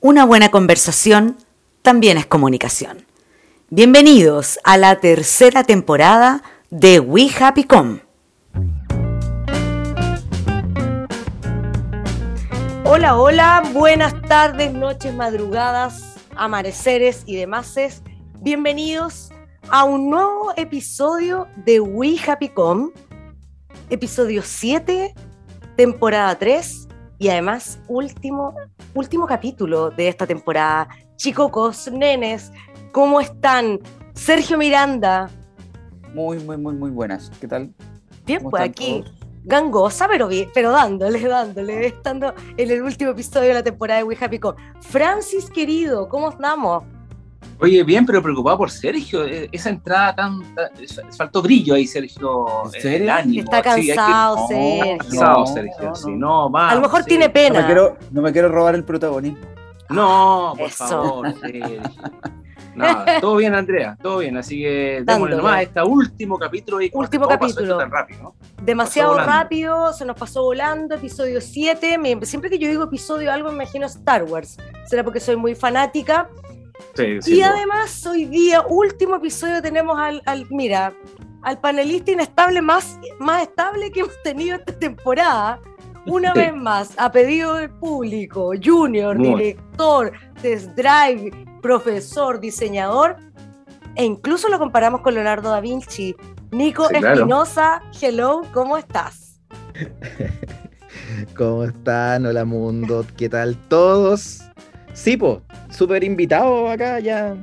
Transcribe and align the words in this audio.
Una 0.00 0.24
buena 0.24 0.52
conversación 0.52 1.38
también 1.82 2.18
es 2.18 2.26
comunicación. 2.26 3.04
Bienvenidos 3.68 4.60
a 4.62 4.76
la 4.76 5.00
tercera 5.00 5.64
temporada 5.64 6.44
de 6.70 7.00
We 7.00 7.28
Happy 7.36 7.64
Com. 7.64 7.98
Hola, 12.84 13.16
hola, 13.16 13.64
buenas 13.72 14.14
tardes, 14.22 14.72
noches, 14.72 15.12
madrugadas, 15.16 16.14
amaneceres 16.36 17.24
y 17.26 17.34
demás. 17.34 17.74
Bienvenidos 18.40 19.30
a 19.68 19.82
un 19.82 20.10
nuevo 20.10 20.52
episodio 20.56 21.48
de 21.56 21.80
We 21.80 22.18
Happy 22.24 22.50
Com, 22.50 22.92
episodio 23.90 24.42
7, 24.44 25.12
temporada 25.74 26.38
3 26.38 26.86
y 27.18 27.30
además 27.30 27.80
último, 27.88 28.54
último 28.98 29.26
capítulo 29.26 29.90
de 29.90 30.08
esta 30.08 30.26
temporada. 30.26 30.88
Chicocos, 31.16 31.90
nenes, 31.90 32.52
¿cómo 32.92 33.20
están? 33.20 33.78
Sergio 34.12 34.58
Miranda. 34.58 35.30
Muy, 36.12 36.38
muy, 36.40 36.56
muy, 36.56 36.74
muy 36.74 36.90
buenas. 36.90 37.30
¿Qué 37.40 37.46
tal? 37.46 37.72
Bien, 38.26 38.42
pues 38.42 38.62
aquí. 38.62 39.04
Gangosa, 39.44 40.08
pero 40.08 40.28
bien, 40.28 40.50
pero 40.52 40.72
dándole, 40.72 41.20
dándole, 41.20 41.86
estando 41.86 42.34
en 42.56 42.70
el 42.70 42.82
último 42.82 43.12
episodio 43.12 43.48
de 43.48 43.54
la 43.54 43.62
temporada 43.62 44.00
de 44.00 44.04
We 44.04 44.16
Happy 44.20 44.38
Con. 44.38 44.56
Francis, 44.80 45.48
querido, 45.48 46.08
¿cómo 46.08 46.28
estamos? 46.30 46.84
Oye, 47.60 47.82
bien, 47.82 48.06
pero 48.06 48.22
preocupado 48.22 48.58
por 48.58 48.70
Sergio. 48.70 49.24
E, 49.24 49.48
esa 49.50 49.70
entrada 49.70 50.14
tan. 50.14 50.42
faltó 51.16 51.42
brillo 51.42 51.74
ahí, 51.74 51.86
Sergio. 51.86 52.46
El 52.72 53.10
ánimo. 53.10 53.42
Está 53.42 53.62
cansado, 53.62 54.46
Sergio. 54.48 54.84
Está 54.84 55.04
cansado, 55.04 55.46
Sergio. 55.46 55.94
sí, 55.94 56.10
no, 56.12 56.50
va. 56.50 56.70
A 56.70 56.74
lo 56.76 56.80
mejor 56.80 57.04
tiene 57.04 57.28
pena. 57.28 57.60
No 57.60 57.60
me, 57.60 57.66
quiero, 57.66 57.96
no 58.12 58.22
me 58.22 58.32
quiero 58.32 58.48
robar 58.48 58.74
el 58.74 58.84
protagonismo. 58.84 59.44
No, 59.90 60.54
por 60.56 60.70
favor, 60.70 61.34
Sergio. 61.40 61.82
Nada, 62.76 63.20
todo 63.20 63.34
bien, 63.34 63.54
Andrea, 63.56 63.98
todo 64.00 64.18
bien. 64.18 64.36
Así 64.36 64.60
que 64.60 65.02
démosle 65.04 65.34
nomás 65.34 65.62
este 65.62 65.82
último 65.82 66.38
capítulo. 66.38 66.80
Y 66.80 66.90
último 66.94 67.26
capítulo. 67.26 67.76
Tan 67.76 67.90
rápido, 67.90 68.34
Demasiado 68.62 69.18
rápido, 69.18 69.92
se 69.92 70.04
nos 70.04 70.16
pasó 70.16 70.44
volando. 70.44 70.94
Episodio 70.94 71.40
7. 71.40 71.98
Siempre 72.22 72.50
que 72.50 72.58
yo 72.60 72.68
digo 72.68 72.84
episodio 72.84 73.32
algo, 73.32 73.48
me 73.48 73.56
imagino 73.56 73.86
Star 73.86 74.22
Wars. 74.22 74.58
Será 74.86 75.02
porque 75.02 75.18
soy 75.18 75.34
muy 75.34 75.56
fanática 75.56 76.28
y 77.26 77.42
además 77.42 78.06
hoy 78.06 78.24
día, 78.24 78.62
último 78.68 79.16
episodio, 79.16 79.62
tenemos 79.62 79.98
al, 79.98 80.46
mira, 80.50 80.92
al 81.42 81.60
panelista 81.60 82.12
inestable 82.12 82.60
más, 82.60 82.98
más 83.18 83.42
estable 83.42 83.90
que 83.90 84.00
hemos 84.00 84.22
tenido 84.22 84.56
esta 84.56 84.72
temporada. 84.78 85.60
Una 86.06 86.32
vez 86.32 86.54
más, 86.54 86.94
a 86.96 87.12
pedido 87.12 87.54
del 87.54 87.70
público, 87.70 88.52
junior, 88.64 89.18
director, 89.18 90.12
test 90.40 90.70
drive, 90.70 91.30
profesor, 91.60 92.40
diseñador, 92.40 93.16
e 93.94 94.04
incluso 94.04 94.48
lo 94.48 94.58
comparamos 94.58 95.02
con 95.02 95.14
Leonardo 95.14 95.50
da 95.50 95.60
Vinci. 95.60 96.16
Nico 96.50 96.88
Espinosa, 96.88 97.82
hello, 98.00 98.42
¿cómo 98.54 98.78
estás? 98.78 99.40
¿Cómo 101.36 101.64
están? 101.64 102.24
Hola 102.24 102.44
mundo, 102.44 103.04
¿qué 103.16 103.28
tal 103.28 103.56
todos? 103.68 104.48
Sí, 104.98 105.16
pues, 105.16 105.38
súper 105.70 106.02
invitado 106.02 106.68
acá 106.68 106.98
ya. 106.98 107.36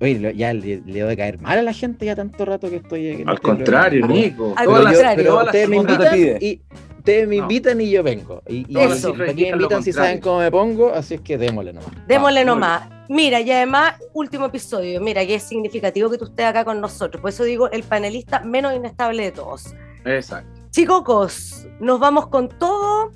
Oye, 0.00 0.34
ya 0.34 0.54
le, 0.54 0.80
le 0.86 0.92
debe 1.00 1.16
caer 1.16 1.38
mal 1.38 1.58
a 1.58 1.62
la 1.62 1.72
gente 1.74 2.06
ya 2.06 2.16
tanto 2.16 2.46
rato 2.46 2.70
que 2.70 2.76
estoy 2.76 3.12
aquí. 3.12 3.22
Al 3.26 3.34
este 3.34 3.46
contrario, 3.46 4.06
Nico. 4.06 4.54
Al 4.56 4.66
contrario. 4.66 5.44
ustedes 5.44 5.68
me 5.68 5.76
invitan 5.76 6.18
y 6.40 6.62
ustedes 6.96 7.28
me 7.28 7.36
invitan 7.36 7.80
y 7.82 7.90
yo 7.90 8.02
vengo. 8.02 8.42
Y, 8.48 8.64
y 8.68 8.78
Eso. 8.78 9.12
me 9.14 9.32
invitan 9.32 9.82
si 9.82 9.92
saben 9.92 10.18
cómo 10.20 10.38
me 10.38 10.50
pongo, 10.50 10.94
así 10.94 11.14
es 11.14 11.20
que 11.20 11.36
démosle 11.36 11.74
nomás. 11.74 11.90
Démosle 12.08 12.44
nomás. 12.44 12.88
Mira, 13.10 13.38
y 13.42 13.50
además, 13.52 13.96
último 14.14 14.46
episodio, 14.46 14.98
mira, 15.02 15.26
que 15.26 15.34
es 15.34 15.42
significativo 15.42 16.08
que 16.08 16.16
tú 16.16 16.24
estés 16.24 16.46
acá 16.46 16.64
con 16.64 16.80
nosotros. 16.80 17.20
Por 17.20 17.28
eso 17.28 17.44
digo, 17.44 17.70
el 17.70 17.82
panelista 17.82 18.40
menos 18.40 18.74
inestable 18.74 19.24
de 19.24 19.32
todos. 19.32 19.74
Exacto. 20.06 20.48
Chicos, 20.70 21.66
nos 21.80 22.00
vamos 22.00 22.28
con 22.28 22.48
todo. 22.48 23.12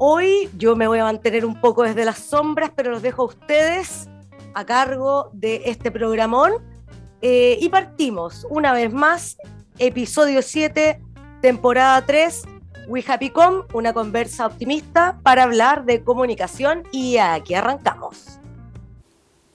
Hoy 0.00 0.48
yo 0.56 0.76
me 0.76 0.86
voy 0.86 1.00
a 1.00 1.04
mantener 1.04 1.44
un 1.44 1.60
poco 1.60 1.82
desde 1.82 2.04
las 2.04 2.18
sombras, 2.18 2.70
pero 2.72 2.92
los 2.92 3.02
dejo 3.02 3.22
a 3.22 3.26
ustedes 3.26 4.08
a 4.54 4.64
cargo 4.64 5.30
de 5.32 5.62
este 5.64 5.90
programón. 5.90 6.52
Eh, 7.20 7.58
y 7.60 7.68
partimos 7.68 8.46
una 8.48 8.72
vez 8.72 8.92
más, 8.92 9.38
episodio 9.76 10.40
7, 10.40 11.00
temporada 11.42 12.06
3, 12.06 12.44
We 12.86 13.04
Happy 13.04 13.30
Com, 13.30 13.64
una 13.72 13.92
conversa 13.92 14.46
optimista 14.46 15.18
para 15.24 15.42
hablar 15.42 15.84
de 15.84 16.04
comunicación 16.04 16.84
y 16.92 17.16
aquí 17.16 17.54
arrancamos. 17.54 18.38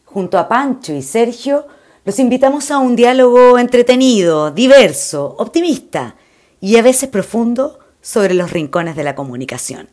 Junto 0.04 0.38
a 0.38 0.50
Pancho 0.50 0.92
y 0.92 1.04
Sergio, 1.04 1.68
los 2.04 2.20
invitamos 2.20 2.70
a 2.70 2.80
un 2.80 2.98
diálogo 2.98 3.58
entretenido, 3.58 4.52
diverso, 4.52 5.38
optimista 5.40 6.18
y 6.60 6.76
a 6.76 6.82
veces 6.82 7.08
profundo 7.08 7.80
sobre 8.02 8.34
los 8.34 8.52
rincones 8.52 8.98
de 8.98 9.06
la 9.06 9.16
comunicación. 9.16 9.88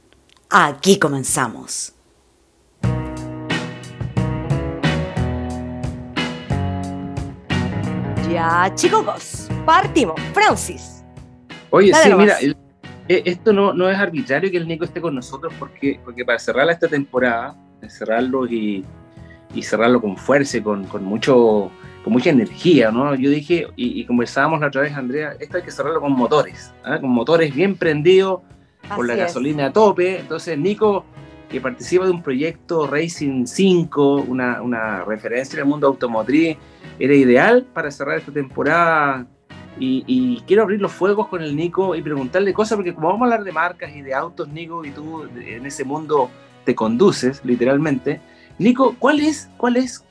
Aquí 0.52 0.98
comenzamos. 0.98 1.94
Ya, 8.28 8.72
chicos, 8.74 9.48
partimos. 9.64 10.20
Francis. 10.34 11.04
Oye, 11.70 11.94
sí, 11.94 12.12
mira, 12.12 12.36
e, 12.40 13.22
esto 13.26 13.52
no, 13.52 13.72
no, 13.72 13.88
es 13.88 13.96
arbitrario 13.96 14.50
que 14.50 14.56
el 14.56 14.66
Nico 14.66 14.84
esté 14.84 15.00
con 15.00 15.14
nosotros 15.14 15.54
porque, 15.56 16.00
porque 16.04 16.24
para 16.24 16.40
cerrar 16.40 16.68
esta 16.68 16.88
temporada, 16.88 17.56
cerrarlo 17.88 18.44
y, 18.48 18.84
y 19.54 19.62
cerrarlo 19.62 20.00
con 20.00 20.16
fuerza 20.16 20.56
y 20.56 20.62
con, 20.62 20.84
con, 20.86 21.04
mucho, 21.04 21.70
con 22.02 22.12
mucha 22.12 22.30
energía, 22.30 22.90
¿no? 22.90 23.14
Yo 23.14 23.30
dije, 23.30 23.68
y, 23.76 24.04
conversábamos 24.04 24.60
la 24.60 24.66
otra 24.66 24.80
vez, 24.80 24.96
Andrea, 24.96 25.36
esto 25.38 25.58
hay 25.58 25.62
que 25.62 25.70
cerrarlo 25.70 26.00
con 26.00 26.10
motores, 26.10 26.72
¿ah? 26.82 26.98
con 26.98 27.10
motores 27.10 27.54
bien 27.54 27.76
prendidos, 27.76 28.40
por 28.94 29.06
la 29.06 29.16
gasolina 29.16 29.66
a 29.66 29.72
tope. 29.72 30.18
Entonces, 30.18 30.58
Nico, 30.58 31.04
que 31.48 31.60
participa 31.60 32.04
de 32.04 32.12
un 32.12 32.22
proyecto 32.22 32.86
Racing 32.86 33.44
5, 33.46 34.24
una, 34.28 34.62
una 34.62 35.04
referencia 35.04 35.56
en 35.56 35.60
el 35.60 35.66
mundo 35.66 35.88
automotriz, 35.88 36.56
era 36.98 37.14
ideal 37.14 37.66
para 37.72 37.90
cerrar 37.90 38.18
esta 38.18 38.32
temporada. 38.32 39.26
Y, 39.82 40.42
quiero 40.46 40.62
abrir 40.62 40.80
los 40.80 40.92
fuegos 40.92 41.28
con 41.28 41.42
el 41.42 41.56
Nico 41.56 41.94
y 41.94 42.02
preguntarle 42.02 42.52
cosas, 42.52 42.76
porque 42.76 42.94
como 42.94 43.08
vamos 43.08 43.22
a 43.22 43.24
hablar 43.24 43.44
de 43.44 43.52
marcas 43.52 43.96
y 43.96 44.02
de 44.02 44.12
autos, 44.12 44.48
Nico, 44.48 44.84
y 44.84 44.90
tú 44.90 45.24
en 45.24 45.64
ese 45.64 45.84
mundo 45.84 46.30
te 46.64 46.74
conduces, 46.74 47.40
literalmente. 47.44 48.20
Nico, 48.58 48.94
¿cuál 48.98 49.20
es, 49.20 49.48
cuál 49.56 49.78
es 49.78 50.04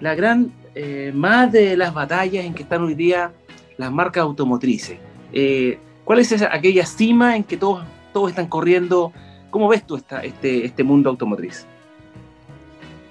la 0.00 0.14
gran, 0.14 0.50
eh, 0.74 1.12
más 1.14 1.52
de 1.52 1.76
las 1.76 1.92
batallas 1.92 2.46
en 2.46 2.54
que 2.54 2.62
están 2.62 2.82
hoy 2.82 2.94
día 2.94 3.32
las 3.76 3.92
marcas 3.92 4.22
automotrices? 4.22 4.96
Eh, 5.32 5.78
¿Cuál 6.04 6.20
es 6.20 6.32
esa, 6.32 6.54
aquella 6.54 6.86
cima 6.86 7.36
en 7.36 7.44
que 7.44 7.58
todos 7.58 7.84
todos 8.12 8.30
están 8.30 8.48
corriendo. 8.48 9.12
¿Cómo 9.50 9.68
ves 9.68 9.86
tú 9.86 9.96
esta, 9.96 10.22
este, 10.22 10.64
este 10.64 10.82
mundo 10.82 11.10
automotriz? 11.10 11.66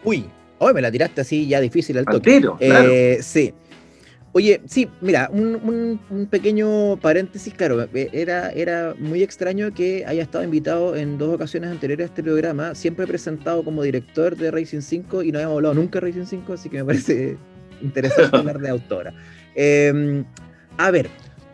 Uy, 0.04 0.26
hoy 0.58 0.74
me 0.74 0.82
la 0.82 0.92
tiraste 0.92 1.22
así 1.22 1.48
ya 1.48 1.60
difícil 1.60 1.98
al 1.98 2.06
toque. 2.06 2.42
eh, 2.60 3.20
Sí. 3.22 3.54
Oye, 4.34 4.62
sí, 4.66 4.88
mira, 5.02 5.30
un, 5.30 6.00
pequeño 6.30 6.96
paréntesis, 7.02 7.54
claro, 7.54 7.82
eh, 7.94 8.10
era, 8.14 8.50
era 8.52 8.96
muy 8.98 9.24
extraño 9.24 9.74
que 9.74 10.06
haya 10.08 10.24
estado 10.24 10.46
invitado 10.46 10.96
en 10.96 11.18
dos 11.18 11.36
ocasiones 11.36 11.70
anteriores 11.70 12.06
a 12.06 12.08
este 12.08 12.24
programa, 12.24 12.74
siempre 12.74 13.06
presentado 13.06 13.62
como 13.62 13.84
director 13.84 14.38
de 14.38 14.50
Racing 14.50 14.80
5 14.80 15.24
y 15.24 15.34
no 15.34 15.40
habíamos 15.40 15.58
hablado 15.58 15.76
nunca 15.76 16.00
de 16.00 16.08
Racing 16.08 16.26
5, 16.26 16.54
así 16.54 16.70
que 16.70 16.78
me 16.78 16.86
parece 16.86 17.38
interesante 17.82 18.38
hablar 18.38 18.60
de 18.60 18.70
autora. 18.70 19.14
Em, 19.54 20.24
a 20.78 20.92
ver, 20.92 21.10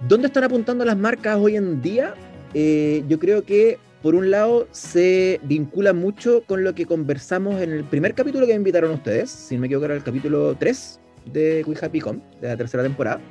¿dónde 0.08 0.28
están 0.28 0.44
apuntando 0.44 0.86
las 0.86 0.98
marcas 0.98 1.36
hoy 1.38 1.56
en 1.56 1.82
día? 1.82 2.14
Eh, 2.60 3.04
yo 3.08 3.20
creo 3.20 3.44
que 3.44 3.78
por 4.02 4.16
un 4.16 4.32
lado 4.32 4.68
se 4.72 5.40
vincula 5.44 5.94
mucho 5.94 6.42
con 6.48 6.64
lo 6.64 6.74
que 6.74 6.88
conversamos 6.88 7.62
en 7.62 7.72
el 7.72 7.84
primer 7.84 8.16
capítulo 8.16 8.48
que 8.48 8.54
me 8.54 8.58
invitaron 8.58 8.90
ustedes, 8.90 9.30
si 9.30 9.54
no 9.54 9.62
me 9.62 9.68
equivoco 9.68 9.86
era 9.86 9.94
el 9.94 10.02
capítulo 10.02 10.56
3 10.56 11.00
de 11.32 11.64
We 11.68 11.76
Happy 11.80 12.00
Com, 12.00 12.20
de 12.42 12.48
la 12.48 12.58
tercera 12.58 12.82
temporada, 12.82 13.22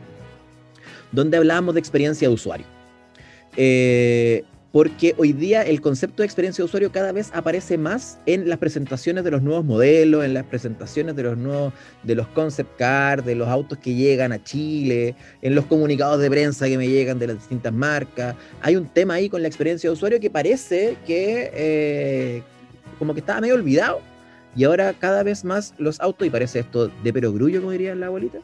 donde 1.11 1.39
hablábamos 1.39 1.75
de 1.75 1.81
experiencia 1.81 2.29
de 2.29 2.35
usuario. 2.35 2.67
Eh, 3.57 4.45
porque 4.77 5.15
hoy 5.17 5.33
día 5.33 5.63
el 5.63 5.81
concepto 5.81 6.21
de 6.21 6.27
experiencia 6.27 6.61
de 6.61 6.67
usuario 6.67 6.93
cada 6.93 7.11
vez 7.11 7.31
aparece 7.33 7.79
más 7.79 8.19
en 8.27 8.47
las 8.47 8.59
presentaciones 8.59 9.25
de 9.25 9.31
los 9.31 9.41
nuevos 9.41 9.65
modelos, 9.65 10.23
en 10.23 10.35
las 10.35 10.45
presentaciones 10.45 11.17
de 11.17 11.23
los 11.23 11.39
nuevos, 11.39 11.73
de 12.03 12.15
los 12.15 12.27
concept 12.27 12.77
cars, 12.77 13.25
de 13.25 13.37
los 13.37 13.49
autos 13.49 13.79
que 13.79 13.95
llegan 13.95 14.33
a 14.33 14.45
Chile, 14.45 15.15
en 15.41 15.55
los 15.55 15.65
comunicados 15.65 16.21
de 16.21 16.29
prensa 16.29 16.67
que 16.67 16.77
me 16.77 16.89
llegan 16.89 17.19
de 17.19 17.29
las 17.29 17.37
distintas 17.37 17.73
marcas. 17.73 18.37
Hay 18.61 18.77
un 18.77 18.85
tema 18.87 19.15
ahí 19.15 19.31
con 19.31 19.41
la 19.41 19.49
experiencia 19.49 19.89
de 19.89 19.95
usuario 19.95 20.21
que 20.21 20.29
parece 20.29 20.99
que 21.07 21.51
eh, 21.55 22.43
como 22.99 23.15
que 23.15 23.21
estaba 23.21 23.41
medio 23.41 23.55
olvidado. 23.55 24.03
Y 24.55 24.65
ahora 24.65 24.93
cada 24.93 25.23
vez 25.23 25.43
más 25.43 25.73
los 25.79 25.99
autos, 26.01 26.27
y 26.27 26.31
parece 26.31 26.59
esto 26.59 26.89
de 27.03 27.13
perogrullo, 27.15 27.61
como 27.61 27.71
diría 27.71 27.95
la 27.95 28.09
abuelita, 28.09 28.41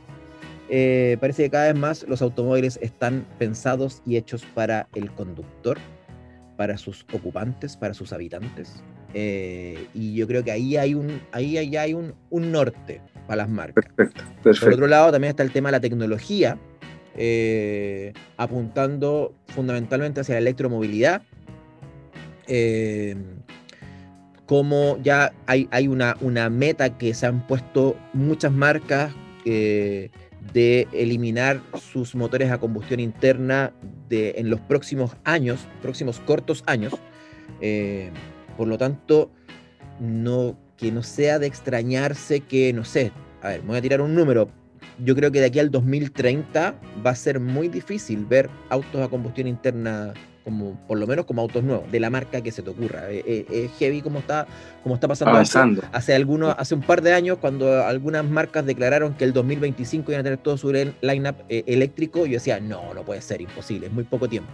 eh, 0.70 1.18
parece 1.20 1.42
que 1.42 1.50
cada 1.50 1.70
vez 1.70 1.78
más 1.78 2.06
los 2.08 2.22
automóviles 2.22 2.78
están 2.80 3.26
pensados 3.38 4.00
y 4.06 4.16
hechos 4.16 4.46
para 4.54 4.88
el 4.94 5.10
conductor 5.10 5.76
para 6.56 6.76
sus 6.78 7.06
ocupantes, 7.12 7.76
para 7.76 7.94
sus 7.94 8.12
habitantes, 8.12 8.82
Eh, 9.14 9.88
y 9.92 10.14
yo 10.14 10.26
creo 10.26 10.42
que 10.42 10.50
ahí 10.50 10.78
hay 10.78 10.94
un, 10.94 11.20
ahí 11.32 11.58
hay 11.58 11.92
un, 11.92 12.14
un 12.30 12.50
norte 12.50 13.02
para 13.26 13.42
las 13.42 13.48
marcas. 13.50 13.84
Perfecto, 13.94 14.24
perfecto. 14.42 14.64
Por 14.64 14.72
otro 14.72 14.86
lado, 14.86 15.12
también 15.12 15.30
está 15.30 15.42
el 15.42 15.50
tema 15.50 15.68
de 15.68 15.72
la 15.72 15.80
tecnología, 15.80 16.58
eh, 17.14 18.14
apuntando 18.38 19.34
fundamentalmente 19.48 20.20
hacia 20.20 20.36
la 20.36 20.40
electromovilidad. 20.40 21.22
Eh, 22.46 23.16
como 24.46 24.98
ya 25.02 25.32
hay, 25.46 25.68
hay 25.70 25.88
una, 25.88 26.16
una, 26.20 26.50
meta 26.50 26.96
que 26.98 27.14
se 27.14 27.26
han 27.26 27.46
puesto 27.46 27.96
muchas 28.12 28.52
marcas 28.52 29.12
eh, 29.44 30.10
de 30.52 30.88
eliminar 30.92 31.60
sus 31.80 32.14
motores 32.14 32.50
a 32.50 32.58
combustión 32.58 33.00
interna 33.00 33.72
de, 34.08 34.34
en 34.36 34.50
los 34.50 34.60
próximos 34.60 35.16
años, 35.24 35.66
próximos 35.80 36.20
cortos 36.20 36.62
años. 36.66 36.94
Eh, 37.60 38.10
por 38.56 38.68
lo 38.68 38.76
tanto, 38.78 39.30
no, 40.00 40.58
que 40.76 40.92
no 40.92 41.02
sea 41.02 41.38
de 41.38 41.46
extrañarse 41.46 42.40
que, 42.40 42.72
no 42.72 42.84
sé, 42.84 43.12
a 43.40 43.48
ver, 43.48 43.62
voy 43.62 43.76
a 43.76 43.82
tirar 43.82 44.00
un 44.00 44.14
número. 44.14 44.48
Yo 44.98 45.14
creo 45.14 45.32
que 45.32 45.40
de 45.40 45.46
aquí 45.46 45.58
al 45.58 45.70
2030 45.70 46.74
va 47.04 47.10
a 47.10 47.14
ser 47.14 47.40
muy 47.40 47.68
difícil 47.68 48.26
ver 48.26 48.50
autos 48.68 49.00
a 49.00 49.08
combustión 49.08 49.46
interna 49.46 50.12
como 50.44 50.74
por 50.86 50.98
lo 50.98 51.06
menos 51.06 51.24
como 51.24 51.42
autos 51.42 51.62
nuevos, 51.62 51.90
de 51.90 52.00
la 52.00 52.10
marca 52.10 52.40
que 52.40 52.50
se 52.50 52.62
te 52.62 52.70
ocurra. 52.70 53.10
Es, 53.10 53.24
eh, 53.26 53.46
eh, 53.50 53.70
heavy 53.78 54.02
como 54.02 54.18
está, 54.18 54.46
como 54.82 54.94
está 54.94 55.08
pasando 55.08 55.32
Avanzando. 55.32 55.82
hace 55.92 56.14
algunos, 56.14 56.54
hace 56.58 56.74
un 56.74 56.82
par 56.82 57.02
de 57.02 57.12
años, 57.12 57.38
cuando 57.38 57.84
algunas 57.84 58.24
marcas 58.24 58.66
declararon 58.66 59.14
que 59.14 59.24
el 59.24 59.32
2025 59.32 60.12
iban 60.12 60.20
a 60.20 60.24
tener 60.24 60.38
todo 60.38 60.56
su 60.56 60.72
lineup 60.72 61.36
eh, 61.48 61.64
eléctrico, 61.66 62.26
yo 62.26 62.34
decía, 62.34 62.60
no, 62.60 62.94
no 62.94 63.02
puede 63.02 63.20
ser, 63.22 63.40
imposible, 63.40 63.86
es 63.86 63.92
muy 63.92 64.04
poco 64.04 64.28
tiempo. 64.28 64.50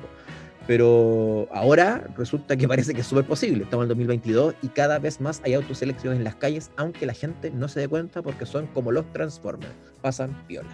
Pero 0.68 1.48
ahora 1.50 2.06
resulta 2.14 2.54
que 2.54 2.68
parece 2.68 2.92
que 2.92 3.00
es 3.00 3.06
súper 3.06 3.24
posible. 3.24 3.64
Estamos 3.64 3.84
en 3.84 3.90
el 3.90 3.96
2022 3.96 4.54
y 4.60 4.68
cada 4.68 4.98
vez 4.98 5.18
más 5.18 5.40
hay 5.42 5.54
autos 5.54 5.80
eléctricos 5.80 6.14
en 6.14 6.24
las 6.24 6.34
calles, 6.34 6.70
aunque 6.76 7.06
la 7.06 7.14
gente 7.14 7.50
no 7.50 7.68
se 7.68 7.80
dé 7.80 7.88
cuenta 7.88 8.20
porque 8.20 8.44
son 8.44 8.66
como 8.66 8.92
los 8.92 9.10
Transformers, 9.14 9.72
pasan 10.02 10.36
piola. 10.46 10.68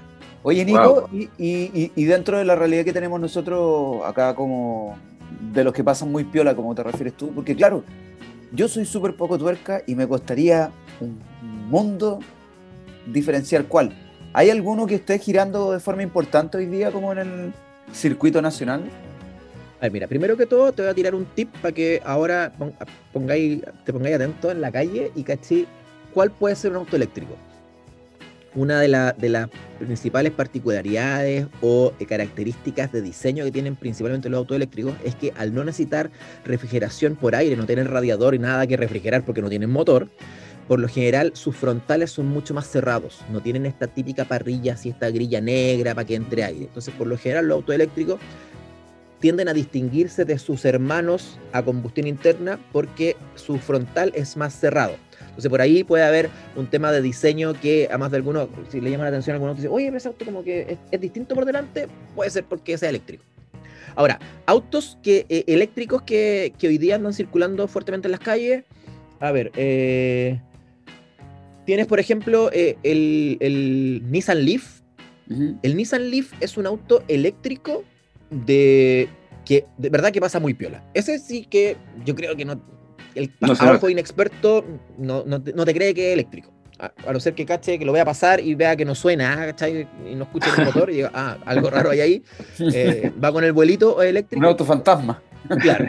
Oye, 0.47 0.63
Nico, 0.63 1.09
wow. 1.09 1.09
y, 1.11 1.31
y, 1.39 1.93
y, 1.97 2.05
dentro 2.05 2.37
de 2.37 2.45
la 2.45 2.55
realidad 2.55 2.85
que 2.85 2.93
tenemos 2.93 3.19
nosotros 3.19 4.05
acá 4.05 4.35
como 4.35 4.95
de 5.41 5.65
los 5.65 5.73
que 5.73 5.83
pasan 5.83 6.13
muy 6.13 6.25
piola, 6.25 6.55
como 6.55 6.75
te 6.75 6.83
refieres 6.83 7.15
tú, 7.17 7.33
porque 7.35 7.57
claro, 7.57 7.83
yo 8.53 8.69
soy 8.69 8.85
súper 8.85 9.17
poco 9.17 9.39
tuerca 9.39 9.81
y 9.87 9.95
me 9.95 10.07
costaría 10.07 10.71
un 11.01 11.19
mundo 11.71 12.19
diferenciar 13.07 13.65
cuál. 13.65 13.97
¿Hay 14.35 14.51
alguno 14.51 14.87
que 14.87 14.97
esté 14.97 15.19
girando 15.19 15.73
de 15.73 15.81
forma 15.81 16.03
importante 16.03 16.59
hoy 16.59 16.67
día 16.67 16.91
como 16.91 17.13
en 17.13 17.19
el 17.19 17.53
circuito 17.91 18.43
nacional? 18.43 18.83
A 19.79 19.85
ver, 19.85 19.93
mira, 19.93 20.09
primero 20.09 20.37
que 20.37 20.45
todo 20.45 20.73
te 20.73 20.83
voy 20.83 20.91
a 20.91 20.95
tirar 20.95 21.15
un 21.15 21.25
tip 21.25 21.57
para 21.63 21.73
que 21.73 22.03
ahora 22.05 22.53
pongáis, 23.15 23.63
te 23.87 23.95
pongáis 23.95 24.17
atento 24.17 24.51
en 24.51 24.61
la 24.61 24.71
calle 24.71 25.11
y 25.15 25.23
caché 25.23 25.65
cuál 26.13 26.31
puede 26.31 26.55
ser 26.55 26.73
un 26.73 26.77
auto 26.77 26.97
eléctrico 26.97 27.35
una 28.55 28.81
de, 28.81 28.89
la, 28.89 29.13
de, 29.13 29.29
las 29.29 29.49
principales 29.79 30.33
particularidades 30.33 31.47
o 31.61 31.93
eh, 31.99 32.07
características 32.07 32.93
de 32.93 33.03
diseño 33.03 33.45
que 33.45 33.51
tienen 33.51 33.77
principalmente 33.77 34.29
los 34.29 34.39
autos 34.39 34.57
eléctricos 34.57 34.95
es 35.05 35.15
que 35.15 35.33
al 35.37 35.55
no 35.55 35.65
necesitar 35.65 36.11
refrigeración 36.45 37.17
por 37.17 37.35
aire, 37.35 37.57
no 37.57 37.67
tener 37.67 37.91
radiador 37.91 38.35
y 38.35 38.39
nada 38.39 38.67
que 38.67 38.77
refrigerar 38.77 39.25
porque 39.25 39.43
no 39.43 39.49
tienen 39.49 39.71
motor, 39.71 40.09
por 40.69 40.81
lo 40.81 40.89
general 40.89 41.33
sus 41.35 41.57
frontales 41.57 42.11
son 42.11 42.27
mucho 42.27 42.55
más 42.55 42.67
cerrados, 42.67 43.21
no 43.31 43.41
tienen 43.41 43.67
esta 43.67 43.87
típica 43.87 44.25
parrilla, 44.25 44.75
así 44.75 44.89
esta 44.89 45.11
grilla 45.11 45.41
negra 45.41 45.95
para 45.95 46.07
que 46.07 46.15
entre 46.15 46.45
aire. 46.45 46.65
Entonces, 46.65 46.95
por 46.95 47.07
lo 47.07 47.19
general, 47.19 47.49
los 47.49 47.57
autos 47.57 47.75
eléctricos 47.75 48.19
tienden 49.21 49.49
a 49.49 49.55
distinguirse 49.55 50.25
de 50.25 50.39
sus 50.39 50.65
hermanos 50.65 51.39
a 51.53 51.63
combustión 51.63 52.07
interna 52.07 52.59
porque 52.73 53.17
su 53.35 53.59
frontal 53.59 54.13
es 54.15 54.37
más 54.37 54.55
cerrado. 54.55 54.97
Entonces 55.35 55.51
por 55.51 55.61
ahí 55.61 55.83
puede 55.83 56.05
haber 56.05 56.31
un 56.55 56.69
tema 56.69 56.93
de 56.93 57.03
diseño 57.03 57.55
que 57.55 57.89
a 57.91 57.99
más 57.99 58.13
de 58.13 58.19
algunos, 58.19 58.49
si 58.71 58.81
le 58.81 58.91
llama 58.91 59.03
la 59.03 59.09
atención 59.09 59.35
a 59.35 59.37
algunos, 59.37 59.57
dice, 59.57 59.69
oye, 59.69 59.89
ese 59.89 60.07
auto 60.07 60.25
como 60.25 60.45
que 60.45 60.61
es, 60.61 60.79
es, 60.93 61.01
distinto 61.01 61.35
por 61.35 61.45
delante, 61.45 61.89
puede 62.15 62.31
ser 62.31 62.45
porque 62.45 62.79
sea 62.79 62.89
eléctrico. 62.89 63.25
Ahora, 63.97 64.21
autos 64.47 64.97
que, 65.03 65.27
eh, 65.29 65.45
eléctricos 65.49 66.03
que, 66.03 66.53
que, 66.57 66.69
hoy 66.69 66.79
día 66.79 66.95
andan 66.95 67.13
circulando 67.13 67.67
fuertemente 67.67 68.07
en 68.07 68.13
las 68.13 68.21
calles, 68.21 68.65
a 69.19 69.33
ver, 69.33 69.51
eh, 69.57 70.41
tienes 71.65 71.87
por 71.87 71.99
ejemplo 71.99 72.51
eh, 72.53 72.77
el, 72.85 73.37
el, 73.41 74.03
Nissan 74.11 74.45
Leaf. 74.45 74.83
Uh 75.29 75.35
-huh. 75.35 75.59
El 75.63 75.77
Nissan 75.77 76.11
Leaf 76.11 76.33
es 76.41 76.57
un 76.57 76.67
auto 76.67 77.03
eléctrico 77.09 77.85
de 78.31 79.09
que 79.45 79.67
de 79.79 79.91
verdad 79.91 80.13
que 80.13 80.21
pasa 80.21 80.41
muy 80.41 80.55
piola. 80.55 80.83
Ese 80.95 81.19
sí 81.19 81.45
que 81.45 81.77
yo 82.05 82.15
creo 82.15 82.37
que 82.37 82.45
no, 82.45 82.61
el 83.15 83.33
No 83.41 83.53
ojo 83.53 83.89
inexperto 83.89 84.65
no, 84.99 85.25
no, 85.25 85.43
te, 85.43 85.53
no 85.53 85.65
te 85.65 85.75
cree 85.75 85.95
que 85.95 86.09
es 86.09 86.13
eléctrico. 86.15 86.53
A, 86.79 86.93
a 87.07 87.13
no 87.13 87.21
ser 87.21 87.35
que 87.35 87.47
cache 87.47 87.79
que 87.79 87.85
lo 87.85 87.93
vea 87.93 88.05
pasar 88.05 88.41
y 88.41 88.55
vea 88.55 88.75
que 88.75 88.85
no 88.85 88.95
suena, 88.95 89.33
ah, 89.33 89.47
¿cachai? 89.47 89.87
Y 90.11 90.15
no 90.17 90.25
escuche 90.25 90.49
el 90.59 90.65
motor 90.65 90.91
y 90.91 90.97
diga, 90.97 91.11
ah, 91.15 91.39
algo 91.47 91.71
raro 91.71 91.91
hay 91.91 92.01
ahí. 92.01 92.23
Eh, 92.75 93.13
va 93.23 93.33
con 93.33 93.45
el 93.45 93.53
vuelito 93.53 94.03
eléctrico. 94.03 94.41
Un 94.41 94.47
auto 94.47 94.65
fantasma. 94.65 95.23
Claro. 95.61 95.87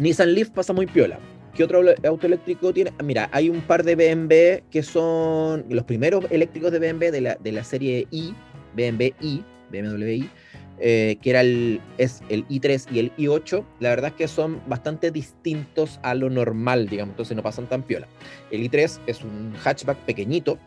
Nissan 0.00 0.34
Leaf 0.34 0.50
pasa 0.50 0.72
muy 0.72 0.86
piola. 0.86 1.18
¿Qué 1.54 1.64
otro 1.64 1.80
auto 2.04 2.26
eléctrico 2.26 2.72
tiene? 2.72 2.92
Ah, 2.98 3.02
Mira, 3.02 3.30
hay 3.32 3.48
un 3.48 3.62
par 3.62 3.82
de 3.82 3.94
BMW 3.94 4.68
que 4.70 4.82
son 4.82 5.64
los 5.70 5.84
primeros 5.84 6.24
eléctricos 6.30 6.70
de 6.70 6.78
BMW 6.78 7.10
de 7.10 7.20
la, 7.22 7.34
de 7.36 7.52
la 7.52 7.64
serie 7.64 8.06
I, 8.10 8.34
BMW 8.74 9.14
i, 9.20 9.42
BMW 9.70 10.10
i, 10.10 10.30
eh, 10.78 11.16
que 11.22 11.30
era 11.30 11.40
el, 11.40 11.80
es 11.96 12.22
el 12.28 12.46
i3 12.48 12.86
y 12.92 12.98
el 12.98 13.16
i8, 13.16 13.64
la 13.80 13.90
verdad 13.90 14.10
es 14.10 14.16
que 14.16 14.28
son 14.28 14.60
bastante 14.66 15.10
distintos 15.10 15.98
a 16.02 16.14
lo 16.14 16.28
normal, 16.28 16.88
digamos, 16.88 17.12
entonces 17.12 17.36
no 17.36 17.42
pasan 17.42 17.66
tan 17.66 17.82
piola. 17.82 18.06
El 18.50 18.62
i3 18.70 18.98
es 19.06 19.22
un 19.22 19.54
hatchback 19.62 19.98
pequeñito 20.00 20.58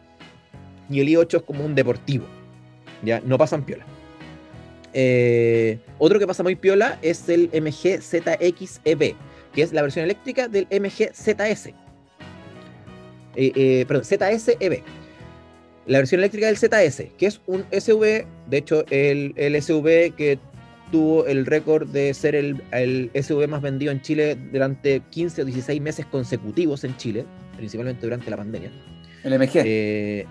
y 0.90 1.00
el 1.00 1.08
i8 1.10 1.38
es 1.38 1.44
como 1.44 1.64
un 1.64 1.76
deportivo, 1.76 2.26
ya 3.04 3.22
no 3.22 3.38
pasan 3.38 3.64
piola. 3.64 3.86
Eh, 4.94 5.78
otro 6.00 6.18
que 6.18 6.26
pasa 6.26 6.42
muy 6.42 6.56
piola 6.56 6.98
es 7.04 7.30
el 7.30 7.50
MG 7.54 8.02
ZX-EV, 8.02 9.16
que 9.54 9.62
es 9.62 9.74
la 9.74 9.84
versión 9.84 10.06
eléctrica 10.06 10.48
del 10.48 10.68
MG 10.72 11.14
ZS. 11.14 11.74
Eh, 13.36 13.86
perdón, 13.88 14.04
ZS-EV 14.04 14.84
la 15.90 15.98
versión 15.98 16.22
eléctrica 16.22 16.46
del 16.46 16.56
ZS, 16.56 17.12
que 17.18 17.26
es 17.26 17.42
un 17.48 17.66
SUV, 17.72 18.26
de 18.50 18.58
hecho 18.58 18.86
el, 18.90 19.34
el 19.36 19.62
SUV 19.62 20.14
que 20.16 20.40
tuvo 20.92 21.26
el 21.28 21.46
récord 21.46 21.88
de 21.88 22.14
ser 22.14 22.36
el, 22.36 22.62
el, 22.72 23.12
SUV 23.14 23.48
más 23.48 23.62
vendido 23.62 23.92
en 23.92 24.02
Chile 24.02 24.38
durante 24.52 25.02
15 25.12 25.44
o 25.44 25.46
16 25.46 25.82
meses 25.82 26.06
consecutivos 26.06 26.84
en 26.84 26.98
Chile, 26.98 27.26
principalmente 27.58 28.02
durante 28.02 28.30
la 28.30 28.38
pandemia. 28.38 28.72
El 29.24 29.38
MG. 29.38 29.62
Eh, 29.66 30.26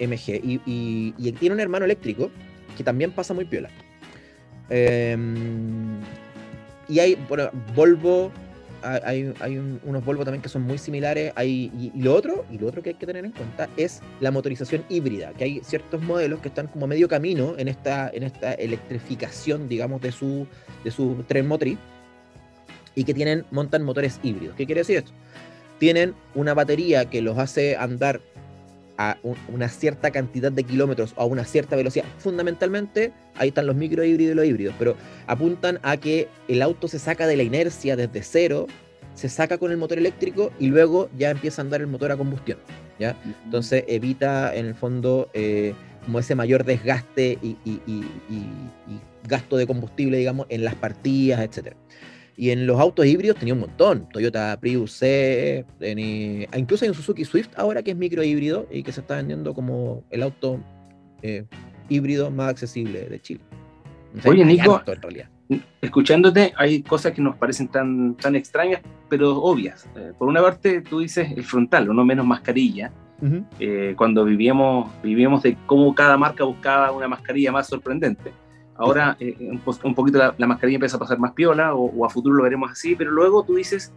MG. 0.00 0.40
Y, 0.44 0.60
y, 0.66 1.14
y, 1.16 1.32
tiene 1.32 1.54
un 1.54 1.60
hermano 1.60 1.84
eléctrico 1.84 2.30
que 2.76 2.84
también 2.84 3.12
pasa 3.12 3.32
muy 3.32 3.44
piola. 3.44 3.70
Eh, 4.70 5.16
y 6.88 6.98
hay, 6.98 7.16
bueno, 7.28 7.50
Volvo, 7.74 8.30
hay, 8.84 9.32
hay 9.40 9.58
un, 9.58 9.80
unos 9.84 10.04
Volvo 10.04 10.24
también 10.24 10.42
que 10.42 10.48
son 10.48 10.62
muy 10.62 10.78
similares. 10.78 11.32
Hay, 11.36 11.72
y, 11.78 11.92
y, 11.94 12.02
lo 12.02 12.14
otro, 12.14 12.44
y 12.50 12.58
lo 12.58 12.68
otro 12.68 12.82
que 12.82 12.90
hay 12.90 12.94
que 12.96 13.06
tener 13.06 13.24
en 13.24 13.32
cuenta 13.32 13.68
es 13.76 14.00
la 14.20 14.30
motorización 14.30 14.84
híbrida, 14.88 15.32
que 15.32 15.44
hay 15.44 15.60
ciertos 15.64 16.02
modelos 16.02 16.40
que 16.40 16.48
están 16.48 16.66
como 16.66 16.86
medio 16.86 17.08
camino 17.08 17.54
en 17.58 17.68
esta, 17.68 18.10
en 18.12 18.22
esta 18.22 18.52
electrificación, 18.54 19.68
digamos, 19.68 20.00
de 20.02 20.12
su, 20.12 20.46
de 20.84 20.90
su 20.90 21.24
tren 21.26 21.46
motriz 21.46 21.78
y 22.94 23.04
que 23.04 23.14
tienen, 23.14 23.44
montan 23.50 23.82
motores 23.82 24.20
híbridos. 24.22 24.54
¿Qué 24.56 24.66
quiere 24.66 24.82
decir 24.82 24.98
esto? 24.98 25.12
Tienen 25.78 26.14
una 26.34 26.54
batería 26.54 27.06
que 27.06 27.22
los 27.22 27.38
hace 27.38 27.76
andar 27.76 28.20
a 28.98 29.16
un, 29.22 29.36
una 29.52 29.68
cierta 29.68 30.10
cantidad 30.10 30.52
de 30.52 30.64
kilómetros 30.64 31.14
o 31.16 31.22
a 31.22 31.24
una 31.24 31.44
cierta 31.44 31.76
velocidad. 31.76 32.04
Fundamentalmente, 32.18 33.12
ahí 33.36 33.48
están 33.48 33.66
los 33.66 33.76
microhíbridos 33.76 34.32
y 34.32 34.36
los 34.36 34.46
híbridos, 34.46 34.74
pero 34.78 34.96
apuntan 35.26 35.78
a 35.82 35.96
que 35.96 36.28
el 36.48 36.62
auto 36.62 36.88
se 36.88 36.98
saca 36.98 37.26
de 37.26 37.36
la 37.36 37.42
inercia 37.42 37.96
desde 37.96 38.22
cero, 38.22 38.66
se 39.14 39.28
saca 39.28 39.58
con 39.58 39.70
el 39.70 39.76
motor 39.76 39.98
eléctrico 39.98 40.52
y 40.58 40.68
luego 40.68 41.08
ya 41.16 41.30
empieza 41.30 41.62
a 41.62 41.64
andar 41.64 41.80
el 41.80 41.86
motor 41.86 42.12
a 42.12 42.16
combustión. 42.16 42.58
¿ya? 42.98 43.16
Entonces 43.44 43.84
evita 43.88 44.54
en 44.54 44.66
el 44.66 44.74
fondo 44.74 45.30
eh, 45.32 45.74
como 46.04 46.18
ese 46.18 46.34
mayor 46.34 46.64
desgaste 46.64 47.38
y, 47.42 47.56
y, 47.64 47.80
y, 47.86 48.04
y, 48.28 49.00
gasto 49.26 49.56
de 49.56 49.66
combustible, 49.66 50.18
digamos, 50.18 50.46
en 50.50 50.64
las 50.64 50.74
partidas, 50.74 51.40
etcétera. 51.40 51.76
Y 52.36 52.50
en 52.50 52.66
los 52.66 52.80
autos 52.80 53.06
híbridos 53.06 53.36
tenía 53.38 53.54
un 53.54 53.60
montón. 53.60 54.08
Toyota 54.12 54.58
Prius 54.60 54.92
C, 54.92 55.64
tenía, 55.78 56.48
incluso 56.56 56.84
hay 56.84 56.88
un 56.88 56.94
Suzuki 56.94 57.24
Swift 57.24 57.50
ahora 57.56 57.82
que 57.82 57.92
es 57.92 57.96
micro 57.96 58.22
híbrido 58.22 58.66
y 58.70 58.82
que 58.82 58.92
se 58.92 59.00
está 59.00 59.16
vendiendo 59.16 59.54
como 59.54 60.02
el 60.10 60.22
auto 60.22 60.60
eh, 61.22 61.44
híbrido 61.88 62.30
más 62.30 62.50
accesible 62.50 63.08
de 63.08 63.20
Chile. 63.20 63.40
O 64.16 64.20
sea, 64.20 64.30
Oye, 64.30 64.44
Nico, 64.44 64.82
en 64.86 65.02
realidad. 65.02 65.28
escuchándote, 65.80 66.52
hay 66.56 66.82
cosas 66.82 67.12
que 67.12 67.22
nos 67.22 67.36
parecen 67.36 67.68
tan, 67.68 68.14
tan 68.16 68.34
extrañas, 68.34 68.80
pero 69.08 69.36
obvias. 69.42 69.88
Eh, 69.96 70.12
por 70.18 70.28
una 70.28 70.42
parte, 70.42 70.80
tú 70.80 71.00
dices 71.00 71.30
el 71.36 71.44
frontal, 71.44 71.88
o 71.88 71.94
no 71.94 72.04
menos 72.04 72.26
mascarilla. 72.26 72.92
Uh 73.20 73.26
-huh. 73.26 73.44
eh, 73.60 73.94
cuando 73.96 74.24
vivíamos, 74.24 74.90
vivíamos 75.02 75.42
de 75.44 75.56
cómo 75.66 75.94
cada 75.94 76.16
marca 76.16 76.42
buscaba 76.44 76.90
una 76.90 77.06
mascarilla 77.06 77.52
más 77.52 77.68
sorprendente. 77.68 78.32
Ahora 78.76 79.16
eh, 79.20 79.36
un, 79.38 79.94
poquito 79.94 80.18
la, 80.18 80.46
mascarilla 80.46 80.76
empieza 80.76 80.96
a 80.96 81.00
pasar 81.00 81.18
más 81.18 81.32
piola, 81.32 81.74
o, 81.74 82.04
a 82.04 82.10
futuro 82.10 82.36
lo 82.36 82.42
veremos 82.42 82.70
así, 82.70 82.94
pero 82.96 83.10
luego 83.10 83.44
tú 83.44 83.56
dices, 83.56 83.92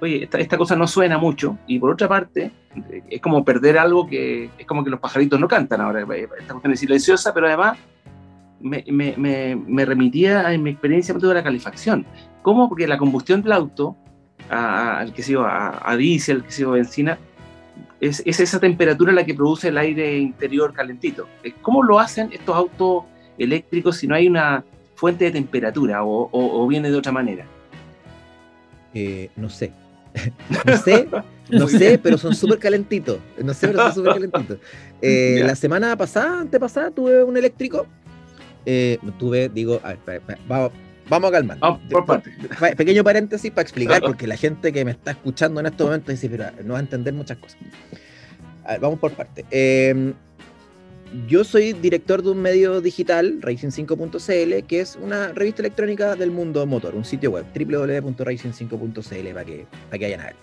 oye, 0.00 0.24
esta, 0.24 0.38
esta, 0.38 0.58
cosa 0.58 0.76
no 0.76 0.86
suena 0.86 1.18
mucho, 1.18 1.58
y 1.66 1.78
por 1.78 1.90
otra 1.90 2.08
parte, 2.08 2.50
eh, 2.90 3.02
es 3.08 3.20
como 3.20 3.44
perder 3.44 3.78
algo 3.78 4.06
que 4.06 4.50
es 4.58 4.66
como 4.66 4.84
que 4.84 4.90
los 4.90 5.00
pajaritos 5.00 5.40
no 5.40 5.48
cantan 5.48 5.80
ahora, 5.80 6.00
esta 6.00 6.52
cuestión 6.52 6.72
es 6.72 6.80
silenciosa, 6.80 7.32
pero 7.32 7.46
además 7.46 7.78
me, 8.60 8.84
me, 8.90 9.56
me, 9.56 9.84
remitía 9.84 10.48
a 10.48 10.58
mi 10.58 10.70
experiencia 10.70 11.14
de 11.14 11.34
la 11.34 11.42
calefacción. 11.44 12.04
¿Cómo? 12.42 12.68
Porque 12.68 12.88
la 12.88 12.98
combustión 12.98 13.42
del 13.42 13.52
auto, 13.52 13.96
al 14.48 15.12
que 15.12 15.22
se 15.22 15.36
a, 15.36 15.80
a 15.82 15.96
diésel, 15.96 16.42
que 16.42 16.50
se 16.50 16.64
a 16.64 16.68
benzina, 16.68 17.18
es, 18.00 18.22
es, 18.26 18.40
esa 18.40 18.58
temperatura 18.58 19.12
la 19.12 19.24
que 19.24 19.34
produce 19.34 19.68
el 19.68 19.78
aire 19.78 20.18
interior 20.18 20.72
calentito. 20.72 21.28
¿Cómo 21.62 21.82
lo 21.82 21.98
hacen 21.98 22.30
estos 22.32 22.56
autos 22.56 23.04
eléctricos 23.38 23.96
si 23.96 24.06
no 24.06 24.14
hay 24.14 24.26
una 24.26 24.64
fuente 24.94 25.26
de 25.26 25.30
temperatura 25.30 26.02
o, 26.02 26.28
o, 26.32 26.66
viene 26.66 26.90
de 26.90 26.96
otra 26.96 27.12
manera? 27.12 27.46
Eh, 28.92 29.30
no 29.36 29.48
sé. 29.48 29.72
no 30.66 30.76
sé, 30.76 31.08
no 31.50 31.68
sé, 31.68 32.00
pero 32.02 32.18
son 32.18 32.34
súper 32.34 32.58
calentitos. 32.58 33.18
No 33.42 33.54
sé, 33.54 33.68
pero 33.68 33.84
son 33.84 33.94
súper 33.94 34.14
calentitos. 34.14 34.58
Eh, 35.00 35.42
la 35.44 35.54
semana 35.54 35.96
pasada, 35.96 36.40
antepasada, 36.40 36.90
tuve 36.90 37.22
un 37.22 37.36
eléctrico. 37.36 37.86
Eh, 38.66 38.98
tuve, 39.18 39.48
digo, 39.48 39.80
a 39.84 39.94
ver, 40.04 40.22
vamos, 40.48 40.72
vamos 41.08 41.28
a 41.28 41.32
calmar. 41.32 41.58
por 41.90 42.04
parte. 42.04 42.32
Pequeño 42.76 43.04
paréntesis 43.04 43.50
para 43.52 43.62
explicar, 43.62 44.02
porque 44.06 44.26
la 44.26 44.36
gente 44.36 44.72
que 44.72 44.84
me 44.84 44.90
está 44.90 45.12
escuchando 45.12 45.60
en 45.60 45.66
estos 45.66 45.86
momentos 45.86 46.08
dice, 46.08 46.28
pero 46.28 46.50
no 46.64 46.72
va 46.72 46.80
a 46.80 46.82
entender 46.82 47.14
muchas 47.14 47.38
cosas. 47.38 47.58
vamos 48.80 48.98
por 48.98 49.12
parte. 49.12 49.44
Em, 49.50 50.12
yo 51.26 51.44
soy 51.44 51.72
director 51.72 52.22
de 52.22 52.30
un 52.30 52.42
medio 52.42 52.80
digital, 52.80 53.40
Racing5.cl, 53.40 54.66
que 54.66 54.80
es 54.80 54.96
una 54.96 55.32
revista 55.32 55.62
electrónica 55.62 56.14
del 56.16 56.30
mundo 56.30 56.64
motor, 56.66 56.94
un 56.94 57.04
sitio 57.04 57.30
web, 57.30 57.46
www.racing5.cl, 57.54 59.32
para 59.32 59.44
que, 59.44 59.66
para 59.88 59.98
que 59.98 60.04
vayan 60.04 60.20
a 60.20 60.24
ver. 60.24 60.36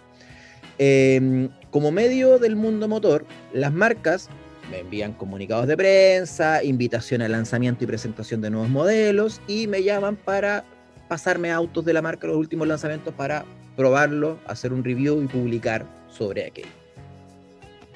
Em, 0.78 1.50
como 1.72 1.92
medio 1.92 2.40
del 2.40 2.56
mundo 2.56 2.88
motor, 2.88 3.26
las 3.54 3.72
marcas 3.72 4.30
me 4.70 4.80
envían 4.80 5.14
comunicados 5.14 5.68
de 5.68 5.78
prensa, 5.78 6.64
invitación 6.64 7.22
al 7.22 7.32
lanzamiento 7.32 7.84
y 7.84 7.88
presentación 7.88 8.42
de 8.42 8.50
nuevos 8.50 8.70
modelos 8.70 9.42
y 9.48 9.68
me 9.68 9.84
llaman 9.84 10.16
para 10.16 10.66
pasarme 11.08 11.52
autos 11.52 11.86
de 11.86 11.94
la 11.94 12.02
marca, 12.02 12.28
los 12.28 12.36
últimos 12.38 12.68
lanzamientos, 12.68 13.14
para 13.14 13.46
probarlo, 13.76 14.40
hacer 14.48 14.74
un 14.74 14.84
review 14.84 15.22
y 15.22 15.28
publicar 15.28 15.86
sobre 16.10 16.46
aquello. 16.46 16.70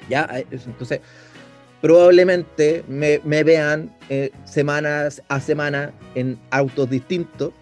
Ya, 0.08 0.28
eh, 0.32 0.46
entonces, 0.50 1.00
probablemente 1.80 2.84
me, 2.88 3.18
vean 3.44 3.90
eh, 4.08 4.30
semanas 4.44 5.22
a 5.28 5.40
semana 5.40 5.92
en 6.14 6.38
autos 6.50 6.90
distintos. 6.90 7.52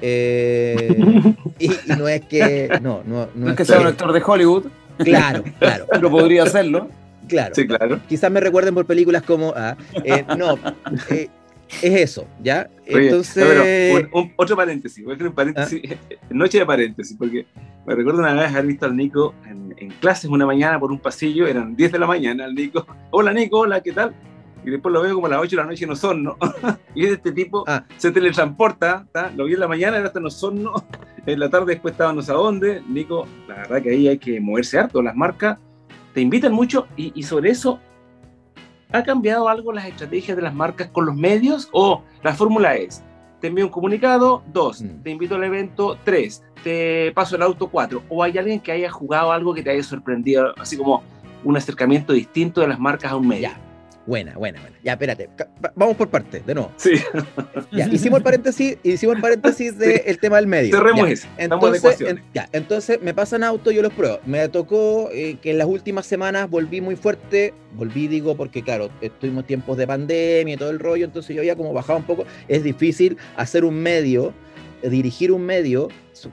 Eh, 0.00 1.34
y, 1.58 1.70
no 1.96 2.08
es 2.08 2.22
que. 2.22 2.68
No, 2.82 3.02
no, 3.04 3.28
no, 3.34 3.50
es 3.50 3.56
que 3.56 3.64
sea 3.64 3.80
un 3.80 3.86
actor 3.88 4.12
de 4.12 4.22
Hollywood. 4.24 4.66
Claro, 4.98 5.44
claro. 5.58 5.86
Pero 5.90 6.10
podría 6.10 6.44
hacerlo. 6.44 6.88
Claro. 7.28 7.54
Sí, 7.54 7.66
claro. 7.66 8.00
Quizás 8.08 8.30
me 8.30 8.40
recuerden 8.40 8.74
por 8.74 8.86
películas 8.86 9.22
como. 9.22 9.52
Ah, 9.56 9.76
eh, 10.04 10.24
no, 10.36 10.58
eh, 11.10 11.28
es 11.82 11.94
eso, 11.94 12.26
¿ya? 12.42 12.68
Entonces. 12.86 14.06
otro 14.36 14.56
paréntesis, 14.56 15.04
voy 15.04 15.12
a 15.12 15.14
hacer 15.16 15.28
un 15.28 15.34
paréntesis, 15.34 15.82
¿Ah? 15.90 16.14
noche 16.30 16.58
de 16.58 16.66
paréntesis, 16.66 17.16
porque 17.16 17.46
me 17.86 17.94
recuerdo 17.94 18.20
una 18.20 18.34
vez 18.34 18.50
haber 18.50 18.66
visto 18.66 18.86
al 18.86 18.96
Nico 18.96 19.34
en, 19.46 19.74
en, 19.76 19.90
clases 19.90 20.30
una 20.30 20.46
mañana 20.46 20.78
por 20.78 20.90
un 20.90 20.98
pasillo, 20.98 21.46
eran 21.46 21.76
10 21.76 21.92
de 21.92 21.98
la 21.98 22.06
mañana, 22.06 22.46
el 22.46 22.54
Nico. 22.54 22.86
Hola 23.10 23.32
Nico, 23.32 23.58
hola, 23.58 23.80
¿qué 23.80 23.92
tal? 23.92 24.14
Y 24.64 24.70
después 24.70 24.92
lo 24.92 25.02
veo 25.02 25.14
como 25.14 25.26
a 25.26 25.30
las 25.30 25.40
8 25.40 25.50
de 25.50 25.56
la 25.56 25.68
noche 25.68 25.84
en 25.84 25.90
Osorno. 25.90 26.36
y 26.94 27.06
este 27.06 27.32
tipo 27.32 27.64
ah. 27.66 27.84
se 27.96 28.10
teletransporta, 28.10 29.06
lo 29.36 29.44
vi 29.44 29.54
en 29.54 29.60
la 29.60 29.68
mañana, 29.68 29.96
era 29.96 30.06
hasta 30.06 30.18
en 30.18 30.26
Osorno. 30.26 30.74
En 31.26 31.40
la 31.40 31.48
tarde 31.48 31.72
después 31.72 31.92
estaba 31.92 32.12
no 32.12 32.22
sé 32.22 32.32
a 32.32 32.34
dónde. 32.34 32.82
Nico, 32.88 33.26
la 33.46 33.56
verdad 33.56 33.82
que 33.82 33.90
ahí 33.90 34.08
hay 34.08 34.18
que 34.18 34.40
moverse 34.40 34.78
harto. 34.78 35.00
Las 35.02 35.16
marcas 35.16 35.58
te 36.12 36.20
invitan 36.20 36.52
mucho 36.52 36.86
y, 36.96 37.22
sobre 37.22 37.50
eso, 37.50 37.80
¿ha 38.92 39.02
cambiado 39.02 39.48
algo 39.48 39.72
las 39.72 39.86
estrategias 39.86 40.36
de 40.36 40.42
las 40.42 40.54
marcas 40.54 40.88
con 40.88 41.06
los 41.06 41.14
medios? 41.14 41.68
O 41.72 42.02
la 42.22 42.34
fórmula 42.34 42.74
es, 42.76 43.02
te 43.40 43.48
envío 43.48 43.66
un 43.66 43.70
comunicado, 43.70 44.42
dos, 44.52 44.82
mm. 44.82 45.02
te 45.02 45.10
invito 45.10 45.34
al 45.34 45.44
evento, 45.44 45.96
tres, 46.04 46.42
te 46.62 47.12
paso 47.12 47.36
el 47.36 47.42
auto, 47.42 47.68
cuatro. 47.68 48.02
O 48.08 48.22
hay 48.22 48.36
alguien 48.38 48.60
que 48.60 48.72
haya 48.72 48.90
jugado 48.90 49.32
algo 49.32 49.54
que 49.54 49.62
te 49.62 49.70
haya 49.70 49.82
sorprendido, 49.82 50.54
así 50.58 50.76
como 50.76 51.02
un 51.44 51.56
acercamiento 51.56 52.12
distinto 52.12 52.60
de 52.60 52.68
las 52.68 52.78
marcas 52.78 53.12
a 53.12 53.16
un 53.16 53.28
medio. 53.28 53.50
Buena, 54.08 54.38
buena, 54.38 54.62
buena. 54.62 54.74
Ya, 54.82 54.92
espérate. 54.92 55.28
Vamos 55.74 55.94
por 55.94 56.08
parte, 56.08 56.40
de 56.40 56.54
nuevo. 56.54 56.72
Sí. 56.76 56.92
Ya, 57.70 57.86
hicimos 57.88 58.16
el 58.16 58.24
paréntesis, 58.24 58.78
hicimos 58.82 59.16
el 59.16 59.20
paréntesis 59.20 59.78
del 59.78 60.18
tema 60.18 60.36
del 60.36 60.46
medio. 60.46 60.74
Cerremos 60.74 61.10
eso. 61.10 61.28
Entonces, 61.36 62.16
ya, 62.32 62.48
entonces 62.52 63.02
me 63.02 63.12
pasan 63.12 63.44
auto, 63.44 63.70
yo 63.70 63.82
los 63.82 63.92
pruebo. 63.92 64.18
Me 64.24 64.48
tocó 64.48 65.10
eh, 65.12 65.36
que 65.42 65.50
en 65.50 65.58
las 65.58 65.66
últimas 65.66 66.06
semanas 66.06 66.48
volví 66.48 66.80
muy 66.80 66.96
fuerte. 66.96 67.52
Volví, 67.74 68.08
digo, 68.08 68.34
porque 68.34 68.62
claro, 68.62 68.88
estuvimos 69.02 69.46
tiempos 69.46 69.76
de 69.76 69.86
pandemia 69.86 70.54
y 70.54 70.56
todo 70.56 70.70
el 70.70 70.78
rollo, 70.78 71.04
entonces 71.04 71.36
yo 71.36 71.42
había 71.42 71.54
como 71.54 71.74
bajado 71.74 71.98
un 71.98 72.06
poco. 72.06 72.24
Es 72.48 72.64
difícil 72.64 73.18
hacer 73.36 73.62
un 73.62 73.74
medio 73.74 74.32
dirigir 74.82 75.32
un 75.32 75.42
medio, 75.42 75.88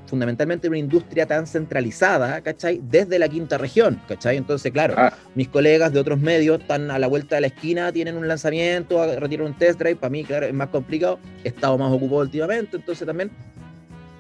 fundamentalmente 0.06 0.68
una 0.68 0.78
industria 0.78 1.26
tan 1.26 1.46
centralizada, 1.48 2.42
¿cachai? 2.42 2.82
Desde 2.90 3.20
la 3.20 3.28
quinta 3.28 3.58
región, 3.58 4.02
¿cachai? 4.08 4.38
Entonces, 4.38 4.72
claro, 4.72 4.96
ah. 4.98 5.14
mis 5.36 5.50
colegas 5.50 5.92
de 5.92 6.00
otros 6.00 6.20
medios 6.20 6.62
están 6.62 6.90
a 6.92 7.00
la 7.00 7.08
vuelta 7.08 7.36
de 7.36 7.42
la 7.42 7.48
esquina, 7.48 7.92
tienen 7.92 8.18
un 8.18 8.28
lanzamiento, 8.28 9.20
retiran 9.20 9.48
un 9.48 9.58
test 9.58 9.80
drive, 9.80 9.98
para 9.98 10.10
mí, 10.10 10.24
claro, 10.24 10.46
es 10.46 10.54
más 10.54 10.70
complicado, 10.70 11.20
he 11.44 11.50
estado 11.50 11.78
más 11.78 11.92
ocupado 11.92 12.22
últimamente, 12.22 12.78
entonces 12.78 13.06
también 13.06 13.32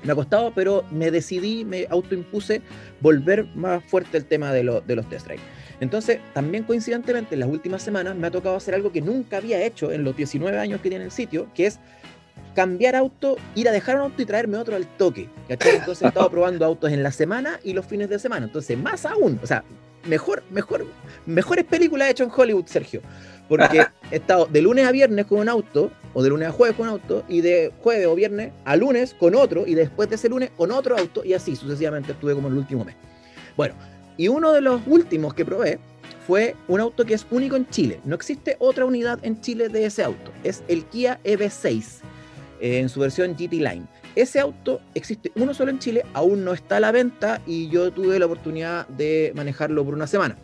me 0.03 0.11
ha 0.11 0.15
costado, 0.15 0.51
pero 0.53 0.83
me 0.91 1.09
decidí, 1.11 1.65
me 1.65 1.87
autoimpuse 1.89 2.61
volver 3.01 3.45
más 3.55 3.83
fuerte 3.85 4.17
el 4.17 4.25
tema 4.25 4.51
de, 4.51 4.81
de 4.85 4.95
los 4.95 5.09
test 5.09 5.25
drive. 5.25 5.41
Entonces, 5.79 6.19
también 6.33 6.63
coincidentemente, 6.63 7.35
en 7.35 7.41
las 7.41 7.49
últimas 7.49 7.81
semanas 7.81 8.15
me 8.15 8.27
ha 8.27 8.31
tocado 8.31 8.55
hacer 8.55 8.75
algo 8.75 8.91
que 8.91 9.01
nunca 9.01 9.37
había 9.37 9.61
hecho 9.63 9.91
en 9.91 10.03
los 10.03 10.15
19 10.15 10.57
años 10.57 10.79
que 10.81 10.89
tiene 10.89 11.05
el 11.05 11.11
sitio, 11.11 11.47
que 11.53 11.65
es 11.67 11.79
cambiar 12.55 12.95
auto, 12.95 13.35
ir 13.53 13.69
a 13.69 13.71
dejar 13.71 13.97
un 13.97 14.03
auto 14.03 14.21
y 14.21 14.25
traerme 14.25 14.57
otro 14.57 14.75
al 14.75 14.87
toque. 14.87 15.29
Entonces 15.49 16.01
he 16.01 16.07
estado 16.07 16.29
probando 16.31 16.65
autos 16.65 16.91
en 16.91 17.03
la 17.03 17.11
semana 17.11 17.59
y 17.63 17.73
los 17.73 17.85
fines 17.85 18.09
de 18.09 18.17
semana. 18.17 18.45
Entonces, 18.45 18.77
más 18.77 19.05
aún, 19.05 19.39
o 19.43 19.45
sea, 19.45 19.63
mejor, 20.07 20.43
mejor, 20.49 20.85
mejores 21.25 21.65
películas 21.65 22.07
he 22.07 22.11
hecho 22.11 22.23
en 22.23 22.31
Hollywood, 22.35 22.65
Sergio. 22.65 23.01
Porque 23.47 23.85
he 24.11 24.15
estado 24.15 24.47
de 24.47 24.61
lunes 24.61 24.87
a 24.87 24.91
viernes 24.91 25.25
con 25.25 25.39
un 25.39 25.49
auto, 25.49 25.91
o 26.13 26.23
de 26.23 26.29
lunes 26.29 26.47
a 26.47 26.51
jueves 26.51 26.75
con 26.75 26.87
un 26.87 26.93
auto, 26.93 27.23
y 27.27 27.41
de 27.41 27.71
jueves 27.81 28.07
o 28.07 28.15
viernes 28.15 28.53
a 28.63 28.75
lunes 28.75 29.13
con 29.13 29.35
otro, 29.35 29.67
y 29.67 29.75
después 29.75 30.09
de 30.09 30.15
ese 30.15 30.29
lunes 30.29 30.49
con 30.57 30.71
otro 30.71 30.97
auto, 30.97 31.23
y 31.23 31.33
así 31.33 31.55
sucesivamente 31.55 32.13
estuve 32.13 32.33
como 32.33 32.47
el 32.47 32.57
último 32.57 32.85
mes. 32.85 32.95
Bueno, 33.55 33.75
y 34.17 34.29
uno 34.29 34.53
de 34.53 34.61
los 34.61 34.81
últimos 34.87 35.33
que 35.33 35.45
probé 35.45 35.79
fue 36.25 36.55
un 36.67 36.79
auto 36.79 37.05
que 37.05 37.13
es 37.13 37.25
único 37.29 37.55
en 37.55 37.67
Chile. 37.69 37.99
No 38.05 38.15
existe 38.15 38.55
otra 38.59 38.85
unidad 38.85 39.19
en 39.23 39.39
Chile 39.41 39.69
de 39.69 39.85
ese 39.85 40.03
auto. 40.03 40.31
Es 40.43 40.63
el 40.67 40.85
Kia 40.85 41.19
EV6 41.23 42.01
en 42.59 42.89
su 42.89 42.99
versión 42.99 43.33
GT 43.33 43.53
Line. 43.53 43.85
Ese 44.15 44.39
auto 44.39 44.81
existe 44.93 45.31
uno 45.35 45.53
solo 45.53 45.71
en 45.71 45.79
Chile, 45.79 46.03
aún 46.13 46.45
no 46.45 46.53
está 46.53 46.77
a 46.77 46.79
la 46.79 46.91
venta 46.91 47.41
y 47.45 47.69
yo 47.69 47.91
tuve 47.91 48.17
la 48.17 48.25
oportunidad 48.25 48.87
de 48.87 49.33
manejarlo 49.35 49.83
por 49.83 49.93
una 49.93 50.07
semana. 50.07 50.37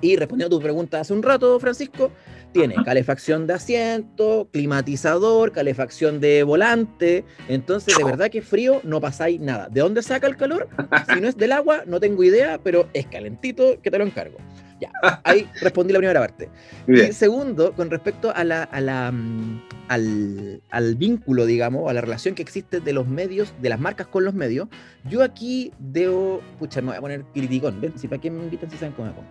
Y 0.00 0.16
respondiendo 0.16 0.56
a 0.56 0.58
tu 0.58 0.62
pregunta 0.62 1.00
hace 1.00 1.12
un 1.12 1.22
rato, 1.22 1.60
Francisco, 1.60 2.10
tiene 2.52 2.74
calefacción 2.84 3.46
de 3.46 3.54
asiento, 3.54 4.48
climatizador, 4.52 5.52
calefacción 5.52 6.20
de 6.20 6.42
volante. 6.42 7.24
Entonces, 7.48 7.96
de 7.96 8.04
verdad 8.04 8.30
que 8.30 8.42
frío 8.42 8.80
no 8.84 9.00
pasáis 9.00 9.40
nada. 9.40 9.68
¿De 9.68 9.80
dónde 9.80 10.02
saca 10.02 10.26
el 10.26 10.36
calor? 10.36 10.68
Si 11.12 11.20
no 11.20 11.28
es 11.28 11.36
del 11.36 11.52
agua, 11.52 11.84
no 11.86 11.98
tengo 12.00 12.22
idea, 12.22 12.60
pero 12.62 12.88
es 12.92 13.06
calentito 13.06 13.80
que 13.80 13.90
te 13.90 13.98
lo 13.98 14.04
encargo. 14.04 14.38
Ya, 14.82 14.90
ahí 15.22 15.48
respondí 15.60 15.92
la 15.92 16.00
primera 16.00 16.18
parte. 16.18 16.48
Y 16.88 17.12
segundo, 17.12 17.72
con 17.72 17.88
respecto 17.88 18.34
a 18.34 18.42
la, 18.42 18.64
a 18.64 18.80
la, 18.80 19.12
mm, 19.12 19.62
al, 19.86 20.60
al, 20.70 20.96
vínculo, 20.96 21.46
digamos, 21.46 21.88
a 21.88 21.92
la 21.94 22.00
relación 22.00 22.34
que 22.34 22.42
existe 22.42 22.80
de 22.80 22.92
los 22.92 23.06
medios, 23.06 23.54
de 23.62 23.68
las 23.68 23.78
marcas 23.78 24.08
con 24.08 24.24
los 24.24 24.34
medios, 24.34 24.66
yo 25.08 25.22
aquí 25.22 25.72
debo, 25.78 26.40
pucha, 26.58 26.80
me 26.80 26.88
voy 26.88 26.96
a 26.96 27.00
poner 27.00 27.24
criticón, 27.32 27.80
ven, 27.80 27.96
si 27.96 28.08
para 28.08 28.20
qué 28.20 28.28
me 28.28 28.42
invitan 28.42 28.72
si 28.72 28.76
saben 28.76 28.92
cómo 28.94 29.06
me 29.06 29.14
pongo. 29.14 29.28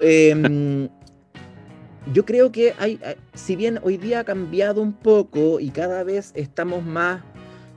Em, 0.00 0.88
yo 2.14 2.24
creo 2.24 2.52
que 2.52 2.72
hay, 2.78 3.00
si 3.34 3.56
bien 3.56 3.80
hoy 3.82 3.96
día 3.96 4.20
ha 4.20 4.24
cambiado 4.24 4.80
un 4.80 4.92
poco 4.92 5.58
y 5.58 5.70
cada 5.70 6.04
vez 6.04 6.30
estamos 6.36 6.84
más, 6.84 7.22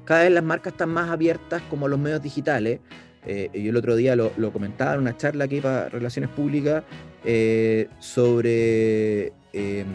cada 0.06 0.22
vez 0.22 0.32
las 0.34 0.44
marcas 0.44 0.74
están 0.74 0.90
más 0.90 1.10
abiertas 1.10 1.64
como 1.68 1.88
los 1.88 1.98
medios 1.98 2.22
digitales, 2.22 2.80
eh, 3.26 3.50
yo 3.54 3.70
el 3.70 3.78
otro 3.78 3.96
día 3.96 4.16
lo, 4.16 4.32
comentaba 4.52 4.96
en 4.96 5.02
una 5.02 5.16
charla 5.16 5.46
aquí 5.46 5.62
para 5.62 5.90
Relaciones 5.90 6.30
Públicas 6.32 6.84
eh, 7.24 7.88
sobre 8.00 9.32
em, 9.54 9.88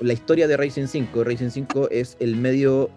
la 0.00 0.12
historia 0.12 0.46
de 0.46 0.56
Racing 0.56 0.86
5. 0.86 1.24
Racing 1.24 1.50
5 1.50 1.88
es 1.90 2.16
el 2.20 2.36
medio 2.36 2.90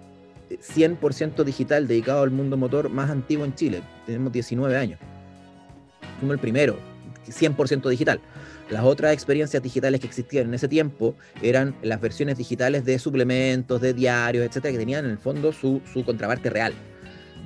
100% 0.49 1.43
digital 1.43 1.87
dedicado 1.87 2.23
al 2.23 2.31
mundo 2.31 2.57
motor 2.57 2.89
más 2.89 3.09
antiguo 3.09 3.45
en 3.45 3.55
Chile. 3.55 3.81
Tenemos 4.05 4.33
19 4.33 4.75
años. 4.75 4.99
Fuimos 6.19 6.33
el 6.33 6.39
primero. 6.39 6.77
100% 7.27 7.87
digital. 7.89 8.19
Las 8.69 8.83
otras 8.83 9.13
experiencias 9.13 9.61
digitales 9.61 9.99
que 9.99 10.07
existían 10.07 10.47
en 10.47 10.53
ese 10.55 10.67
tiempo 10.67 11.15
eran 11.41 11.75
las 11.83 12.01
versiones 12.01 12.37
digitales 12.37 12.85
de 12.85 12.97
suplementos, 12.99 13.81
de 13.81 13.93
diarios, 13.93 14.45
etcétera, 14.45 14.71
que 14.71 14.79
tenían 14.79 15.05
en 15.05 15.11
el 15.11 15.17
fondo 15.17 15.51
su 15.53 15.81
contraparte 16.05 16.49
real. 16.49 16.73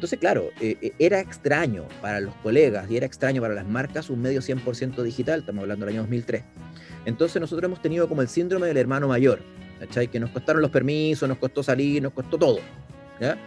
Entonces, 0.03 0.19
claro, 0.19 0.51
eh, 0.59 0.75
eh, 0.81 0.91
era 0.99 1.21
extraño 1.21 1.85
para 2.01 2.19
los 2.19 2.35
colegas 2.43 2.91
y 2.91 2.97
era 2.97 3.05
extraño 3.05 3.41
para 3.41 3.53
las 3.53 3.65
marcas 3.65 4.09
un 4.09 4.21
medio 4.21 4.41
100% 4.41 5.01
digital, 5.01 5.39
estamos 5.39 5.61
hablando 5.61 5.85
del 5.85 5.95
año 5.95 6.01
2003. 6.01 6.43
Entonces 7.05 7.39
nosotros 7.39 7.69
hemos 7.69 7.81
tenido 7.81 8.09
como 8.09 8.21
el 8.21 8.27
síndrome 8.27 8.67
del 8.67 8.75
hermano 8.75 9.07
mayor, 9.07 9.39
¿cachai? 9.79 10.09
Que 10.09 10.19
nos 10.19 10.31
costaron 10.31 10.61
los 10.61 10.71
permisos, 10.71 11.29
nos 11.29 11.37
costó 11.37 11.63
salir, 11.63 12.03
nos 12.03 12.11
costó 12.11 12.37
todo. 12.37 12.59
¿ya? 13.21 13.37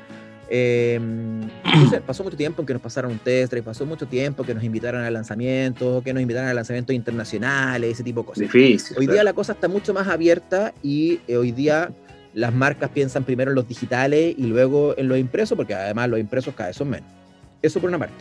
Em, 0.48 1.42
entonces 1.42 2.00
pasó 2.06 2.25
mucho 2.25 2.38
tiempo 2.38 2.62
en 2.62 2.66
que 2.66 2.72
nos 2.72 2.80
pasaron 2.80 3.12
un 3.12 3.18
test 3.18 3.52
y 3.52 3.60
pasó 3.60 3.84
mucho 3.84 4.06
tiempo 4.06 4.42
que 4.42 4.54
nos 4.54 4.64
invitaran 4.64 5.04
a 5.04 5.10
lanzamientos, 5.10 6.02
que 6.02 6.14
nos 6.14 6.22
invitaran 6.22 6.48
a 6.48 6.54
lanzamientos 6.54 6.96
internacionales, 6.96 7.90
ese 7.90 8.02
tipo 8.02 8.22
de 8.22 8.26
cosas. 8.28 8.40
Difícil. 8.40 8.96
Hoy 8.98 9.06
día 9.06 9.22
la 9.22 9.34
cosa 9.34 9.52
está 9.52 9.68
mucho 9.68 9.92
más 9.92 10.08
abierta 10.08 10.72
y 10.82 11.20
eh, 11.28 11.36
hoy 11.36 11.52
día 11.52 11.92
las 12.37 12.52
marcas 12.52 12.90
piensan 12.90 13.25
primero 13.25 13.50
en 13.50 13.55
los 13.55 13.66
digitales 13.66 14.35
y 14.37 14.43
luego 14.43 14.95
en 14.99 15.09
los 15.09 15.19
impresos, 15.19 15.57
porque 15.57 15.75
además 15.75 16.11
los 16.11 16.21
impresos 16.21 16.55
cada 16.55 16.69
vez 16.69 16.76
son 16.76 16.90
menos. 16.90 17.09
Eso 17.62 17.81
por 17.81 17.88
una 17.88 17.99
parte. 17.99 18.14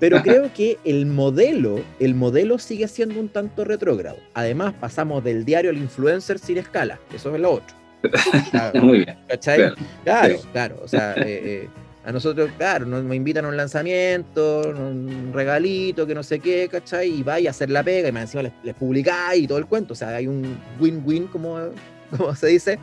Pero 0.00 0.20
creo 0.24 0.52
que 0.52 0.76
el 0.84 1.06
modelo, 1.06 1.80
el 2.00 2.16
modelo 2.16 2.58
sigue 2.58 2.88
siendo 2.88 3.20
un 3.20 3.28
tanto 3.28 3.64
retrógrado. 3.64 4.16
Además, 4.34 4.74
pasamos 4.80 5.22
del 5.22 5.44
diario 5.44 5.70
al 5.70 5.76
influencer 5.76 6.40
sin 6.40 6.58
escala. 6.58 6.98
Eso 7.14 7.32
es 7.32 7.40
lo 7.40 7.52
otro. 7.52 7.76
Muy 8.82 9.04
bien. 9.04 9.16
¿Cachai? 9.28 9.72
Claro, 10.02 10.34
claro. 10.50 10.80
O 10.82 10.88
sea, 10.88 11.14
eh, 11.18 11.22
eh, 11.28 11.68
a 12.04 12.10
nosotros, 12.10 12.50
claro, 12.58 12.86
nos, 12.86 13.14
invitan 13.14 13.44
a 13.44 13.48
un 13.48 13.56
lanzamiento, 13.56 14.62
un 14.62 15.30
regalito, 15.32 16.08
que 16.08 16.14
no 16.16 16.24
sé 16.24 16.40
qué, 16.40 16.68
¿cachai? 16.68 17.20
Y 17.20 17.22
vaya 17.22 17.50
a 17.50 17.52
hacer 17.52 17.70
la 17.70 17.84
pega 17.84 18.08
y 18.08 18.12
más 18.12 18.22
encima 18.22 18.42
les, 18.42 18.52
les 18.64 18.74
publicáis 18.74 19.44
y 19.44 19.46
todo 19.46 19.58
el 19.58 19.66
cuento. 19.66 19.92
O 19.92 19.96
sea, 19.96 20.16
hay 20.16 20.26
un 20.26 20.58
win-win, 20.80 21.28
como, 21.28 21.56
como 22.10 22.34
se 22.34 22.48
dice 22.48 22.80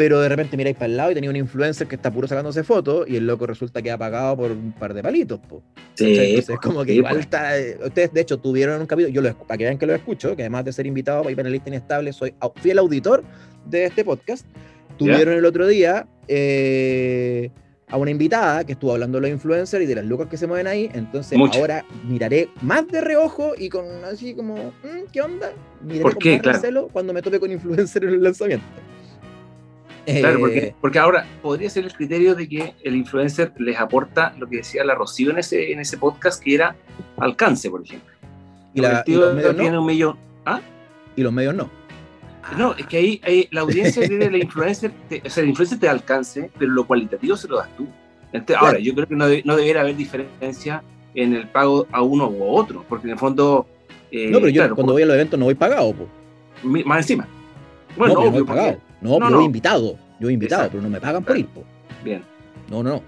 pero 0.00 0.18
de 0.18 0.30
repente 0.30 0.56
miráis 0.56 0.76
para 0.78 0.86
el 0.86 0.96
lado 0.96 1.10
y 1.10 1.14
tenía 1.14 1.28
un 1.28 1.36
influencer 1.36 1.86
que 1.86 1.96
está 1.96 2.10
puro 2.10 2.26
sacándose 2.26 2.64
fotos 2.64 3.06
y 3.06 3.16
el 3.16 3.26
loco 3.26 3.46
resulta 3.46 3.82
que 3.82 3.90
ha 3.90 3.98
pagado 3.98 4.34
por 4.34 4.50
un 4.50 4.72
par 4.72 4.94
de 4.94 5.02
palitos. 5.02 5.38
Po. 5.40 5.62
Sí, 5.92 6.16
Entonces, 6.18 6.56
como 6.58 6.86
que 6.86 6.94
igual 6.94 7.18
está. 7.18 7.58
Eh, 7.58 7.78
ustedes, 7.84 8.10
de 8.10 8.22
hecho, 8.22 8.38
tuvieron 8.38 8.80
un 8.80 8.86
capítulo, 8.86 9.12
yo 9.12 9.20
lo, 9.20 9.36
para 9.36 9.58
que 9.58 9.64
vean 9.64 9.76
que 9.76 9.84
lo 9.84 9.94
escucho, 9.94 10.34
que 10.34 10.40
además 10.40 10.64
de 10.64 10.72
ser 10.72 10.86
invitado 10.86 11.28
y 11.28 11.34
panelista 11.34 11.68
inestable, 11.68 12.14
soy 12.14 12.32
fiel 12.62 12.78
auditor 12.78 13.22
de 13.66 13.84
este 13.84 14.02
podcast. 14.02 14.46
Tuvieron 14.96 15.34
el 15.34 15.44
otro 15.44 15.66
día 15.66 16.06
eh, 16.28 17.50
a 17.86 17.98
una 17.98 18.10
invitada 18.10 18.64
que 18.64 18.72
estuvo 18.72 18.92
hablando 18.92 19.18
de 19.18 19.28
los 19.28 19.30
influencers 19.32 19.84
y 19.84 19.86
de 19.86 19.96
las 19.96 20.06
lucas 20.06 20.28
que 20.28 20.38
se 20.38 20.46
mueven 20.46 20.66
ahí. 20.66 20.90
Entonces, 20.94 21.38
ahora 21.38 21.84
miraré 22.08 22.48
más 22.62 22.88
de 22.88 23.02
reojo 23.02 23.52
y 23.54 23.68
con 23.68 23.84
así 24.10 24.32
como, 24.32 24.54
mm, 24.56 25.10
¿qué 25.12 25.20
onda? 25.20 25.52
Miraré 25.82 26.02
¿Por 26.04 26.16
qué? 26.16 26.40
Más 26.42 26.60
claro. 26.60 26.88
cuando 26.90 27.12
me 27.12 27.20
tope 27.20 27.38
con 27.38 27.52
influencers 27.52 28.06
en 28.06 28.14
el 28.14 28.22
lanzamiento. 28.22 28.64
Claro, 30.04 30.40
porque, 30.40 30.58
eh, 30.58 30.74
porque 30.80 30.98
ahora 30.98 31.26
podría 31.42 31.70
ser 31.70 31.84
el 31.84 31.92
criterio 31.92 32.34
de 32.34 32.48
que 32.48 32.74
el 32.82 32.96
influencer 32.96 33.52
les 33.58 33.78
aporta 33.78 34.34
lo 34.38 34.48
que 34.48 34.58
decía 34.58 34.84
la 34.84 34.94
Rocío 34.94 35.30
en 35.30 35.38
ese, 35.38 35.72
en 35.72 35.80
ese 35.80 35.98
podcast, 35.98 36.42
que 36.42 36.54
era 36.54 36.76
alcance, 37.18 37.70
por 37.70 37.82
ejemplo. 37.82 38.14
Y, 38.74 38.80
la, 38.80 39.02
y 39.06 39.14
los 39.14 39.34
medios 39.34 39.56
tiene 39.56 39.72
no. 39.72 39.80
un 39.80 39.86
millón. 39.86 40.16
¿Ah? 40.46 40.60
Y 41.16 41.22
los 41.22 41.32
medios 41.32 41.54
no. 41.54 41.70
No, 42.56 42.74
es 42.74 42.86
que 42.86 42.96
ahí, 42.96 43.20
ahí 43.24 43.48
la 43.50 43.60
audiencia 43.60 44.06
tiene 44.08 44.30
la 44.30 44.38
influencer, 44.38 44.90
te, 45.08 45.22
o 45.24 45.30
sea, 45.30 45.42
el 45.42 45.50
influencer 45.50 45.78
te 45.78 45.88
alcance, 45.88 46.50
pero 46.58 46.72
lo 46.72 46.86
cualitativo 46.86 47.36
se 47.36 47.48
lo 47.48 47.58
das 47.58 47.68
tú. 47.76 47.86
Entonces, 48.32 48.56
ahora, 48.56 48.78
yo 48.78 48.94
creo 48.94 49.06
que 49.06 49.14
no, 49.14 49.26
de, 49.26 49.42
no 49.44 49.56
debería 49.56 49.82
haber 49.82 49.96
diferencia 49.96 50.82
en 51.14 51.34
el 51.34 51.48
pago 51.48 51.86
a 51.92 52.02
uno 52.02 52.28
u 52.28 52.44
otro, 52.44 52.84
porque 52.88 53.06
en 53.06 53.12
el 53.12 53.18
fondo. 53.18 53.66
Eh, 54.10 54.30
no, 54.30 54.38
pero 54.38 54.48
yo 54.48 54.62
claro, 54.62 54.74
cuando 54.74 54.92
por, 54.92 54.94
voy 54.94 55.02
a 55.02 55.06
los 55.06 55.14
eventos 55.14 55.38
no 55.38 55.44
voy 55.44 55.54
pagado. 55.54 55.92
Po. 55.92 56.08
Más 56.62 56.98
encima. 56.98 57.28
Bueno, 57.96 58.14
no, 58.14 58.24
no 58.24 58.30
voy 58.30 58.44
pagado. 58.44 58.78
No, 59.00 59.18
no, 59.18 59.30
yo 59.30 59.40
he 59.40 59.44
invitado. 59.44 59.96
Yo 60.18 60.28
he 60.28 60.32
invitado, 60.32 60.62
Exacto. 60.62 60.78
pero 60.78 60.82
no 60.82 60.90
me 60.90 61.00
pagan 61.00 61.24
por 61.24 61.36
ir. 61.38 61.46
Po. 61.46 61.64
Bien. 62.04 62.22
No, 62.70 62.82
no, 62.82 62.90
no. 62.90 63.02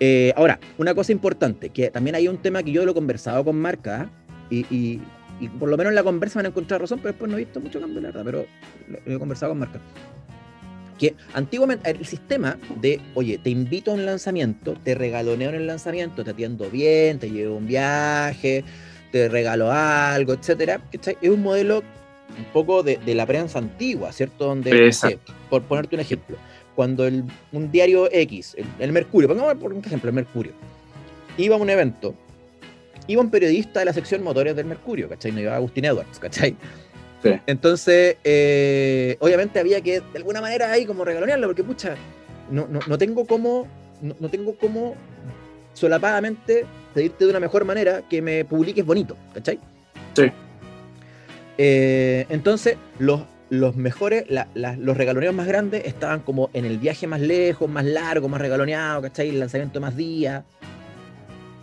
Eh, 0.00 0.32
ahora, 0.36 0.58
una 0.76 0.94
cosa 0.94 1.12
importante, 1.12 1.70
que 1.70 1.90
también 1.90 2.16
hay 2.16 2.28
un 2.28 2.38
tema 2.38 2.62
que 2.62 2.72
yo 2.72 2.84
lo 2.84 2.90
he 2.90 2.94
conversado 2.94 3.44
con 3.44 3.56
marcas 3.56 4.08
y, 4.50 4.60
y, 4.74 5.00
y, 5.40 5.48
por 5.48 5.68
lo 5.68 5.76
menos 5.76 5.92
en 5.92 5.94
la 5.94 6.02
conversa 6.02 6.38
me 6.38 6.40
han 6.40 6.52
encontrado 6.52 6.82
razón, 6.82 6.98
pero 6.98 7.12
después 7.12 7.30
no 7.30 7.38
he 7.38 7.44
visto 7.44 7.60
mucho 7.60 7.80
cambio, 7.80 8.00
la 8.00 8.08
verdad, 8.08 8.22
pero 8.24 8.46
lo 9.06 9.14
he 9.14 9.18
conversado 9.18 9.52
con 9.52 9.60
marcas. 9.60 9.80
Que 10.98 11.14
antiguamente 11.34 11.90
el 11.90 12.04
sistema 12.06 12.58
de, 12.80 13.00
oye, 13.14 13.38
te 13.38 13.50
invito 13.50 13.90
a 13.90 13.94
un 13.94 14.06
lanzamiento, 14.06 14.74
te 14.82 14.94
regaloneo 14.94 15.50
en 15.50 15.56
el 15.56 15.66
lanzamiento, 15.66 16.24
te 16.24 16.30
atiendo 16.30 16.70
bien, 16.70 17.18
te 17.18 17.30
llevo 17.30 17.56
un 17.56 17.66
viaje, 17.66 18.64
te 19.12 19.28
regalo 19.28 19.72
algo, 19.72 20.34
etcétera, 20.34 20.80
es 20.92 21.30
un 21.30 21.42
modelo 21.42 21.82
un 22.36 22.44
poco 22.52 22.82
de, 22.82 22.98
de, 22.98 23.14
la 23.14 23.26
prensa 23.26 23.58
antigua, 23.58 24.12
¿cierto? 24.12 24.46
Donde, 24.46 24.92
por 25.48 25.62
ponerte 25.62 25.94
un 25.96 26.00
ejemplo, 26.00 26.36
cuando 26.74 27.06
el, 27.06 27.24
un 27.52 27.70
diario 27.70 28.08
X, 28.12 28.54
el, 28.58 28.66
el, 28.78 28.92
Mercurio, 28.92 29.28
pongamos 29.28 29.54
por 29.54 29.72
ejemplo 29.72 30.10
el 30.10 30.14
Mercurio, 30.14 30.52
iba 31.38 31.56
a 31.56 31.58
un 31.58 31.70
evento, 31.70 32.14
iba 33.06 33.22
un 33.22 33.30
periodista 33.30 33.80
de 33.80 33.86
la 33.86 33.92
sección 33.92 34.22
motores 34.22 34.56
del 34.56 34.66
Mercurio, 34.66 35.08
¿cachai? 35.08 35.32
No 35.32 35.40
iba 35.40 35.56
Agustín 35.56 35.84
Edwards, 35.84 36.18
¿cachai? 36.18 36.56
Sí. 37.22 37.30
Entonces, 37.46 38.16
eh, 38.24 39.16
obviamente 39.20 39.58
había 39.58 39.80
que 39.80 40.00
de 40.00 40.18
alguna 40.18 40.40
manera 40.40 40.70
ahí 40.70 40.84
como 40.84 41.04
regalonearlo, 41.04 41.48
porque 41.48 41.64
pucha, 41.64 41.96
no, 42.50 42.66
no, 42.68 42.80
no 42.86 42.98
tengo 42.98 43.26
cómo, 43.26 43.66
no, 44.02 44.14
no 44.20 44.28
tengo 44.28 44.54
cómo 44.56 44.94
solapadamente 45.72 46.66
pedirte 46.94 47.24
de 47.24 47.30
una 47.30 47.40
mejor 47.40 47.64
manera 47.64 48.02
que 48.08 48.22
me 48.22 48.44
publiques 48.44 48.84
bonito, 48.84 49.16
¿cachai? 49.34 49.58
Sí. 50.14 50.30
Eh, 51.58 52.26
entonces, 52.28 52.76
los, 52.98 53.22
los 53.50 53.76
mejores, 53.76 54.24
la, 54.28 54.48
la, 54.54 54.76
los 54.76 54.96
regaloneos 54.96 55.34
más 55.34 55.46
grandes 55.46 55.84
estaban 55.86 56.20
como 56.20 56.50
en 56.52 56.64
el 56.64 56.78
viaje 56.78 57.06
más 57.06 57.20
lejos, 57.20 57.68
más 57.68 57.84
largo, 57.84 58.28
más 58.28 58.40
regaloneado, 58.40 59.02
¿cachai? 59.02 59.28
El 59.28 59.40
lanzamiento 59.40 59.80
más 59.80 59.96
día. 59.96 60.44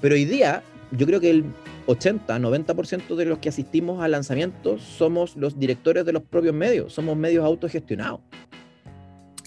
Pero 0.01 0.15
hoy 0.15 0.25
día, 0.25 0.63
yo 0.91 1.05
creo 1.05 1.19
que 1.19 1.29
el 1.29 1.45
80, 1.87 2.39
90% 2.39 3.15
de 3.15 3.25
los 3.25 3.39
que 3.39 3.49
asistimos 3.49 4.01
al 4.01 4.11
lanzamiento 4.11 4.77
somos 4.79 5.35
los 5.35 5.59
directores 5.59 6.05
de 6.05 6.13
los 6.13 6.23
propios 6.23 6.53
medios, 6.53 6.93
somos 6.93 7.17
medios 7.17 7.45
autogestionados. 7.45 8.21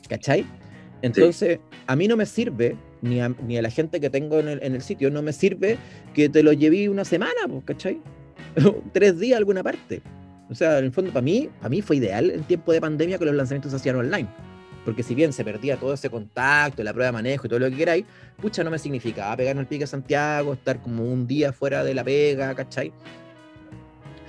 ¿Cachai? 0.08 0.46
Entonces, 1.02 1.58
sí. 1.58 1.76
a 1.86 1.96
mí 1.96 2.08
no 2.08 2.16
me 2.16 2.26
sirve, 2.26 2.76
ni 3.02 3.20
a, 3.20 3.28
ni 3.28 3.58
a 3.58 3.62
la 3.62 3.70
gente 3.70 4.00
que 4.00 4.10
tengo 4.10 4.38
en 4.38 4.48
el, 4.48 4.62
en 4.62 4.74
el, 4.74 4.82
sitio, 4.82 5.10
no 5.10 5.22
me 5.22 5.32
sirve 5.32 5.78
que 6.14 6.28
te 6.28 6.42
lo 6.42 6.52
llevé 6.52 6.88
una 6.88 7.04
semana, 7.04 7.32
¿cachai? 7.64 8.00
Tres 8.92 9.18
días 9.18 9.34
a 9.34 9.38
alguna 9.38 9.62
parte. 9.62 10.02
O 10.48 10.54
sea, 10.54 10.78
en 10.78 10.86
el 10.86 10.92
fondo, 10.92 11.12
para 11.12 11.22
mí, 11.22 11.48
para 11.58 11.68
mí 11.68 11.82
fue 11.82 11.96
ideal 11.96 12.30
en 12.30 12.44
tiempo 12.44 12.72
de 12.72 12.80
pandemia 12.80 13.18
que 13.18 13.24
los 13.24 13.34
lanzamientos 13.34 13.72
se 13.72 13.76
hacían 13.76 13.96
online. 13.96 14.28
Porque 14.84 15.02
si 15.02 15.16
bien 15.16 15.32
se 15.32 15.44
perdía 15.44 15.76
todo 15.76 15.94
ese 15.94 16.08
contacto, 16.08 16.84
la 16.84 16.92
prueba 16.92 17.06
de 17.06 17.12
manejo 17.12 17.46
y 17.46 17.50
todo 17.50 17.58
lo 17.58 17.68
que 17.68 17.76
queráis, 17.76 18.04
pucha, 18.40 18.62
no 18.62 18.70
me 18.70 18.78
significaba 18.78 19.36
pegarme 19.36 19.62
el 19.62 19.66
pique 19.66 19.82
a 19.82 19.88
Santiago, 19.88 20.52
estar 20.52 20.80
como 20.80 21.04
un 21.04 21.26
día 21.26 21.52
fuera 21.52 21.82
de 21.82 21.92
la 21.92 22.04
pega, 22.04 22.54
¿cachai? 22.54 22.92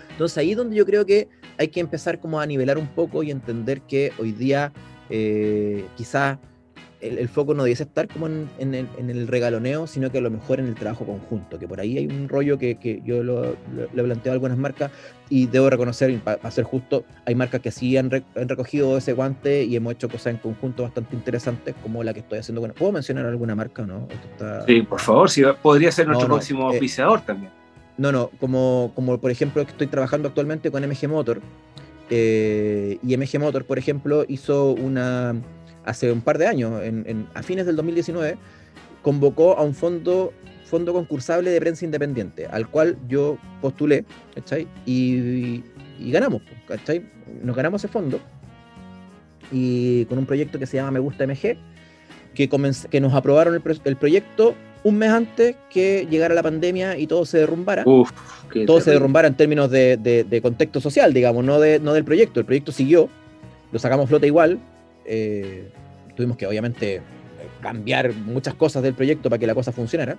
Entonces 0.10 0.36
ahí 0.40 0.52
es 0.52 0.58
donde 0.58 0.76
yo 0.76 0.84
creo 0.84 1.06
que 1.06 1.28
hay 1.60 1.68
que 1.68 1.80
empezar 1.80 2.20
como 2.20 2.40
a 2.40 2.46
nivelar 2.48 2.80
un 2.80 2.88
poco 2.88 3.22
y 3.22 3.30
entender 3.30 3.82
que 3.82 4.12
hoy 4.18 4.32
día 4.32 4.74
eh, 5.12 5.86
quizás 5.96 6.40
el, 7.02 7.18
el, 7.20 7.30
foco 7.30 7.54
no 7.54 7.64
debiese 7.64 7.84
estar 7.84 8.08
como 8.08 8.28
en, 8.28 8.50
en, 8.60 8.74
el, 8.74 8.88
en, 8.98 9.10
el, 9.10 9.28
regaloneo, 9.28 9.88
sino 9.88 10.12
que 10.12 10.18
a 10.18 10.22
lo 10.22 10.32
mejor 10.32 10.60
en 10.60 10.68
el 10.68 10.76
trabajo 10.76 11.06
conjunto, 11.06 11.60
que 11.60 11.68
por 11.68 11.80
ahí 11.80 11.98
hay 11.98 12.08
un 12.08 12.28
rollo 12.28 12.58
que, 12.58 12.76
que 12.76 13.02
yo 13.06 13.24
lo, 13.24 13.42
lo, 13.44 13.88
lo, 13.94 14.04
planteo 14.04 14.32
a 14.32 14.34
algunas 14.34 14.58
marcas 14.58 14.92
y 15.30 15.48
debo 15.48 15.70
reconocer, 15.70 16.18
para 16.20 16.38
pa 16.38 16.50
ser 16.52 16.64
justo, 16.64 17.04
hay 17.26 17.36
marcas 17.36 17.62
que 17.62 17.72
sí 17.72 17.98
han, 17.98 18.10
re, 18.10 18.24
han, 18.36 18.50
recogido 18.50 18.98
ese 18.98 19.14
guante 19.14 19.64
y 19.64 19.76
hemos 19.76 19.94
hecho 19.94 20.10
cosas 20.10 20.34
en 20.34 20.38
conjunto 20.38 20.84
bastante 20.84 21.16
interesantes, 21.16 21.76
como 21.82 22.04
la 22.04 22.14
que 22.14 22.22
estoy 22.22 22.40
haciendo 22.40 22.62
con... 22.62 22.72
¿Puedo 22.72 22.92
mencionar 22.92 23.26
alguna 23.26 23.56
marca 23.56 23.86
no? 23.86 24.08
Está... 24.32 24.66
Sí, 24.66 24.82
por 24.82 25.00
favor, 25.00 25.30
sí, 25.30 25.44
podría 25.62 25.92
ser 25.92 26.08
nuestro 26.08 26.28
no, 26.28 26.34
no, 26.34 26.38
próximo 26.38 26.62
eh, 26.64 26.74
auspiciador 26.74 27.22
también. 27.22 27.52
No, 27.98 28.12
no, 28.12 28.30
como, 28.40 28.92
como 28.96 29.20
por 29.20 29.32
ejemplo 29.32 29.64
que 29.66 29.72
estoy 29.72 29.88
trabajando 29.88 30.30
actualmente 30.30 30.72
con 30.72 30.84
MG 30.84 31.08
Motor, 31.08 31.42
eh, 32.10 33.00
y 33.04 33.18
MG 33.18 33.40
Motor, 33.40 33.66
por 33.66 33.78
ejemplo, 33.78 34.26
hizo 34.28 34.72
una 34.72 35.36
hace 35.88 36.12
un 36.12 36.22
par 36.22 36.38
de 36.38 36.48
años, 36.48 36.84
en, 36.84 37.04
en, 37.08 37.28
a 37.34 37.42
fines 37.42 37.66
del 37.66 37.76
2019, 37.76 38.38
convocó 39.02 39.58
a 39.58 39.64
un 39.64 39.74
fondo, 39.74 40.34
fondo 40.66 40.94
concursable 40.94 41.50
de 41.50 41.60
prensa 41.60 41.86
independiente, 41.86 42.46
al 42.46 42.68
cual 42.70 42.98
yo 43.08 43.38
postulé, 43.62 44.06
¿cachai? 44.36 44.68
Y, 44.86 45.64
y 46.00 46.12
ganamos, 46.12 46.42
¿cachai? 46.68 47.04
Nos 47.42 47.56
ganamos 47.56 47.82
ese 47.82 47.92
fondo 47.92 48.20
y 49.52 50.06
con 50.06 50.18
un 50.18 50.26
proyecto 50.26 50.60
que 50.60 50.66
se 50.66 50.78
llama 50.78 50.92
Me 50.92 51.00
Gusta 51.00 51.26
MG, 51.26 51.58
que, 52.34 52.50
que 52.90 53.02
nos 53.02 53.14
aprobaron 53.14 53.56
el, 53.56 53.62
el, 53.86 53.96
proyecto 53.96 54.56
un 54.84 54.98
mes 54.98 55.10
antes 55.10 55.56
que 55.70 56.08
llegara 56.10 56.36
la 56.36 56.44
pandemia 56.44 56.98
y 56.98 57.08
todo 57.08 57.26
se 57.26 57.40
derrumbara. 57.40 57.84
Uf, 57.86 58.12
todo 58.12 58.52
terrible. 58.52 58.82
se 58.82 58.92
derrumbara 58.92 59.28
en 59.28 59.36
términos 59.36 59.72
de, 59.72 59.98
de, 59.98 60.24
de, 60.24 60.42
contexto 60.42 60.80
social, 60.82 61.14
digamos, 61.14 61.44
no, 61.44 61.60
de, 61.60 61.80
no 61.80 61.94
del 61.94 62.04
proyecto. 62.04 62.40
El 62.40 62.46
proyecto 62.46 62.72
siguió, 62.72 63.10
lo 63.72 63.80
sacamos 63.80 64.08
flota 64.08 64.28
igual, 64.28 64.60
eh, 65.06 65.70
tuvimos 66.18 66.36
que 66.36 66.46
obviamente 66.46 67.02
cambiar 67.62 68.14
muchas 68.14 68.56
cosas 68.56 68.84
del 68.84 68.94
proyecto 68.94 69.30
para 69.30 69.40
que 69.40 69.48
la 69.48 69.56
cosa 69.56 69.72
funcionara. 69.72 70.18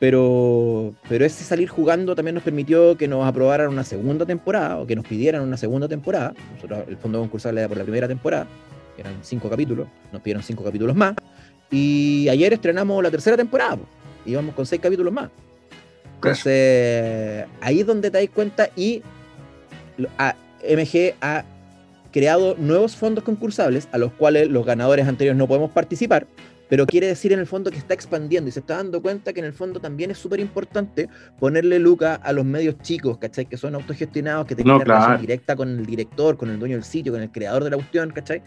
Pero, 0.00 0.94
pero 1.08 1.24
ese 1.24 1.44
salir 1.44 1.68
jugando 1.68 2.16
también 2.16 2.34
nos 2.34 2.42
permitió 2.42 2.96
que 2.96 3.06
nos 3.06 3.24
aprobaran 3.24 3.68
una 3.68 3.84
segunda 3.84 4.26
temporada 4.26 4.78
o 4.78 4.86
que 4.86 4.96
nos 4.96 5.06
pidieran 5.06 5.42
una 5.42 5.56
segunda 5.56 5.86
temporada. 5.86 6.34
Nosotros, 6.56 6.80
el 6.88 6.96
fondo 6.96 7.20
concursal 7.20 7.56
era 7.56 7.68
por 7.68 7.76
la 7.76 7.84
primera 7.84 8.08
temporada, 8.08 8.48
eran 8.98 9.14
cinco 9.22 9.48
capítulos, 9.48 9.86
nos 10.10 10.20
pidieron 10.20 10.42
cinco 10.42 10.64
capítulos 10.64 10.96
más. 10.96 11.14
Y 11.70 12.28
ayer 12.28 12.52
estrenamos 12.52 13.00
la 13.00 13.12
tercera 13.12 13.36
temporada, 13.36 13.78
íbamos 14.26 14.56
con 14.56 14.66
seis 14.66 14.82
capítulos 14.82 15.12
más. 15.12 15.30
Entonces, 16.16 17.46
ahí 17.60 17.80
es 17.80 17.86
donde 17.86 18.10
te 18.10 18.18
das 18.18 18.28
cuenta 18.34 18.70
y 18.74 19.02
MG 19.98 21.14
ha 21.20 21.44
creado 22.12 22.54
nuevos 22.58 22.94
fondos 22.94 23.24
concursables 23.24 23.88
a 23.92 23.98
los 23.98 24.12
cuales 24.12 24.48
los 24.48 24.64
ganadores 24.64 25.08
anteriores 25.08 25.38
no 25.38 25.48
podemos 25.48 25.70
participar, 25.70 26.26
pero 26.68 26.86
quiere 26.86 27.06
decir 27.06 27.32
en 27.32 27.38
el 27.38 27.46
fondo 27.46 27.70
que 27.70 27.76
está 27.76 27.92
expandiendo 27.92 28.48
y 28.48 28.52
se 28.52 28.60
está 28.60 28.76
dando 28.76 29.02
cuenta 29.02 29.32
que 29.32 29.40
en 29.40 29.46
el 29.46 29.52
fondo 29.52 29.80
también 29.80 30.10
es 30.10 30.16
súper 30.16 30.40
importante 30.40 31.08
ponerle 31.38 31.78
luca 31.78 32.14
a 32.14 32.32
los 32.32 32.44
medios 32.44 32.78
chicos, 32.78 33.18
¿cachai? 33.18 33.46
Que 33.46 33.58
son 33.58 33.74
autogestionados, 33.74 34.46
que 34.46 34.54
tienen 34.54 34.80
relación 34.80 35.20
directa 35.20 35.54
con 35.54 35.68
el 35.68 35.84
director, 35.84 36.38
con 36.38 36.48
el 36.48 36.58
dueño 36.58 36.76
del 36.76 36.84
sitio, 36.84 37.12
con 37.12 37.20
el 37.20 37.30
creador 37.30 37.64
de 37.64 37.70
la 37.70 37.76
cuestión, 37.76 38.10
¿cachai? 38.10 38.42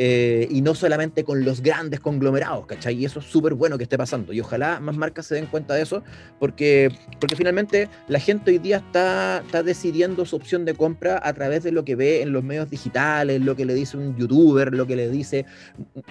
Eh, 0.00 0.46
y 0.48 0.62
no 0.62 0.76
solamente 0.76 1.24
con 1.24 1.44
los 1.44 1.60
grandes 1.60 1.98
conglomerados, 1.98 2.66
¿cachai? 2.66 2.94
Y 2.94 3.04
eso 3.04 3.18
es 3.18 3.24
súper 3.24 3.54
bueno 3.54 3.76
que 3.78 3.82
esté 3.82 3.98
pasando. 3.98 4.32
Y 4.32 4.40
ojalá 4.40 4.78
más 4.78 4.96
marcas 4.96 5.26
se 5.26 5.34
den 5.34 5.46
cuenta 5.46 5.74
de 5.74 5.82
eso, 5.82 6.04
porque, 6.38 6.88
porque 7.18 7.34
finalmente 7.34 7.88
la 8.06 8.20
gente 8.20 8.52
hoy 8.52 8.58
día 8.58 8.76
está, 8.76 9.42
está 9.44 9.64
decidiendo 9.64 10.24
su 10.24 10.36
opción 10.36 10.64
de 10.64 10.74
compra 10.74 11.20
a 11.20 11.32
través 11.32 11.64
de 11.64 11.72
lo 11.72 11.84
que 11.84 11.96
ve 11.96 12.22
en 12.22 12.32
los 12.32 12.44
medios 12.44 12.70
digitales, 12.70 13.40
lo 13.40 13.56
que 13.56 13.64
le 13.64 13.74
dice 13.74 13.96
un 13.96 14.16
youtuber, 14.16 14.72
lo 14.72 14.86
que 14.86 14.94
le 14.94 15.08
dice 15.08 15.46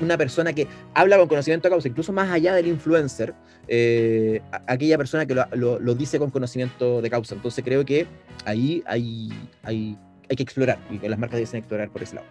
una 0.02 0.18
persona 0.18 0.52
que 0.52 0.68
habla 0.94 1.18
con 1.18 1.30
conocimiento 1.30 1.70
de 1.70 1.72
causa, 1.72 1.88
incluso 1.88 2.12
más 2.12 2.30
allá 2.30 2.56
del 2.56 2.68
influencer, 2.68 3.34
eh, 3.70 4.42
aquella 4.68 4.98
persona 4.98 5.26
que 5.26 5.34
lo, 5.34 5.80
lo, 5.80 5.96
dice 5.96 6.20
con 6.20 6.30
conocimiento 6.30 7.02
de 7.02 7.10
causa. 7.10 7.36
Entonces 7.36 7.64
creo 7.64 7.86
que 7.86 8.06
ahí 8.44 8.84
hay, 8.86 9.30
hay, 9.64 9.98
hay 10.30 10.36
que 10.36 10.44
explorar 10.44 10.78
y 10.92 10.98
que 10.98 11.08
las 11.08 11.18
marcas 11.18 11.40
deben 11.40 11.56
explorar 11.56 11.90
por 11.90 12.04
ese 12.04 12.16
lado. 12.16 12.28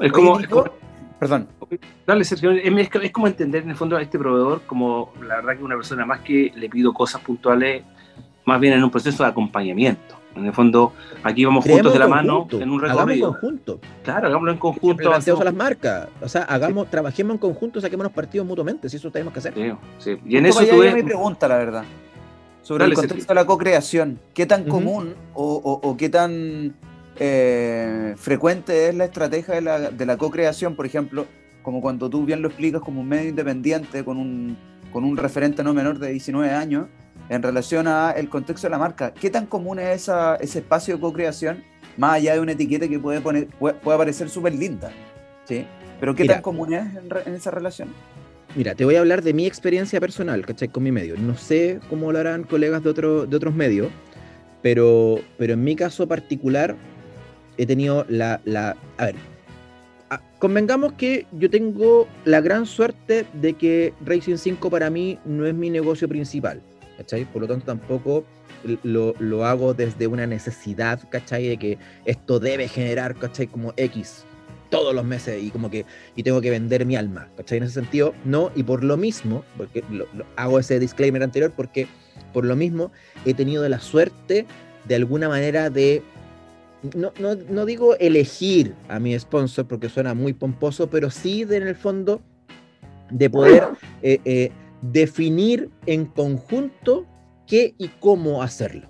Es 0.00 0.12
como, 0.12 0.38
Perdón. 1.18 1.48
Dale, 2.06 2.24
Sergio. 2.24 2.50
Es, 2.52 3.10
como 3.10 3.26
entender 3.26 3.62
en 3.62 3.70
el 3.70 3.76
fondo 3.76 3.96
a 3.96 4.02
este 4.02 4.18
proveedor 4.18 4.62
como 4.66 5.12
la 5.26 5.36
verdad 5.36 5.56
que 5.56 5.64
una 5.64 5.76
persona 5.76 6.04
más 6.04 6.20
que 6.20 6.52
le 6.54 6.68
pido 6.68 6.92
cosas 6.92 7.22
puntuales, 7.22 7.84
más 8.44 8.60
bien 8.60 8.74
en 8.74 8.84
un 8.84 8.90
proceso 8.90 9.22
de 9.22 9.30
acompañamiento. 9.30 10.16
En 10.34 10.44
el 10.44 10.52
fondo, 10.52 10.92
aquí 11.22 11.46
vamos 11.46 11.64
juntos 11.64 11.94
de 11.94 11.98
la 11.98 12.08
mano 12.08 12.46
en 12.50 12.70
un 12.70 12.78
recorrido. 12.78 13.28
En 13.28 13.32
conjunto. 13.32 13.80
Claro, 14.04 14.26
hagámoslo 14.26 14.52
en 14.52 14.58
conjunto. 14.58 14.96
Planteamos 15.02 15.40
a 15.40 15.44
las 15.44 15.54
marcas. 15.54 16.08
O 16.20 16.28
sea, 16.28 16.42
hagamos, 16.42 16.90
trabajemos 16.90 17.32
en 17.32 17.38
conjunto, 17.38 17.80
saquémonos 17.80 18.12
partidos 18.12 18.46
mutuamente, 18.46 18.90
si 18.90 18.98
eso 18.98 19.10
tenemos 19.10 19.32
que 19.32 19.38
hacer. 19.38 19.54
Sí, 19.54 19.72
sí. 19.98 20.18
Y 20.26 20.36
en 20.36 20.44
eso 20.44 20.62
tuve... 20.66 20.94
mi 20.94 21.02
pregunta, 21.02 21.48
la 21.48 21.56
verdad. 21.56 21.84
Sobre 22.60 22.84
el 22.84 22.92
contexto 22.92 23.32
de 23.32 23.34
la 23.34 23.46
co-creación. 23.46 24.20
¿Qué 24.34 24.44
tan 24.44 24.64
común 24.64 25.14
o 25.32 25.96
qué 25.98 26.10
tan 26.10 26.74
eh, 27.18 28.14
frecuente 28.16 28.88
es 28.88 28.94
la 28.94 29.06
estrategia 29.06 29.54
de 29.54 29.60
la, 29.60 29.90
de 29.90 30.06
la 30.06 30.16
co-creación, 30.16 30.76
por 30.76 30.86
ejemplo, 30.86 31.26
como 31.62 31.80
cuando 31.80 32.08
tú 32.08 32.24
bien 32.24 32.42
lo 32.42 32.48
explicas 32.48 32.80
como 32.80 33.00
un 33.00 33.08
medio 33.08 33.28
independiente 33.28 34.04
con 34.04 34.18
un, 34.18 34.56
con 34.92 35.04
un 35.04 35.16
referente 35.16 35.64
no 35.64 35.74
menor 35.74 35.98
de 35.98 36.10
19 36.10 36.50
años, 36.50 36.86
en 37.28 37.42
relación 37.42 37.88
al 37.88 38.28
contexto 38.28 38.66
de 38.66 38.70
la 38.70 38.78
marca. 38.78 39.12
¿Qué 39.12 39.30
tan 39.30 39.46
común 39.46 39.78
es 39.78 40.02
esa, 40.02 40.36
ese 40.36 40.60
espacio 40.60 40.94
de 40.94 41.00
co-creación, 41.00 41.64
más 41.96 42.14
allá 42.14 42.34
de 42.34 42.40
una 42.40 42.52
etiqueta 42.52 42.88
que 42.88 42.98
puede, 42.98 43.20
poner, 43.20 43.48
puede, 43.48 43.74
parecer 43.82 44.28
súper 44.28 44.54
linda? 44.54 44.90
¿sí? 45.44 45.66
Pero 45.98 46.14
¿qué 46.14 46.24
tan 46.26 46.42
común 46.42 46.74
es 46.74 46.84
en, 47.26 47.34
esa 47.34 47.50
relación? 47.50 47.88
Mira, 48.54 48.74
te 48.74 48.84
voy 48.84 48.96
a 48.96 49.00
hablar 49.00 49.22
de 49.22 49.34
mi 49.34 49.46
experiencia 49.46 50.00
personal, 50.00 50.46
¿cachai? 50.46 50.68
Con 50.68 50.82
mi 50.82 50.92
medio. 50.92 51.16
No 51.18 51.36
sé 51.36 51.80
cómo 51.90 52.12
lo 52.12 52.18
harán 52.18 52.44
colegas 52.44 52.82
de, 52.82 52.90
otro, 52.90 53.26
de 53.26 53.36
otros 53.36 53.54
medios, 53.54 53.88
pero, 54.62 55.18
pero 55.36 55.54
en 55.54 55.64
mi 55.64 55.76
caso 55.76 56.06
particular, 56.08 56.76
he 57.58 57.66
tenido 57.66 58.04
la, 58.08 58.40
la 58.44 58.76
a 58.98 59.06
ver, 59.06 59.14
convengamos 60.38 60.92
que 60.94 61.26
yo 61.32 61.50
tengo 61.50 62.06
la 62.24 62.40
gran 62.40 62.66
suerte 62.66 63.26
de 63.34 63.54
que 63.54 63.94
Racing 64.04 64.36
5 64.36 64.70
para 64.70 64.90
mí 64.90 65.18
no 65.24 65.46
es 65.46 65.54
mi 65.54 65.70
negocio 65.70 66.08
principal, 66.08 66.60
¿cachai? 66.96 67.24
Por 67.24 67.42
lo 67.42 67.48
tanto 67.48 67.66
tampoco 67.66 68.24
lo, 68.82 69.14
lo, 69.18 69.44
hago 69.44 69.74
desde 69.74 70.06
una 70.06 70.26
necesidad, 70.26 71.00
¿cachai? 71.08 71.48
De 71.48 71.56
que 71.56 71.78
esto 72.04 72.38
debe 72.38 72.68
generar, 72.68 73.16
¿cachai? 73.16 73.46
Como 73.46 73.72
X 73.76 74.24
todos 74.70 74.94
los 74.94 75.04
meses 75.04 75.42
y 75.42 75.50
como 75.50 75.70
que 75.70 75.84
y 76.16 76.22
tengo 76.24 76.40
que 76.40 76.50
vender 76.50 76.84
mi 76.86 76.96
alma, 76.96 77.28
¿cachai? 77.36 77.58
En 77.58 77.64
ese 77.64 77.74
sentido, 77.74 78.14
no, 78.24 78.50
y 78.54 78.62
por 78.62 78.84
lo 78.84 78.96
mismo, 78.96 79.44
porque 79.56 79.82
hago 80.36 80.58
ese 80.58 80.78
disclaimer 80.78 81.22
anterior, 81.22 81.52
porque 81.54 81.86
por 82.32 82.44
lo 82.44 82.56
mismo 82.56 82.92
he 83.24 83.34
tenido 83.34 83.66
la 83.68 83.80
suerte 83.80 84.46
de 84.86 84.94
alguna 84.94 85.28
manera 85.28 85.70
de 85.70 86.02
no, 86.94 87.12
no, 87.18 87.34
no, 87.34 87.66
digo 87.66 87.96
elegir 87.96 88.74
a 88.88 88.98
mi 88.98 89.18
sponsor 89.18 89.66
porque 89.66 89.88
suena 89.88 90.14
muy 90.14 90.32
pomposo, 90.32 90.88
pero 90.88 91.10
sí 91.10 91.44
de, 91.44 91.56
en 91.56 91.66
el 91.68 91.74
fondo 91.74 92.20
de 93.10 93.30
poder 93.30 93.64
eh, 94.02 94.20
eh, 94.24 94.50
definir 94.82 95.70
en 95.86 96.06
conjunto 96.06 97.06
qué 97.46 97.74
y 97.78 97.88
cómo 98.00 98.42
hacerlo. 98.42 98.88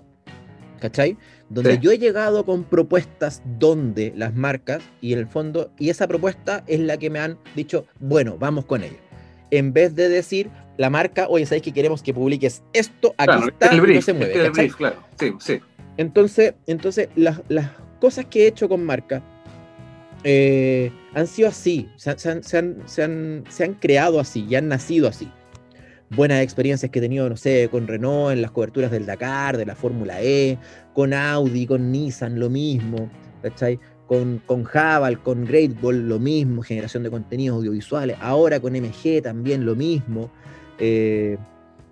¿Cachai? 0.79 1.17
Donde 1.49 1.79
yo 1.79 1.91
he 1.91 1.97
llegado 1.97 2.45
con 2.45 2.63
propuestas 2.63 3.41
donde 3.57 4.13
las 4.15 4.35
marcas 4.35 4.83
y 5.01 5.13
en 5.13 5.19
el 5.19 5.27
fondo, 5.27 5.71
y 5.79 5.89
esa 5.89 6.07
propuesta 6.07 6.63
es 6.67 6.79
la 6.79 6.97
que 6.97 7.09
me 7.09 7.19
han 7.19 7.39
dicho, 7.55 7.85
bueno, 7.99 8.37
vamos 8.37 8.65
con 8.65 8.83
ella. 8.83 8.97
En 9.49 9.73
vez 9.73 9.95
de 9.95 10.07
decir, 10.07 10.51
la 10.77 10.91
marca, 10.91 11.25
oye, 11.29 11.45
¿sabéis 11.45 11.63
que 11.63 11.73
queremos 11.73 12.03
que 12.03 12.13
publiques 12.13 12.61
esto? 12.73 13.15
Aquí 13.17 13.47
está, 13.47 13.69
el 13.69 13.93
no 13.95 14.01
se 14.01 14.13
mueve. 14.13 14.45
El 14.45 14.51
brief, 14.51 14.75
claro. 14.75 14.97
Sí, 15.19 15.33
sí. 15.39 15.59
Entonces, 15.97 16.53
entonces 16.67 17.09
las, 17.15 17.41
cosas 17.99 18.25
que 18.25 18.43
he 18.43 18.47
hecho 18.47 18.69
con 18.69 18.85
marca 18.85 19.23
eh, 20.23 20.91
han 21.15 21.25
sido 21.25 21.49
así, 21.49 21.89
se, 21.95 22.11
han, 22.11 23.73
creado 23.79 24.19
así 24.19 24.45
y 24.47 24.55
han 24.55 24.67
nacido 24.67 25.07
así. 25.07 25.31
Buenas 26.11 26.41
experiencias 26.41 26.89
que 26.91 26.99
he 26.99 27.01
tenido, 27.01 27.27
no 27.27 27.35
sé, 27.35 27.67
con 27.69 27.87
Renault 27.87 28.31
en 28.31 28.41
las 28.41 28.51
coberturas 28.51 28.91
del 28.91 29.05
Dakar, 29.05 29.57
de 29.57 29.65
la 29.65 29.75
Fórmula 29.75 30.21
E, 30.21 30.57
con 30.93 31.13
Audi, 31.13 31.65
con 31.65 31.91
Nissan, 31.91 32.39
lo 32.39 32.49
mismo, 32.49 33.09
¿cachai? 33.41 33.79
Con, 34.05 34.41
con 34.45 34.63
Javal, 34.63 35.21
con 35.21 35.43
Great 35.43 35.81
Ball, 35.81 36.07
lo 36.07 36.17
mismo, 36.17 36.61
generación 36.61 37.03
de 37.03 37.09
contenidos 37.09 37.57
audiovisuales, 37.57 38.15
ahora 38.21 38.59
con 38.61 38.73
MG 38.73 39.21
también 39.21 39.65
lo 39.65 39.75
mismo. 39.75 40.31
Eh, 40.79 41.37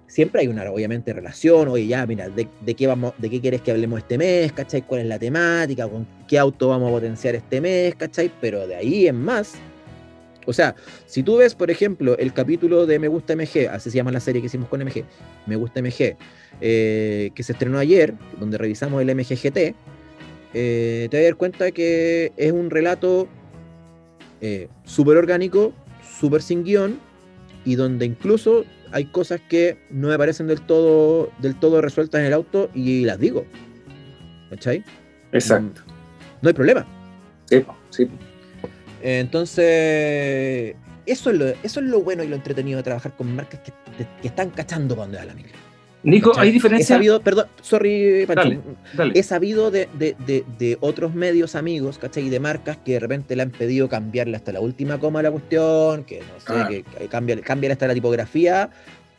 siempre 0.08 0.42
hay 0.42 0.48
una, 0.48 0.70
obviamente, 0.70 1.14
relación, 1.14 1.68
oye, 1.68 1.88
ya, 1.88 2.06
mira, 2.06 2.30
de, 2.30 2.48
qué 2.74 2.88
vamos, 2.88 3.14
de 3.18 3.30
qué 3.30 3.42
quieres 3.42 3.62
que 3.62 3.72
hablemos 3.72 4.00
este 4.00 4.18
mes, 4.18 4.52
¿cachai? 4.52 4.82
¿Cuál 4.82 5.02
es 5.02 5.08
la 5.08 5.20
temática? 5.20 5.88
¿Con 5.88 6.08
qué 6.28 6.40
auto 6.40 6.70
vamos 6.70 6.90
a 6.90 6.94
potenciar 6.94 7.36
este 7.36 7.62
mes, 7.62 7.96
¿cachai? 7.96 8.32
Pero 8.42 8.68
de 8.68 8.76
ahí 8.76 9.08
en 9.08 9.16
más, 9.16 9.56
o 10.46 10.54
sea, 10.54 10.76
si 11.06 11.24
tú 11.24 11.38
ves, 11.38 11.56
por 11.56 11.72
ejemplo, 11.72 12.18
el 12.18 12.34
capítulo 12.34 12.86
de 12.86 13.00
Me 13.00 13.08
Gusta 13.08 13.36
MG, 13.36 13.68
así 13.70 13.90
se 13.90 13.98
llama 13.98 14.12
la 14.12 14.20
serie 14.20 14.42
que 14.42 14.48
hicimos 14.48 14.70
con 14.70 14.82
MG, 14.84 15.04
Me 15.48 15.56
Gusta 15.56 15.82
MG, 15.82 16.16
eh, 16.62 17.32
que 17.34 17.44
se 17.44 17.54
estrenó 17.54 17.80
ayer, 17.80 18.14
donde 18.40 18.58
revisamos 18.58 19.02
el 19.02 19.14
MGGT, 19.16 19.76
eh, 20.54 21.08
te 21.10 21.18
vas 21.18 21.22
a 21.22 21.24
dar 21.24 21.36
cuenta 21.36 21.72
que 21.72 22.32
es 22.38 22.52
un 22.52 22.70
relato 22.70 23.28
eh, 24.42 24.70
súper 24.86 25.18
orgánico, 25.18 25.74
súper 26.20 26.42
sin 26.42 26.64
guion, 26.64 27.00
y 27.66 27.76
donde 27.76 28.06
incluso 28.06 28.64
hay 28.96 29.04
cosas 29.04 29.42
que 29.50 29.78
no 29.90 30.08
me 30.08 30.18
parecen 30.18 30.48
del 30.48 30.62
todo, 30.62 31.30
del 31.40 31.60
todo 31.60 31.82
resueltas 31.82 32.22
en 32.22 32.28
el 32.28 32.34
auto 32.34 32.70
y 32.74 33.04
las 33.04 33.20
digo. 33.20 33.46
¿Cachai? 34.50 34.86
Exacto. 35.34 35.82
No, 36.42 36.48
hay 36.48 36.54
problema. 36.54 36.88
Sí, 37.50 37.66
sí. 37.90 38.08
Entonces, 39.02 40.78
eso 41.06 41.30
es, 41.30 41.38
lo, 41.38 41.46
eso 41.46 41.80
es 41.82 41.86
lo 41.88 42.04
bueno 42.04 42.24
y 42.24 42.30
lo 42.30 42.38
entretenido 42.38 42.78
de 42.78 42.84
trabajar 42.84 43.14
con 43.18 43.36
marcas 43.36 43.60
que, 43.60 43.74
están 44.26 44.52
cachando 44.52 44.96
cuando 44.96 45.18
da 45.18 45.26
la 45.26 45.34
micro. 45.34 45.52
Nico, 46.06 46.38
¿hay 46.38 46.52
diferencia? 46.52 46.84
He 46.84 46.98
sabido, 46.98 47.20
perdón, 47.20 47.48
sorry, 47.62 48.26
Pancho, 48.28 48.62
he 49.14 49.24
sabido 49.24 49.72
de, 49.72 49.90
de, 49.98 50.16
de, 50.58 50.78
otros 50.80 51.16
medios 51.16 51.56
amigos, 51.56 51.98
¿cachai? 51.98 52.28
Y 52.28 52.30
de 52.30 52.40
marcas 52.40 52.78
que 52.78 52.94
de 52.94 53.00
repente 53.00 53.36
le 53.36 53.42
han 53.42 53.50
pedido 53.50 53.90
cambiarle 53.90 54.38
hasta 54.38 54.54
la 54.54 54.60
última 54.60 55.00
coma 55.00 55.22
a 55.22 55.24
la 55.24 55.32
cuestión, 55.32 56.04
que 56.04 56.20
no 56.20 56.40
sé, 56.40 56.54
ah. 56.62 56.68
que, 56.70 56.84
que 56.84 57.08
cambie, 57.08 57.72
hasta 57.72 57.88
la 57.88 57.96
tipografía, 57.96 58.70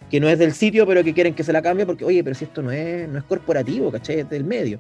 que 0.09 0.21
no 0.21 0.29
es 0.29 0.39
del 0.39 0.53
sitio, 0.53 0.87
pero 0.87 1.03
que 1.03 1.13
quieren 1.13 1.35
que 1.35 1.43
se 1.43 1.53
la 1.53 1.61
cambie, 1.61 1.87
porque, 1.87 2.05
oye, 2.05 2.23
pero 2.23 2.37
si 2.37 2.45
esto 2.45 2.63
no 2.63 2.71
es, 2.71 3.09
no 3.09 3.19
es 3.19 3.25
corporativo, 3.25 3.91
¿cachai? 3.91 4.21
Es 4.21 4.31
del 4.31 4.45
medio. 4.45 4.79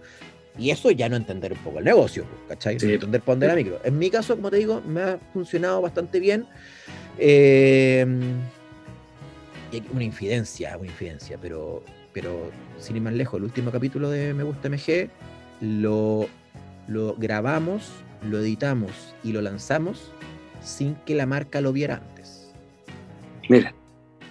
Y 0.56 0.70
eso 0.70 0.92
ya 0.92 1.08
no 1.08 1.16
entender 1.16 1.52
un 1.52 1.58
poco 1.58 1.80
el 1.80 1.84
negocio, 1.84 2.24
¿cachai? 2.48 2.78
Sí. 2.78 2.92
Entender 2.92 3.20
por 3.20 3.32
dónde 3.32 3.48
la 3.48 3.56
micro. 3.56 3.80
En 3.82 3.98
mi 3.98 4.10
caso, 4.10 4.36
como 4.36 4.48
te 4.50 4.58
digo, 4.58 4.80
me 4.86 5.02
ha 5.02 5.18
funcionado 5.32 5.82
bastante 5.82 6.20
bien. 6.20 6.46
Eh, 7.18 8.06
una 9.92 10.04
infidencia, 10.04 10.76
una 10.78 10.86
infidencia, 10.86 11.38
pero 11.40 11.82
pero 12.16 12.50
sin 12.78 12.96
ir 12.96 13.02
más 13.02 13.12
lejos, 13.12 13.36
el 13.36 13.44
último 13.44 13.70
capítulo 13.70 14.08
de 14.08 14.32
Me 14.32 14.42
Gusta 14.42 14.70
MG 14.70 15.10
lo, 15.60 16.26
lo 16.88 17.14
grabamos, 17.16 17.92
lo 18.22 18.38
editamos 18.38 19.14
y 19.22 19.32
lo 19.32 19.42
lanzamos 19.42 20.10
sin 20.62 20.94
que 21.04 21.14
la 21.14 21.26
marca 21.26 21.60
lo 21.60 21.74
viera 21.74 21.96
antes. 21.96 22.54
Mira. 23.50 23.74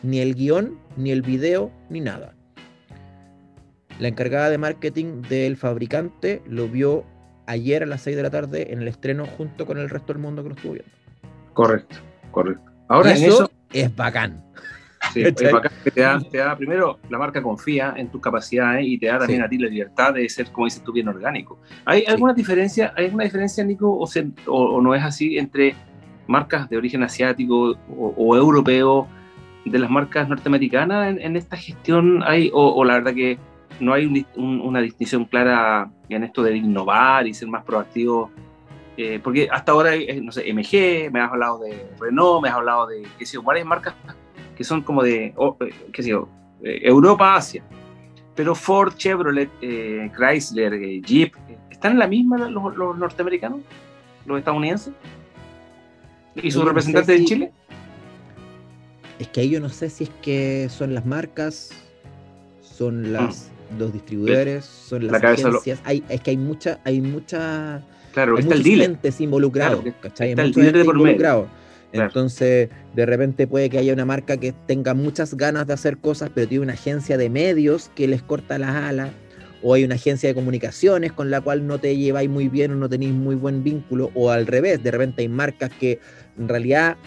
Ni 0.02 0.18
el 0.20 0.34
guion, 0.34 0.80
ni 0.98 1.12
el 1.12 1.22
video, 1.22 1.72
ni 1.92 2.02
nada. 2.02 2.34
la 4.00 4.08
encargada 4.08 4.50
de 4.50 4.58
marketing 4.58 5.22
del 5.22 5.56
fabricante 5.56 6.42
lo 6.48 6.68
vio 6.68 7.06
ayer 7.46 7.84
a 7.84 7.86
las 7.86 8.02
6 8.02 8.16
de 8.16 8.24
la 8.24 8.32
tarde 8.32 8.74
en 8.74 8.82
el 8.82 8.88
estreno 8.88 9.28
junto 9.28 9.68
con 9.68 9.78
el 9.78 9.92
resto 9.92 10.12
del 10.12 10.24
mundo 10.24 10.42
que 10.42 10.50
lo 10.50 10.56
estuvo 10.56 10.74
viendo. 10.74 10.92
Correcto, 11.54 11.98
correcto. 12.32 12.72
Ahora 12.88 13.12
eso, 13.12 13.28
eso 13.28 13.52
es 13.72 13.96
bacán. 13.96 14.44
Sí, 15.16 15.22
es 15.22 15.52
bacán 15.52 15.72
que 15.82 15.92
te 15.92 16.02
da, 16.02 16.58
primero, 16.58 17.00
la 17.10 17.18
marca 17.18 17.42
confía 17.42 17.94
en 17.96 18.10
tus 18.10 18.22
capacidades 18.22 18.86
y 18.86 18.98
te 18.98 19.08
da 19.08 19.20
también 19.20 19.42
a 19.44 19.48
ti 19.48 19.58
la 19.58 19.70
libertad 19.70 20.14
de 20.14 20.28
ser, 20.28 20.52
como 20.52 20.66
dices 20.66 20.84
tú, 20.84 20.92
bien 20.92 21.08
orgánico. 21.08 21.58
¿Hay 21.86 22.04
alguna 22.06 22.34
diferencia, 22.34 22.94
hay 22.98 23.06
alguna 23.06 23.24
diferencia, 23.24 23.64
Nico, 23.64 23.90
o, 23.90 24.08
o, 24.48 24.82
no 24.82 24.94
es 24.94 25.02
así 25.02 25.38
entre 25.38 25.74
marcas 26.28 26.70
de 26.70 26.76
origen 26.76 27.02
asiático 27.02 27.78
o, 27.96 28.36
europeo 28.36 29.08
de 29.64 29.80
las 29.80 29.90
marcas 29.90 30.28
norteamericanas 30.28 31.16
en, 31.18 31.38
esta 31.38 31.56
gestión? 31.56 32.22
hay 32.24 32.52
o, 32.54 32.84
la 32.84 32.96
verdad 32.96 33.14
que 33.14 33.40
no 33.80 33.94
hay 33.94 34.26
una 34.36 34.82
distinción 34.82 35.24
clara 35.24 35.90
en 36.10 36.26
esto 36.26 36.44
de 36.44 36.58
innovar 36.58 37.26
y 37.26 37.34
ser 37.34 37.48
más 37.48 37.64
proactivo 37.64 38.32
eh, 38.98 39.20
porque 39.22 39.50
hasta 39.52 39.74
ahora, 39.74 39.94
eh, 39.94 40.22
no 40.22 40.32
sé, 40.32 40.54
MG, 40.54 41.12
me 41.12 41.20
has 41.20 41.30
hablado 41.30 41.60
de 41.60 41.86
Renault, 42.00 42.42
me 42.42 42.50
has 42.50 42.56
hablado 42.56 42.88
de, 42.88 43.06
qué 43.18 43.26
sé 43.26 43.34
yo, 43.34 43.44
varias 43.44 43.66
marcas 43.66 43.94
que 44.56 44.64
son 44.64 44.82
como 44.82 45.04
de, 45.04 45.26
eh, 45.26 45.34
qué 45.92 46.04
sé 46.04 46.10
yo, 46.10 46.28
Europa, 46.64 47.36
Asia. 47.36 47.64
Pero 48.36 48.56
Ford, 48.56 48.96
Chevrolet, 48.96 49.50
Chrysler, 50.16 51.02
Jeep, 51.02 51.34
¿están 51.70 51.94
en 51.94 52.00
la 52.00 52.08
misma 52.08 52.50
los, 52.50 52.98
norteamericanos, 52.98 53.62
los 54.26 54.40
estadounidenses? 54.40 54.94
¿Y 56.36 56.52
sus 56.52 56.66
representantes 56.66 57.20
de 57.20 57.26
Chile? 57.26 57.52
Es 59.20 59.28
que 59.30 59.42
ahí 59.42 59.50
yo 59.50 59.60
no 59.60 59.70
sé 59.70 59.90
si 59.90 60.06
es 60.06 60.10
que 60.22 60.68
son 60.70 60.94
las 60.94 61.06
marcas, 61.06 61.72
son 62.62 63.14
las, 63.14 63.52
mm. 63.72 63.80
los 63.80 63.94
distribuidores, 63.94 64.66
son 64.66 65.08
las 65.08 65.24
agencias. 65.24 65.80
Hay, 65.86 66.04
es 66.10 66.20
que 66.20 66.32
hay 66.32 66.38
mucha, 66.38 66.80
hay 66.84 67.00
mucha 67.00 67.82
Claro, 68.14 68.38
hay 68.38 68.44
está 68.44 68.56
el 68.56 68.64
dealer. 68.64 68.98
involucrados, 69.20 69.84
¿cachai? 70.02 70.30
Está 70.30 70.44
el 70.44 70.54
dealer 70.54 70.86
por 70.86 70.98
Entonces, 72.04 72.70
de 72.94 73.06
repente 73.06 73.48
puede 73.48 73.70
que 73.70 73.78
haya 73.78 73.94
una 73.94 74.06
marca 74.06 74.38
que 74.38 74.54
tenga 74.66 74.94
muchas 74.94 75.36
ganas 75.36 75.68
de 75.68 75.74
hacer 75.74 75.98
cosas, 75.98 76.30
pero 76.34 76.48
tiene 76.48 76.64
una 76.64 76.74
agencia 76.74 77.18
de 77.18 77.30
medios 77.30 77.90
que 77.96 78.08
les 78.08 78.22
corta 78.22 78.58
las 78.58 78.76
alas, 78.76 79.10
o 79.64 79.74
hay 79.74 79.84
una 79.84 79.96
agencia 79.96 80.30
de 80.30 80.36
comunicaciones 80.36 81.12
con 81.12 81.32
la 81.32 81.42
cual 81.42 81.66
no 81.66 81.80
te 81.80 81.96
lleváis 81.98 82.30
muy 82.30 82.50
bien 82.50 82.72
o 82.72 82.76
no 82.76 82.90
tenéis 82.90 83.14
muy 83.14 83.36
buen 83.36 83.64
vínculo, 83.64 84.12
o 84.14 84.30
al 84.30 84.46
revés, 84.46 84.84
de 84.84 84.92
repente 84.92 85.22
hay 85.22 85.30
marcas 85.30 85.72
que 85.80 86.00
en 86.38 86.48
realidad 86.48 86.98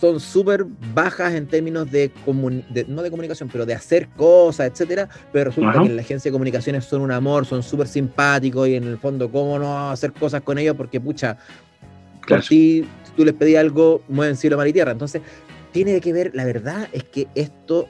son 0.00 0.18
súper 0.18 0.64
bajas 0.94 1.34
en 1.34 1.46
términos 1.46 1.90
de, 1.90 2.10
no 2.88 3.02
de 3.02 3.10
comunicación, 3.10 3.50
pero 3.52 3.66
de 3.66 3.74
hacer 3.74 4.08
cosas, 4.08 4.70
etcétera, 4.70 5.08
pero 5.30 5.50
resulta 5.50 5.82
que 5.82 5.88
en 5.88 5.96
la 5.96 6.02
agencia 6.02 6.30
de 6.30 6.32
comunicaciones 6.32 6.86
son 6.86 7.02
un 7.02 7.10
amor, 7.10 7.44
son 7.44 7.62
súper 7.62 7.86
simpáticos 7.86 8.66
y 8.66 8.76
en 8.76 8.84
el 8.84 8.96
fondo, 8.96 9.30
¿cómo 9.30 9.58
no 9.58 9.90
hacer 9.90 10.12
cosas 10.12 10.40
con 10.40 10.56
ellos? 10.56 10.74
Porque, 10.74 11.00
pucha, 11.00 11.36
por 12.26 12.40
ti, 12.40 12.86
tú 13.20 13.26
les 13.26 13.34
pedí 13.34 13.54
algo, 13.54 14.00
mueven 14.08 14.34
cielo, 14.34 14.56
mar 14.56 14.66
y 14.66 14.72
tierra. 14.72 14.92
Entonces, 14.92 15.20
tiene 15.72 16.00
que 16.00 16.10
ver, 16.10 16.30
la 16.34 16.46
verdad 16.46 16.88
es 16.90 17.04
que 17.04 17.28
esto 17.34 17.86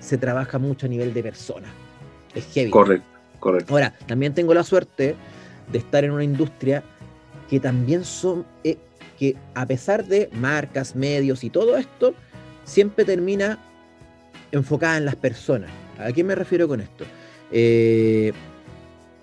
se 0.00 0.16
trabaja 0.16 0.58
mucho 0.58 0.86
a 0.86 0.88
nivel 0.88 1.12
de 1.12 1.22
persona. 1.22 1.68
Es 2.34 2.46
heavy. 2.54 2.70
Correcto, 2.70 3.06
correcto. 3.38 3.70
Ahora, 3.70 3.92
también 4.06 4.32
tengo 4.32 4.54
la 4.54 4.64
suerte 4.64 5.14
de 5.70 5.78
estar 5.78 6.04
en 6.04 6.12
una 6.12 6.24
industria 6.24 6.82
que 7.50 7.60
también 7.60 8.02
son, 8.02 8.46
eh, 8.64 8.78
que 9.18 9.36
a 9.54 9.66
pesar 9.66 10.06
de 10.06 10.30
marcas, 10.32 10.96
medios 10.96 11.44
y 11.44 11.50
todo 11.50 11.76
esto, 11.76 12.14
siempre 12.64 13.04
termina 13.04 13.58
enfocada 14.52 14.96
en 14.96 15.04
las 15.04 15.16
personas. 15.16 15.70
¿A 15.98 16.12
qué 16.12 16.24
me 16.24 16.34
refiero 16.34 16.66
con 16.66 16.80
esto? 16.80 17.04
Eh, 17.50 18.32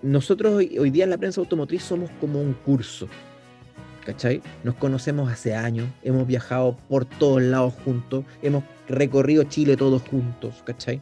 nosotros 0.04 0.54
hoy, 0.54 0.90
día 0.92 1.06
en 1.06 1.10
la 1.10 1.18
prensa 1.18 1.42
automotriz 1.42 1.82
somos 1.82 2.12
como 2.22 2.40
un 2.40 2.54
curso, 2.54 3.08
¿cachai? 4.10 4.42
Nos 4.64 4.74
conocemos 4.76 5.32
hace 5.32 5.54
años, 5.54 5.88
hemos 6.02 6.26
viajado 6.26 6.76
por 6.90 7.06
todos 7.06 7.44
lados 7.44 7.76
juntos, 7.86 8.26
hemos 8.42 8.64
recorrido 8.88 9.44
Chile 9.44 9.78
todos 9.78 10.02
juntos, 10.02 10.64
¿cachai? 10.66 11.00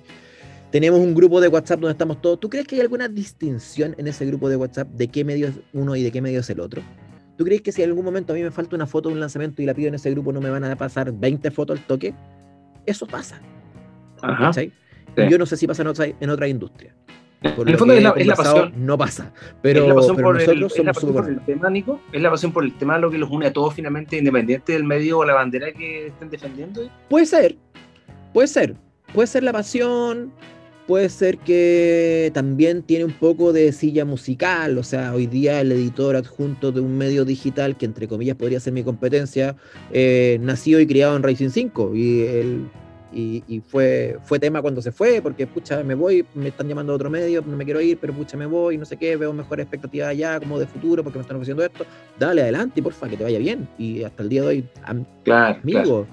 Tenemos 0.71 0.99
un 0.99 1.15
grupo 1.15 1.39
de 1.39 1.47
WhatsApp 1.47 1.79
donde 1.79 1.93
estamos 1.93 2.21
todos. 2.21 2.37
¿Tú 2.41 2.49
crees 2.49 2.67
que 2.67 2.75
hay 2.75 2.81
alguna 2.81 3.07
distinción 3.07 3.95
en 3.97 4.07
ese 4.07 4.25
grupo 4.25 4.49
de 4.49 4.57
WhatsApp 4.57 4.89
de 4.89 5.07
qué 5.07 5.23
medio 5.23 5.47
es 5.47 5.55
uno 5.71 5.95
y 5.95 6.03
de 6.03 6.11
qué 6.11 6.21
medio 6.21 6.41
es 6.41 6.49
el 6.49 6.59
otro? 6.59 6.81
¿Tú 7.37 7.45
crees 7.45 7.61
que 7.61 7.71
si 7.71 7.81
en 7.81 7.89
algún 7.89 8.03
momento 8.03 8.33
a 8.33 8.35
mí 8.35 8.43
me 8.43 8.51
falta 8.51 8.75
una 8.75 8.85
foto 8.85 9.07
de 9.07 9.13
un 9.13 9.21
lanzamiento 9.21 9.61
y 9.61 9.65
la 9.65 9.73
pido 9.73 9.87
en 9.87 9.95
ese 9.95 10.11
grupo, 10.11 10.33
no 10.33 10.41
me 10.41 10.49
van 10.49 10.65
a 10.65 10.75
pasar 10.75 11.13
20 11.13 11.49
fotos 11.51 11.79
al 11.79 11.87
toque? 11.87 12.13
Eso 12.85 13.07
pasa. 13.07 13.39
Ajá, 14.21 14.51
Yo 15.29 15.37
no 15.37 15.45
sé 15.45 15.55
si 15.55 15.65
pasa 15.65 15.83
en 15.83 15.87
otra, 15.87 16.07
en 16.19 16.29
otra 16.29 16.49
industria. 16.49 16.93
En 17.41 17.67
el 17.67 17.77
fondo 17.77 17.93
es 17.93 18.03
la, 18.03 18.35
pasión. 18.35 18.73
No 18.77 18.97
pasa. 18.97 19.31
Pero, 19.61 19.81
es 19.81 19.87
la 19.87 19.95
pasión 19.95 20.15
por 20.17 20.35
nosotros 20.35 20.77
el, 20.77 21.13
por 21.13 21.29
el 21.29 21.39
tema, 21.45 21.69
Nico. 21.69 22.01
Es 22.11 22.21
la 22.21 22.31
pasión 22.31 22.51
por 22.51 22.63
el 22.63 22.73
tema 22.77 22.97
lo 22.97 23.11
que 23.11 23.17
los 23.17 23.29
une 23.29 23.47
a 23.47 23.53
todos 23.53 23.73
finalmente, 23.73 24.17
independiente 24.17 24.73
del 24.73 24.83
medio 24.83 25.19
o 25.19 25.25
la 25.25 25.33
bandera 25.33 25.71
que 25.71 26.07
estén 26.07 26.29
defendiendo. 26.29 26.89
Puede 27.09 27.25
ser. 27.25 27.55
Puede 28.33 28.47
ser. 28.47 28.75
Puede 29.13 29.27
ser 29.27 29.43
la 29.43 29.53
pasión, 29.53 30.33
puede 30.87 31.09
ser 31.09 31.37
que 31.37 32.31
también 32.33 32.81
tiene 32.81 33.05
un 33.05 33.11
poco 33.11 33.53
de 33.53 33.71
silla 33.71 34.05
musical, 34.05 34.77
o 34.77 34.83
sea, 34.83 35.13
hoy 35.13 35.27
día 35.27 35.61
el 35.61 35.71
editor 35.71 36.15
adjunto 36.15 36.71
de 36.71 36.81
un 36.81 36.97
medio 36.97 37.23
digital, 37.25 37.77
que 37.77 37.85
entre 37.85 38.07
comillas 38.07 38.35
podría 38.35 38.59
ser 38.59 38.73
mi 38.73 38.83
competencia, 38.83 39.55
eh, 39.91 40.39
nació 40.41 40.79
y 40.79 40.87
criado 40.87 41.15
en 41.15 41.23
Racing 41.23 41.49
5 41.49 41.95
y, 41.95 42.21
él, 42.21 42.69
y, 43.11 43.61
fue, 43.67 44.17
fue 44.23 44.39
tema 44.39 44.61
cuando 44.61 44.81
se 44.81 44.91
fue, 44.91 45.21
porque 45.21 45.47
pucha, 45.47 45.83
me 45.83 45.95
voy, 45.95 46.25
me 46.35 46.49
están 46.49 46.67
llamando 46.67 46.93
a 46.93 46.95
otro 46.95 47.09
medio, 47.09 47.43
no 47.45 47.55
me 47.55 47.65
quiero 47.65 47.81
ir, 47.81 47.97
pero 47.99 48.13
pucha, 48.13 48.37
me 48.37 48.45
voy, 48.45 48.77
no 48.77 48.85
sé 48.85 48.97
qué, 48.97 49.15
veo 49.15 49.33
mejores 49.33 49.63
expectativas 49.63 50.09
allá, 50.09 50.39
como 50.39 50.59
de 50.59 50.67
futuro, 50.67 51.03
porque 51.03 51.19
me 51.19 51.21
están 51.21 51.37
ofreciendo 51.37 51.63
esto, 51.63 51.85
dale 52.19 52.41
adelante, 52.41 52.81
porfa, 52.81 53.07
que 53.07 53.17
te 53.17 53.23
vaya 53.23 53.39
bien. 53.39 53.67
Y 53.77 54.03
hasta 54.03 54.23
el 54.23 54.29
día 54.29 54.41
de 54.41 54.47
hoy, 54.47 54.65
claro, 55.23 55.59
amigo. 55.61 56.07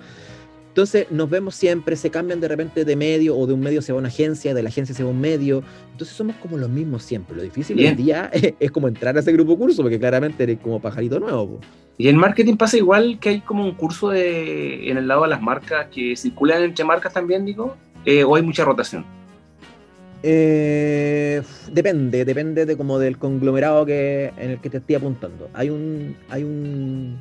Entonces 0.74 1.06
nos 1.12 1.30
vemos 1.30 1.54
siempre, 1.54 1.94
se 1.94 2.10
cambian 2.10 2.40
de 2.40 2.48
repente 2.48 2.84
de 2.84 2.96
medio 2.96 3.36
o 3.36 3.46
de 3.46 3.52
un 3.52 3.60
medio 3.60 3.80
se 3.80 3.92
va 3.92 3.98
a 3.98 4.00
una 4.00 4.08
agencia, 4.08 4.54
de 4.54 4.60
la 4.60 4.70
agencia 4.70 4.92
se 4.92 5.04
va 5.04 5.08
a 5.08 5.12
un 5.12 5.20
medio. 5.20 5.62
Entonces 5.92 6.16
somos 6.16 6.34
como 6.36 6.56
los 6.56 6.68
mismos 6.68 7.04
siempre. 7.04 7.36
Lo 7.36 7.44
difícil 7.44 7.78
hoy 7.78 7.94
día 7.94 8.28
es, 8.58 8.72
como 8.72 8.88
entrar 8.88 9.16
a 9.16 9.20
ese 9.20 9.30
grupo 9.30 9.56
curso, 9.56 9.82
porque 9.82 10.00
claramente 10.00 10.42
eres 10.42 10.58
como 10.58 10.80
pajarito 10.80 11.20
nuevo. 11.20 11.60
Y 11.96 12.08
en 12.08 12.16
marketing 12.16 12.56
pasa 12.56 12.76
igual 12.76 13.18
que 13.20 13.28
hay 13.28 13.40
como 13.40 13.64
un 13.64 13.72
curso 13.74 14.10
de, 14.10 14.90
en 14.90 14.96
el 14.96 15.06
lado 15.06 15.22
de 15.22 15.28
las 15.28 15.40
marcas 15.40 15.86
que 15.94 16.16
circulan 16.16 16.62
entre 16.62 16.84
marcas 16.84 17.12
también, 17.12 17.44
digo, 17.44 17.76
eh, 18.04 18.24
o 18.24 18.34
hay 18.34 18.42
mucha 18.42 18.64
rotación. 18.64 19.04
Eh, 20.22 21.42
depende, 21.70 22.24
depende 22.24 22.66
de 22.66 22.76
como 22.76 22.98
del 22.98 23.18
conglomerado 23.18 23.84
que, 23.86 24.32
en 24.38 24.50
el 24.50 24.60
que 24.60 24.70
te 24.70 24.78
estoy 24.78 24.96
apuntando. 24.96 25.50
Hay 25.52 25.70
un, 25.70 26.16
hay 26.30 26.42
un 26.42 27.18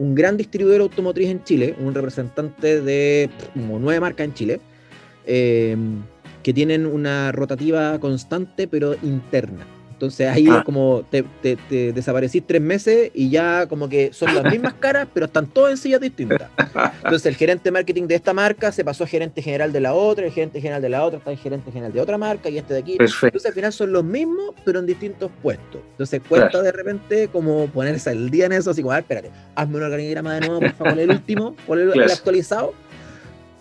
un 0.00 0.14
gran 0.14 0.36
distribuidor 0.36 0.80
automotriz 0.80 1.28
en 1.28 1.44
Chile, 1.44 1.74
un 1.78 1.94
representante 1.94 2.80
de 2.80 3.28
como 3.52 3.78
nueve 3.78 4.00
marcas 4.00 4.24
en 4.26 4.34
Chile, 4.34 4.60
eh, 5.26 5.76
que 6.42 6.54
tienen 6.54 6.86
una 6.86 7.32
rotativa 7.32 7.98
constante 8.00 8.66
pero 8.66 8.94
interna. 9.02 9.66
Entonces 10.00 10.28
ahí 10.28 10.46
es 10.46 10.50
ah. 10.50 10.62
como 10.64 11.04
te, 11.10 11.22
te, 11.42 11.92
desaparecís 11.92 12.42
tres 12.46 12.62
meses 12.62 13.10
y 13.12 13.28
ya 13.28 13.66
como 13.66 13.86
que 13.86 14.14
son 14.14 14.34
las 14.34 14.50
mismas 14.50 14.72
caras, 14.80 15.06
pero 15.12 15.26
están 15.26 15.46
todas 15.46 15.72
en 15.72 15.76
sillas 15.76 16.00
distintas. 16.00 16.48
Entonces 17.04 17.26
el 17.26 17.36
gerente 17.36 17.64
de 17.64 17.72
marketing 17.72 18.06
de 18.06 18.14
esta 18.14 18.32
marca 18.32 18.72
se 18.72 18.82
pasó 18.82 19.04
a 19.04 19.06
gerente 19.06 19.42
general 19.42 19.72
de 19.72 19.80
la 19.80 19.92
otra, 19.92 20.24
el 20.24 20.32
gerente 20.32 20.58
general 20.58 20.80
de 20.80 20.88
la 20.88 21.04
otra 21.04 21.18
está 21.18 21.32
en 21.32 21.36
gerente 21.36 21.70
general 21.70 21.92
de 21.92 22.00
otra 22.00 22.16
marca 22.16 22.48
y 22.48 22.56
este 22.56 22.72
de 22.72 22.80
aquí. 22.80 22.96
Entonces 22.98 23.44
al 23.44 23.52
final 23.52 23.74
son 23.74 23.92
los 23.92 24.02
mismos, 24.02 24.54
pero 24.64 24.78
en 24.78 24.86
distintos 24.86 25.30
puestos. 25.42 25.82
Entonces 25.90 26.22
cuesta 26.26 26.62
de 26.62 26.72
repente 26.72 27.28
como 27.28 27.66
ponerse 27.66 28.08
al 28.08 28.30
día 28.30 28.46
en 28.46 28.52
eso, 28.52 28.70
así 28.70 28.80
como, 28.80 28.92
a 28.92 28.94
ver, 28.94 29.02
espérate, 29.02 29.30
hazme 29.54 29.76
un 29.76 29.82
organigrama 29.82 30.36
de 30.36 30.46
nuevo, 30.46 30.60
por 30.60 30.72
favor, 30.72 30.98
el 30.98 31.10
último, 31.10 31.54
ponelo 31.66 31.92
el 31.92 32.10
actualizado. 32.10 32.72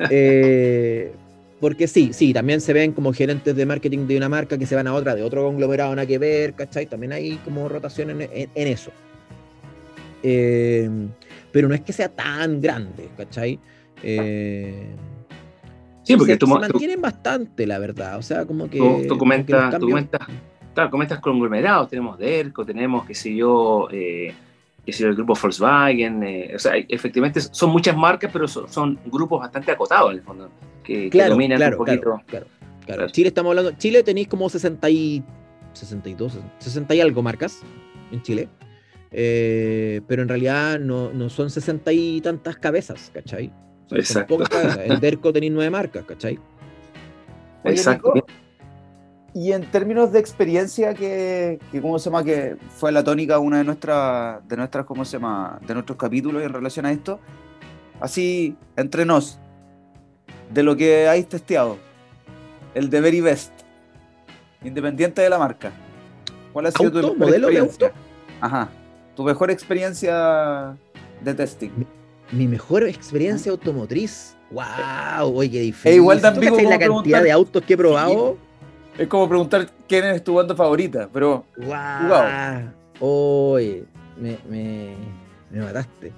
Eh, 0.10 1.12
porque 1.60 1.88
sí, 1.88 2.14
sí, 2.14 2.34
también 2.34 2.62
se 2.62 2.74
ven 2.74 2.94
como 2.94 3.14
gerentes 3.14 3.56
de 3.56 3.66
marketing 3.66 4.08
de 4.08 4.18
una 4.18 4.30
marca 4.30 4.58
que 4.58 4.66
se 4.66 4.76
van 4.76 4.88
a 4.88 4.94
otra, 4.94 5.16
de 5.16 5.24
otro 5.24 5.44
conglomerado, 5.44 5.94
nada 5.96 6.08
que 6.08 6.18
ver, 6.18 6.54
¿cachai? 6.54 6.86
También 6.86 7.12
hay 7.12 7.36
como 7.38 7.68
rotación 7.68 8.22
en, 8.22 8.50
eso. 8.56 8.92
Eh, 10.24 10.90
pero 11.52 11.68
no 11.68 11.76
es 11.76 11.82
que 11.82 11.92
sea 11.92 12.10
tan 12.10 12.62
grande, 12.62 13.10
¿cachai? 13.18 13.60
Eh, 14.04 14.88
sí, 16.04 16.16
porque 16.16 16.38
se, 16.40 16.46
mantienen 16.46 17.02
bastante, 17.02 17.68
la 17.68 17.80
verdad. 17.80 18.18
O 18.18 18.22
sea, 18.22 18.46
como 18.46 18.70
que. 18.70 18.78
Tú, 19.08 19.18
comentas, 19.18 19.78
tú 19.80 19.88
comentas, 19.88 20.22
claro, 20.74 20.90
comentas 20.90 21.20
conglomerados, 21.20 21.90
tenemos 21.90 22.18
Derco, 22.18 22.66
tenemos, 22.66 23.06
qué 23.06 23.16
sé 23.16 23.36
yo, 23.36 23.90
eh, 23.92 24.34
yo, 24.92 25.08
el 25.08 25.16
grupo 25.16 25.34
Volkswagen. 25.42 26.24
o 26.56 26.60
sea, 26.60 26.74
efectivamente 26.76 27.42
son 27.42 27.72
muchas 27.72 27.96
marcas, 27.96 28.30
pero 28.32 28.48
son, 28.48 28.70
son 28.70 29.00
grupos 29.06 29.40
bastante 29.42 29.72
acotados 29.72 30.12
en 30.12 30.18
el 30.18 30.24
fondo 30.24 30.50
que, 30.84 31.10
claro, 31.10 31.36
un 31.36 31.78
poquito. 31.78 32.22
Claro, 32.28 32.48
claro, 32.86 33.10
Chile 33.10 33.30
estamos 33.30 33.52
hablando, 33.52 33.72
Chile 33.78 34.04
tenéis 34.04 34.28
como 34.28 34.50
60 34.50 34.90
y 34.90 35.24
62, 35.74 36.40
60 36.60 36.96
y 36.96 37.02
algo 37.02 37.22
marcas 37.22 37.62
en 38.12 38.22
Chile. 38.22 38.50
Eh, 39.12 40.02
pero 40.08 40.22
en 40.22 40.30
realidad 40.30 40.80
no, 40.80 41.12
no, 41.12 41.30
son 41.30 41.50
60 41.50 41.92
y 41.94 42.22
tantas 42.22 42.58
cabezas, 42.58 43.12
¿cachai? 43.14 43.52
Son 44.04 44.26
pocas 44.28 44.50
cabezas. 44.50 44.80
En 44.86 45.00
Derco 45.02 45.34
tenéis 45.34 45.52
nueve 45.52 45.70
marcas, 45.70 46.06
¿cachai? 46.06 46.40
Exacto. 47.64 48.14
Y 49.34 49.52
en 49.52 49.70
términos 49.70 50.12
de 50.12 50.20
experiencia, 50.20 50.94
que, 50.94 51.60
que, 51.72 51.82
¿cómo 51.82 52.00
se 52.00 52.06
llama? 52.06 52.24
Que 52.24 52.58
fue 52.78 52.92
la 52.92 53.04
tónica 53.04 53.38
una 53.40 53.60
de 53.60 53.64
nuestras, 53.64 54.48
de 54.48 54.58
nuestras, 54.58 54.86
¿cómo 54.86 55.06
se 55.06 55.14
llama? 55.14 55.60
De 55.66 55.74
nuestros 55.74 55.98
capítulos 55.98 56.42
en 56.44 56.52
relación 56.52 56.86
a 56.86 56.92
esto. 56.92 57.20
Así, 58.00 58.56
entre 58.76 59.06
nos, 59.06 59.40
de 60.52 60.64
lo 60.64 60.76
que 60.76 61.08
hay 61.08 61.24
testeado, 61.24 61.78
el 62.74 62.90
de 62.90 63.02
Very 63.02 63.22
Best, 63.22 63.52
independiente 64.64 65.22
de 65.22 65.30
la 65.30 65.38
marca. 65.38 65.72
¿Cuál 66.54 66.66
ha 66.68 66.72
sido 66.72 66.90
tu 66.90 66.98
mejor 66.98 67.18
modelo 67.18 67.48
experiencia? 67.50 67.88
De 67.88 67.94
auto? 67.94 68.00
Ajá. 68.42 68.70
Tu 69.16 69.24
mejor 69.24 69.52
experiencia 69.52 70.78
de 71.22 71.34
testing. 71.34 71.70
Mi, 72.32 72.48
mejor 72.48 72.84
experiencia 72.84 73.52
automotriz. 73.52 74.36
¡Wow! 74.52 75.36
Oye, 75.36 75.52
qué 75.52 75.60
difícil. 75.60 75.92
E 75.92 75.96
igual 75.96 76.22
también 76.22 76.70
la 76.70 76.80
cantidad 76.80 77.22
de 77.22 77.32
autos 77.32 77.64
que 77.64 77.74
he 77.74 77.78
probado? 77.78 78.38
Es 79.00 79.08
como 79.08 79.30
preguntar 79.30 79.66
quién 79.88 80.04
es 80.04 80.22
tu 80.26 80.34
banda 80.34 80.54
favorita, 80.54 81.08
pero. 81.14 81.46
¡Wow! 81.56 82.70
Oye, 83.00 83.86
me, 84.20 84.38
me, 84.50 84.94
me 85.50 85.62
mataste. 85.62 86.12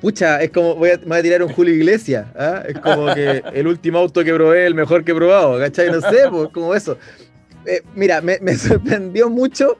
Pucha, 0.00 0.40
es 0.40 0.50
como, 0.50 0.76
voy 0.76 0.90
a, 0.90 0.98
me 0.98 1.06
voy 1.06 1.18
a 1.18 1.22
tirar 1.22 1.42
un 1.42 1.52
Julio 1.52 1.74
Iglesias, 1.74 2.26
¿ah? 2.36 2.62
es 2.66 2.78
como 2.78 3.12
que 3.12 3.42
el 3.52 3.66
último 3.66 3.98
auto 3.98 4.22
que 4.22 4.32
probé, 4.32 4.66
el 4.66 4.74
mejor 4.76 5.04
que 5.04 5.10
he 5.10 5.14
probado, 5.16 5.58
¿cachai? 5.58 5.90
No 5.90 6.00
sé, 6.00 6.28
pues 6.30 6.48
como 6.50 6.76
eso. 6.76 6.96
Eh, 7.66 7.82
mira, 7.96 8.20
me, 8.20 8.38
me, 8.40 8.54
sorprendió 8.56 9.28
mucho, 9.28 9.78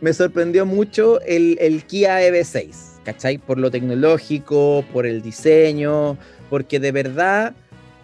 me 0.00 0.14
sorprendió 0.14 0.64
mucho 0.64 1.20
el, 1.22 1.58
el 1.60 1.84
Kia 1.84 2.22
EV6, 2.22 3.02
¿cachai? 3.04 3.36
Por 3.36 3.58
lo 3.58 3.70
tecnológico, 3.70 4.82
por 4.94 5.04
el 5.04 5.20
diseño, 5.20 6.16
porque 6.48 6.80
de 6.80 6.92
verdad 6.92 7.54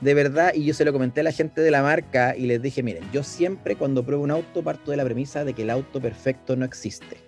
de 0.02 0.14
verdad, 0.14 0.52
y 0.52 0.64
yo 0.64 0.74
se 0.74 0.84
lo 0.84 0.92
comenté 0.92 1.20
a 1.20 1.22
la 1.22 1.30
gente 1.30 1.60
de 1.60 1.70
la 1.70 1.80
marca 1.80 2.36
y 2.36 2.46
les 2.46 2.60
dije, 2.60 2.82
miren, 2.82 3.04
yo 3.12 3.22
siempre 3.22 3.76
cuando 3.76 4.04
pruebo 4.04 4.24
un 4.24 4.32
auto 4.32 4.62
parto 4.62 4.90
de 4.90 4.96
la 4.96 5.04
premisa 5.04 5.44
de 5.44 5.54
que 5.54 5.62
el 5.62 5.70
auto 5.70 6.00
perfecto 6.00 6.56
no 6.56 6.64
existe. 6.64 7.18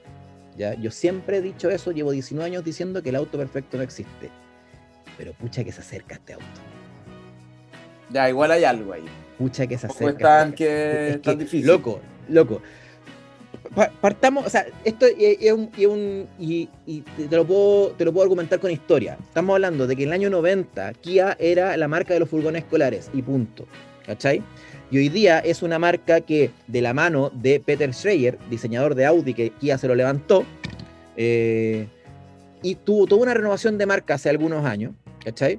¿ya? 0.58 0.74
Yo 0.74 0.90
siempre 0.90 1.36
he 1.36 1.40
dicho 1.40 1.70
eso, 1.70 1.92
llevo 1.92 2.10
19 2.10 2.44
años 2.44 2.64
diciendo 2.64 3.00
que 3.00 3.10
el 3.10 3.16
auto 3.16 3.38
perfecto 3.38 3.76
no 3.76 3.84
existe. 3.84 4.28
Pero 5.16 5.32
pucha 5.34 5.62
que 5.62 5.70
se 5.70 5.82
acerca 5.82 6.16
este 6.16 6.32
auto. 6.32 6.44
Ya, 8.10 8.28
igual 8.28 8.50
hay 8.50 8.64
algo 8.64 8.92
ahí. 8.92 9.04
Pucha 9.38 9.68
que 9.68 9.78
se 9.78 9.86
acerca. 9.86 10.10
Este 10.10 10.22
tan, 10.24 10.52
que, 10.52 11.08
es 11.10 11.22
tan 11.22 11.38
difícil. 11.38 11.68
Loco, 11.68 12.00
loco 12.28 12.60
partamos, 14.00 14.46
o 14.46 14.50
sea, 14.50 14.66
esto 14.84 15.06
es 15.06 15.52
un, 15.52 16.28
y, 16.38 16.66
te, 17.16 17.36
lo 17.36 17.46
puedo, 17.46 17.88
te 17.90 18.04
lo 18.04 18.12
puedo 18.12 18.24
argumentar 18.24 18.60
con 18.60 18.70
historia. 18.70 19.16
Estamos 19.22 19.54
hablando 19.54 19.86
de 19.86 19.96
que 19.96 20.02
en 20.02 20.08
el 20.10 20.12
año 20.14 20.30
90 20.30 20.92
Kia 20.94 21.36
era 21.38 21.76
la 21.76 21.88
marca 21.88 22.14
de 22.14 22.20
los 22.20 22.28
furgones 22.28 22.62
escolares 22.62 23.10
y 23.12 23.22
punto. 23.22 23.66
¿Cachai? 24.06 24.42
Y 24.90 24.98
hoy 24.98 25.08
día 25.08 25.38
es 25.38 25.62
una 25.62 25.78
marca 25.78 26.20
que, 26.20 26.50
de 26.66 26.82
la 26.82 26.92
mano 26.92 27.30
de 27.34 27.58
Peter 27.58 27.92
Schreier, 27.92 28.38
diseñador 28.50 28.94
de 28.94 29.06
Audi, 29.06 29.32
que 29.32 29.50
Kia 29.50 29.78
se 29.78 29.88
lo 29.88 29.94
levantó, 29.94 30.44
eh, 31.16 31.88
y 32.62 32.76
tuvo 32.76 33.06
toda 33.06 33.22
una 33.22 33.34
renovación 33.34 33.78
de 33.78 33.86
marca 33.86 34.14
hace 34.14 34.30
algunos 34.30 34.64
años, 34.64 34.92
¿cachai? 35.24 35.58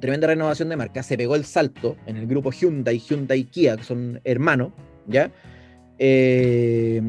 Tremenda 0.00 0.26
renovación 0.26 0.68
de 0.68 0.76
marca, 0.76 1.02
se 1.02 1.16
pegó 1.16 1.34
el 1.34 1.44
salto 1.44 1.96
en 2.06 2.16
el 2.16 2.26
grupo 2.26 2.52
Hyundai, 2.52 2.98
Hyundai 2.98 3.40
y 3.40 3.44
Kia, 3.44 3.76
que 3.76 3.84
son 3.84 4.20
hermanos, 4.24 4.72
¿ya? 5.06 5.30
Eh, 6.02 7.02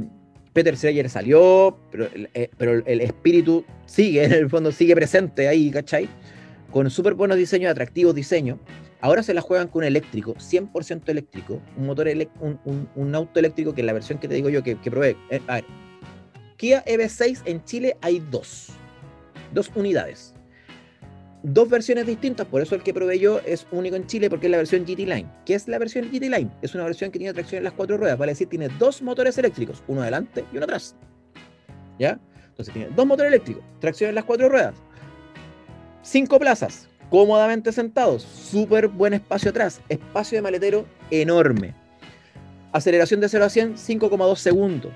Peter 0.51 0.75
Schreier 0.75 1.09
salió, 1.09 1.79
pero, 1.89 2.09
eh, 2.33 2.49
pero, 2.57 2.83
el 2.85 2.99
espíritu 2.99 3.63
sigue, 3.85 4.23
en 4.25 4.33
el 4.33 4.49
fondo 4.49 4.71
sigue 4.71 4.93
presente 4.93 5.47
ahí, 5.47 5.71
¿cachai? 5.71 6.09
Con 6.71 6.89
súper 6.89 7.13
buenos 7.13 7.37
diseños, 7.37 7.71
atractivos 7.71 8.13
diseños. 8.13 8.59
Ahora 8.99 9.23
se 9.23 9.33
la 9.33 9.41
juegan 9.41 9.69
con 9.69 9.83
eléctrico, 9.83 10.35
100% 10.35 11.07
eléctrico, 11.07 11.61
un 11.77 11.87
motor 11.87 12.07
un, 12.39 12.87
un, 12.95 13.15
auto 13.15 13.39
eléctrico 13.39 13.73
que 13.73 13.81
es 13.81 13.87
la 13.87 13.93
versión 13.93 14.19
que 14.19 14.27
te 14.27 14.35
digo 14.35 14.49
yo 14.49 14.61
que, 14.61 14.75
que 14.75 14.91
probé. 14.91 15.15
Eh, 15.31 15.41
a 15.47 15.55
ver, 15.55 15.65
Kia 16.57 16.85
EV6 16.85 17.41
en 17.45 17.63
Chile 17.63 17.97
hay 18.01 18.21
dos, 18.29 18.67
dos 19.53 19.71
unidades 19.73 20.30
dos 21.43 21.69
versiones 21.69 22.05
distintas, 22.05 22.47
por 22.47 22.61
eso 22.61 22.75
el 22.75 22.83
que 22.83 22.93
probé 22.93 23.19
yo 23.19 23.39
es 23.45 23.65
único 23.71 23.95
en 23.95 24.05
Chile 24.05 24.29
porque 24.29 24.47
es 24.47 24.51
la 24.51 24.57
versión 24.57 24.83
GT 24.83 24.99
Line. 24.99 25.27
¿Qué 25.45 25.55
es 25.55 25.67
la 25.67 25.79
versión 25.79 26.05
GT 26.11 26.23
Line? 26.23 26.49
Es 26.61 26.75
una 26.75 26.83
versión 26.83 27.11
que 27.11 27.19
tiene 27.19 27.33
tracción 27.33 27.59
en 27.59 27.63
las 27.63 27.73
cuatro 27.73 27.97
ruedas, 27.97 28.17
vale 28.17 28.33
decir, 28.33 28.47
tiene 28.47 28.69
dos 28.79 29.01
motores 29.01 29.37
eléctricos, 29.37 29.83
uno 29.87 30.01
adelante 30.01 30.45
y 30.51 30.57
uno 30.57 30.65
atrás. 30.65 30.95
¿Ya? 31.99 32.19
Entonces 32.49 32.73
tiene 32.73 32.89
dos 32.95 33.05
motores 33.05 33.31
eléctricos, 33.31 33.63
tracción 33.79 34.09
en 34.09 34.15
las 34.15 34.25
cuatro 34.25 34.49
ruedas, 34.49 34.75
cinco 36.03 36.39
plazas, 36.39 36.87
cómodamente 37.09 37.71
sentados, 37.71 38.23
súper 38.23 38.87
buen 38.87 39.13
espacio 39.13 39.49
atrás, 39.49 39.81
espacio 39.89 40.37
de 40.37 40.41
maletero 40.41 40.85
enorme. 41.09 41.75
Aceleración 42.73 43.19
de 43.19 43.27
0 43.27 43.45
a 43.45 43.49
100, 43.49 43.75
5,2 43.75 44.35
segundos. 44.37 44.93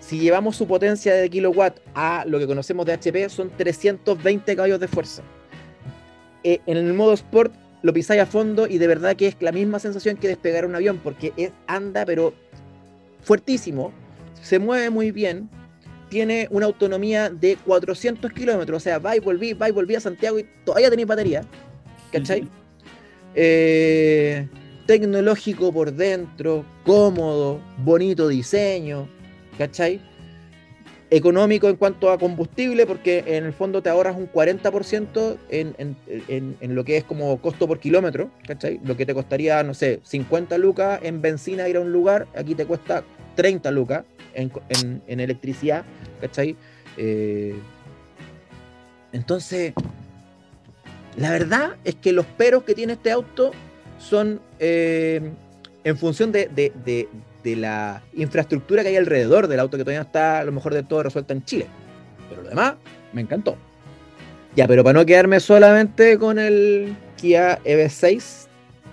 Si 0.00 0.18
llevamos 0.18 0.56
su 0.56 0.66
potencia 0.66 1.14
de 1.14 1.28
kilowatt 1.28 1.80
a 1.94 2.24
lo 2.26 2.38
que 2.38 2.46
conocemos 2.46 2.86
de 2.86 2.94
HP, 2.94 3.28
son 3.28 3.50
320 3.50 4.56
caballos 4.56 4.80
de 4.80 4.88
fuerza. 4.88 5.22
Eh, 6.44 6.60
en 6.66 6.76
el 6.76 6.94
modo 6.94 7.12
sport 7.14 7.52
lo 7.82 7.92
pisáis 7.92 8.20
a 8.22 8.26
fondo 8.26 8.66
y 8.66 8.78
de 8.78 8.86
verdad 8.86 9.16
que 9.16 9.28
es 9.28 9.36
la 9.40 9.52
misma 9.52 9.78
sensación 9.78 10.16
que 10.16 10.28
despegar 10.28 10.64
un 10.66 10.74
avión, 10.74 11.00
porque 11.02 11.32
es, 11.36 11.52
anda 11.66 12.04
pero 12.04 12.34
fuertísimo, 13.22 13.92
se 14.42 14.58
mueve 14.58 14.90
muy 14.90 15.10
bien, 15.10 15.48
tiene 16.08 16.48
una 16.50 16.66
autonomía 16.66 17.30
de 17.30 17.56
400 17.56 18.32
kilómetros, 18.32 18.78
o 18.78 18.80
sea, 18.80 18.98
va 18.98 19.16
y 19.16 19.20
volví, 19.20 19.52
va 19.52 19.68
y 19.68 19.72
volví 19.72 19.94
a 19.94 20.00
Santiago 20.00 20.38
y 20.38 20.46
todavía 20.64 20.90
tenéis 20.90 21.08
batería, 21.08 21.42
¿cachai? 22.12 22.48
Eh, 23.34 24.48
tecnológico 24.86 25.72
por 25.72 25.92
dentro, 25.92 26.64
cómodo, 26.84 27.60
bonito 27.84 28.26
diseño, 28.26 29.08
¿cachai? 29.58 30.00
Económico 31.10 31.68
en 31.68 31.76
cuanto 31.76 32.10
a 32.10 32.18
combustible, 32.18 32.86
porque 32.86 33.24
en 33.26 33.44
el 33.44 33.52
fondo 33.52 33.82
te 33.82 33.88
ahorras 33.88 34.16
un 34.16 34.30
40% 34.30 35.38
en, 35.48 35.96
en, 36.28 36.74
lo 36.74 36.84
que 36.84 36.98
es 36.98 37.04
como 37.04 37.40
costo 37.40 37.66
por 37.66 37.78
kilómetro, 37.78 38.30
¿cachai? 38.46 38.80
Lo 38.84 38.96
que 38.96 39.06
te 39.06 39.14
costaría, 39.14 39.62
no 39.62 39.74
sé, 39.74 40.00
50 40.02 40.58
lucas 40.58 41.00
en 41.02 41.22
benzina 41.22 41.68
ir 41.68 41.76
a 41.76 41.80
un 41.80 41.92
lugar, 41.92 42.28
aquí 42.36 42.54
te 42.54 42.66
cuesta 42.66 43.04
30 43.36 43.70
lucas 43.70 44.04
en, 44.34 45.00
electricidad, 45.06 45.84
¿cachai? 46.20 46.56
Eh, 46.96 47.54
entonces, 49.12 49.72
la 51.16 51.30
verdad 51.30 51.76
es 51.84 51.94
que 51.94 52.12
los 52.12 52.26
peros 52.26 52.64
que 52.64 52.74
tiene 52.74 52.92
este 52.94 53.10
auto 53.10 53.52
son 53.98 54.40
eh, 54.58 55.32
en 55.84 55.96
función 55.96 56.32
de 56.32 56.50
la 57.56 58.02
infraestructura 58.14 58.82
que 58.82 58.88
hay 58.90 58.96
alrededor 58.96 59.48
del 59.48 59.60
auto, 59.60 59.76
que 59.76 59.84
todavía 59.84 60.00
no 60.00 60.06
está 60.06 60.40
a 60.40 60.44
lo 60.44 60.52
mejor 60.52 60.74
de 60.74 60.82
todo 60.82 61.02
resuelta 61.02 61.32
en 61.34 61.44
Chile. 61.44 61.66
Pero 62.28 62.42
lo 62.42 62.48
demás, 62.48 62.74
me 63.12 63.22
encantó. 63.22 63.56
Ya, 64.56 64.66
pero 64.66 64.82
para 64.82 64.98
no 64.98 65.06
quedarme 65.06 65.40
solamente 65.40 66.18
con 66.18 66.38
el 66.38 66.96
Kia 67.16 67.58
EV6, 67.64 68.46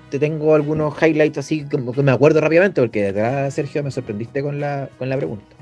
te 0.09 0.19
tengo 0.19 0.55
algunos 0.55 0.95
highlights 1.01 1.37
así 1.37 1.65
como 1.65 1.91
que 1.91 2.03
me 2.03 2.11
acuerdo 2.11 2.41
rápidamente, 2.41 2.81
porque 2.81 3.11
de 3.11 3.51
Sergio, 3.51 3.83
me 3.83 3.91
sorprendiste 3.91 4.41
con 4.41 4.59
la, 4.59 4.89
con 4.97 5.09
la 5.09 5.17
pregunta. 5.17 5.55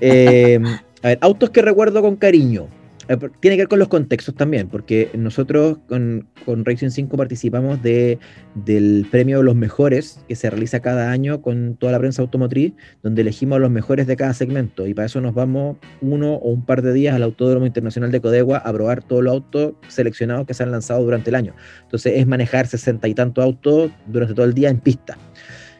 Eh, 0.00 0.60
a 1.02 1.08
ver, 1.08 1.18
autos 1.20 1.50
que 1.50 1.62
recuerdo 1.62 2.02
con 2.02 2.16
cariño. 2.16 2.68
Eh, 3.08 3.16
tiene 3.40 3.56
que 3.56 3.62
ver 3.62 3.68
con 3.68 3.78
los 3.78 3.88
contextos 3.88 4.34
también, 4.34 4.68
porque 4.68 5.10
nosotros 5.14 5.78
con, 5.88 6.28
con 6.44 6.64
Racing 6.64 6.90
5 6.90 7.16
participamos 7.16 7.82
de, 7.82 8.18
del 8.54 9.06
premio 9.10 9.38
de 9.38 9.44
los 9.44 9.56
mejores 9.56 10.20
que 10.28 10.36
se 10.36 10.48
realiza 10.50 10.80
cada 10.80 11.10
año 11.10 11.42
con 11.42 11.76
toda 11.76 11.92
la 11.92 11.98
prensa 11.98 12.22
automotriz, 12.22 12.74
donde 13.02 13.22
elegimos 13.22 13.56
a 13.56 13.58
los 13.60 13.70
mejores 13.70 14.06
de 14.06 14.16
cada 14.16 14.34
segmento 14.34 14.86
y 14.86 14.94
para 14.94 15.06
eso 15.06 15.20
nos 15.20 15.34
vamos 15.34 15.78
uno 16.00 16.34
o 16.34 16.50
un 16.50 16.64
par 16.64 16.82
de 16.82 16.92
días 16.92 17.14
al 17.14 17.24
Autódromo 17.24 17.66
Internacional 17.66 18.12
de 18.12 18.20
Codegua 18.20 18.58
a 18.58 18.72
probar 18.72 19.02
todos 19.02 19.24
los 19.24 19.32
autos 19.32 19.74
seleccionados 19.88 20.46
que 20.46 20.54
se 20.54 20.62
han 20.62 20.70
lanzado 20.70 21.02
durante 21.02 21.30
el 21.30 21.36
año. 21.36 21.54
Entonces 21.82 22.14
es 22.16 22.26
manejar 22.26 22.66
sesenta 22.66 23.08
y 23.08 23.14
tantos 23.14 23.44
autos 23.44 23.90
durante 24.06 24.34
todo 24.34 24.46
el 24.46 24.54
día 24.54 24.70
en 24.70 24.78
pista. 24.78 25.18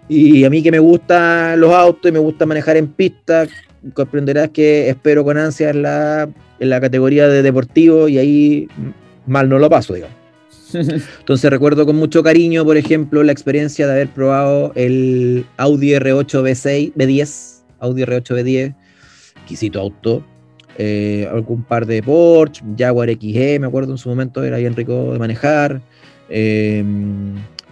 Y 0.09 0.45
a 0.45 0.51
mí 0.51 0.63
que 0.63 0.73
me 0.73 0.81
gustan 0.81 1.61
los 1.61 1.73
autos 1.73 2.09
y 2.09 2.13
me 2.13 2.19
gusta 2.19 2.45
manejar 2.45 2.77
en 2.77 2.89
pista, 2.89 3.47
comprenderás 3.95 4.51
que 4.51 4.89
espero 4.89 5.25
con 5.25 5.39
ansias 5.39 5.75
la 5.75 6.29
en 6.63 6.71
la 6.71 6.81
categoría 6.81 7.29
de 7.29 7.43
deportivo 7.43 8.09
y 8.09 8.19
ahí 8.19 8.69
mal 9.27 9.49
no 9.49 9.59
lo 9.59 9.69
paso, 9.69 9.95
digamos. 9.95 10.17
Entonces 10.73 11.51
recuerdo 11.51 11.85
con 11.85 11.97
mucho 11.97 12.23
cariño, 12.23 12.65
por 12.65 12.77
ejemplo, 12.77 13.23
la 13.25 13.33
experiencia 13.33 13.87
de 13.87 13.93
haber 13.93 14.09
probado 14.09 14.73
el 14.77 15.45
Audi 15.57 15.91
R8 15.91 16.43
B6, 16.43 16.95
B10, 16.95 17.65
Audi 17.81 18.03
R8 18.03 18.23
B10, 18.23 18.75
quisito 19.47 19.81
auto, 19.81 20.25
eh, 20.79 21.29
algún 21.31 21.65
par 21.65 21.85
de 21.85 22.03
Porsche, 22.03 22.63
Jaguar 22.79 23.11
XE, 23.11 23.59
me 23.59 23.67
acuerdo 23.67 23.93
en 23.93 23.99
su 23.99 24.09
momento, 24.09 24.45
era 24.45 24.57
bien 24.59 24.75
rico 24.77 25.13
de 25.13 25.19
manejar, 25.19 25.83
eh, 26.31 26.85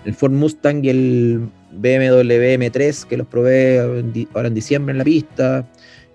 el 0.04 0.14
Ford 0.14 0.32
Mustang 0.32 0.84
y 0.84 0.88
el 0.90 1.48
BMW 1.72 2.58
M3, 2.58 3.06
que 3.06 3.16
los 3.16 3.26
probé 3.26 3.78
ahora 4.34 4.48
en 4.48 4.54
diciembre 4.54 4.92
en 4.92 4.98
la 4.98 5.04
pista, 5.04 5.64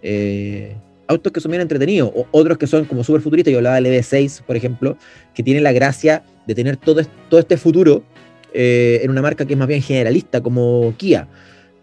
eh, 0.07 0.75
autos 1.07 1.33
que 1.33 1.39
son 1.41 1.49
bien 1.51 1.61
entretenidos, 1.61 2.11
o 2.13 2.27
otros 2.31 2.59
que 2.59 2.67
son 2.67 2.85
como 2.85 3.03
súper 3.03 3.21
futuristas, 3.21 3.51
yo 3.51 3.57
hablaba 3.57 3.75
del 3.75 3.87
EV6, 3.87 4.43
por 4.43 4.55
ejemplo, 4.55 4.97
que 5.33 5.41
tiene 5.41 5.61
la 5.61 5.71
gracia 5.71 6.23
de 6.45 6.53
tener 6.53 6.77
todo, 6.77 7.01
todo 7.27 7.39
este 7.39 7.57
futuro 7.57 8.03
eh, 8.53 8.99
en 9.03 9.09
una 9.09 9.23
marca 9.23 9.45
que 9.45 9.53
es 9.53 9.59
más 9.59 9.67
bien 9.67 9.81
generalista, 9.81 10.41
como 10.41 10.93
Kia. 10.97 11.27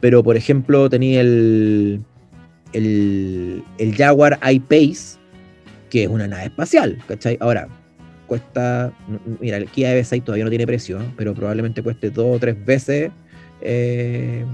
pero 0.00 0.22
por 0.22 0.36
ejemplo 0.36 0.88
tenía 0.88 1.20
el, 1.20 2.00
el, 2.72 3.64
el 3.78 3.96
Jaguar 3.96 4.38
I-Pace, 4.48 5.18
que 5.90 6.04
es 6.04 6.08
una 6.08 6.28
nave 6.28 6.44
espacial, 6.44 6.98
¿cachai? 7.08 7.36
Ahora, 7.40 7.66
cuesta, 8.28 8.92
mira, 9.40 9.56
el 9.56 9.66
Kia 9.66 9.96
EV6 9.96 10.22
todavía 10.22 10.44
no 10.44 10.50
tiene 10.50 10.66
precio, 10.66 11.00
pero 11.16 11.34
probablemente 11.34 11.82
cueste 11.82 12.10
dos 12.10 12.36
o 12.36 12.38
tres 12.38 12.64
veces 12.64 13.10
eh, 13.62 14.44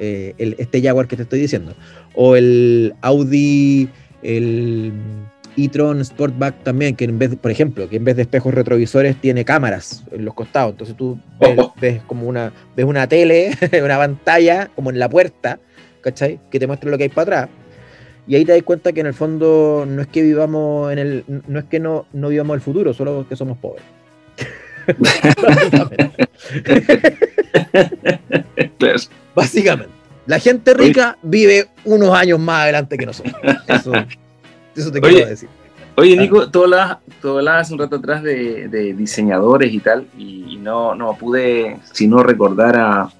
eh, 0.00 0.54
este 0.58 0.82
Jaguar 0.82 1.06
que 1.06 1.16
te 1.16 1.22
estoy 1.22 1.40
diciendo. 1.40 1.74
O 2.14 2.34
el 2.34 2.94
Audi, 3.02 3.88
el 4.22 4.92
e-tron 5.56 6.04
Sportback 6.04 6.62
también, 6.62 6.96
que 6.96 7.04
en 7.04 7.18
vez, 7.18 7.36
por 7.36 7.50
ejemplo, 7.50 7.88
que 7.88 7.96
en 7.96 8.04
vez 8.04 8.16
de 8.16 8.22
espejos 8.22 8.54
retrovisores 8.54 9.20
tiene 9.20 9.44
cámaras 9.44 10.04
en 10.10 10.24
los 10.24 10.34
costados. 10.34 10.72
Entonces 10.72 10.96
tú 10.96 11.20
ves, 11.80 12.00
como 12.06 12.26
una, 12.26 12.52
ves 12.74 12.86
una 12.86 13.06
tele, 13.06 13.50
una 13.84 13.98
pantalla 13.98 14.70
como 14.74 14.90
en 14.90 14.98
la 14.98 15.08
puerta, 15.08 15.60
¿cachai? 16.00 16.40
Que 16.50 16.58
te 16.58 16.66
muestra 16.66 16.90
lo 16.90 16.96
que 16.96 17.04
hay 17.04 17.10
para 17.10 17.42
atrás. 17.42 17.56
Y 18.26 18.36
ahí 18.36 18.44
te 18.44 18.52
das 18.52 18.62
cuenta 18.62 18.92
que 18.92 19.00
en 19.00 19.06
el 19.06 19.14
fondo 19.14 19.84
no 19.86 20.02
es 20.02 20.08
que 20.08 20.22
vivamos 20.22 20.92
en 20.92 20.98
el, 20.98 21.24
no 21.46 21.58
es 21.58 21.64
que 21.66 21.80
no, 21.80 22.06
no 22.12 22.28
vivamos 22.28 22.54
el 22.54 22.60
futuro, 22.60 22.94
solo 22.94 23.26
que 23.28 23.36
somos 23.36 23.58
pobres. 23.58 23.84
Básicamente. 29.34 29.92
La 30.26 30.38
gente 30.38 30.74
rica 30.74 31.18
vive 31.22 31.68
unos 31.84 32.14
años 32.14 32.38
más 32.38 32.62
adelante 32.62 32.96
que 32.96 33.06
nosotros. 33.06 33.34
Eso, 33.66 33.92
eso 34.76 34.92
te 34.92 35.00
quiero 35.00 35.28
decir. 35.28 35.48
Oye, 35.96 36.16
Nico, 36.16 36.48
tú 36.50 36.64
hablabas, 36.64 36.98
hace 37.60 37.72
un 37.74 37.78
rato 37.78 37.96
atrás 37.96 38.22
de, 38.22 38.94
diseñadores 38.96 39.72
y 39.72 39.80
tal, 39.80 40.06
y, 40.16 40.56
no, 40.56 40.94
no 40.94 41.14
pude 41.14 41.78
sino 41.92 42.22
recordar 42.22 42.76
a, 42.76 43.10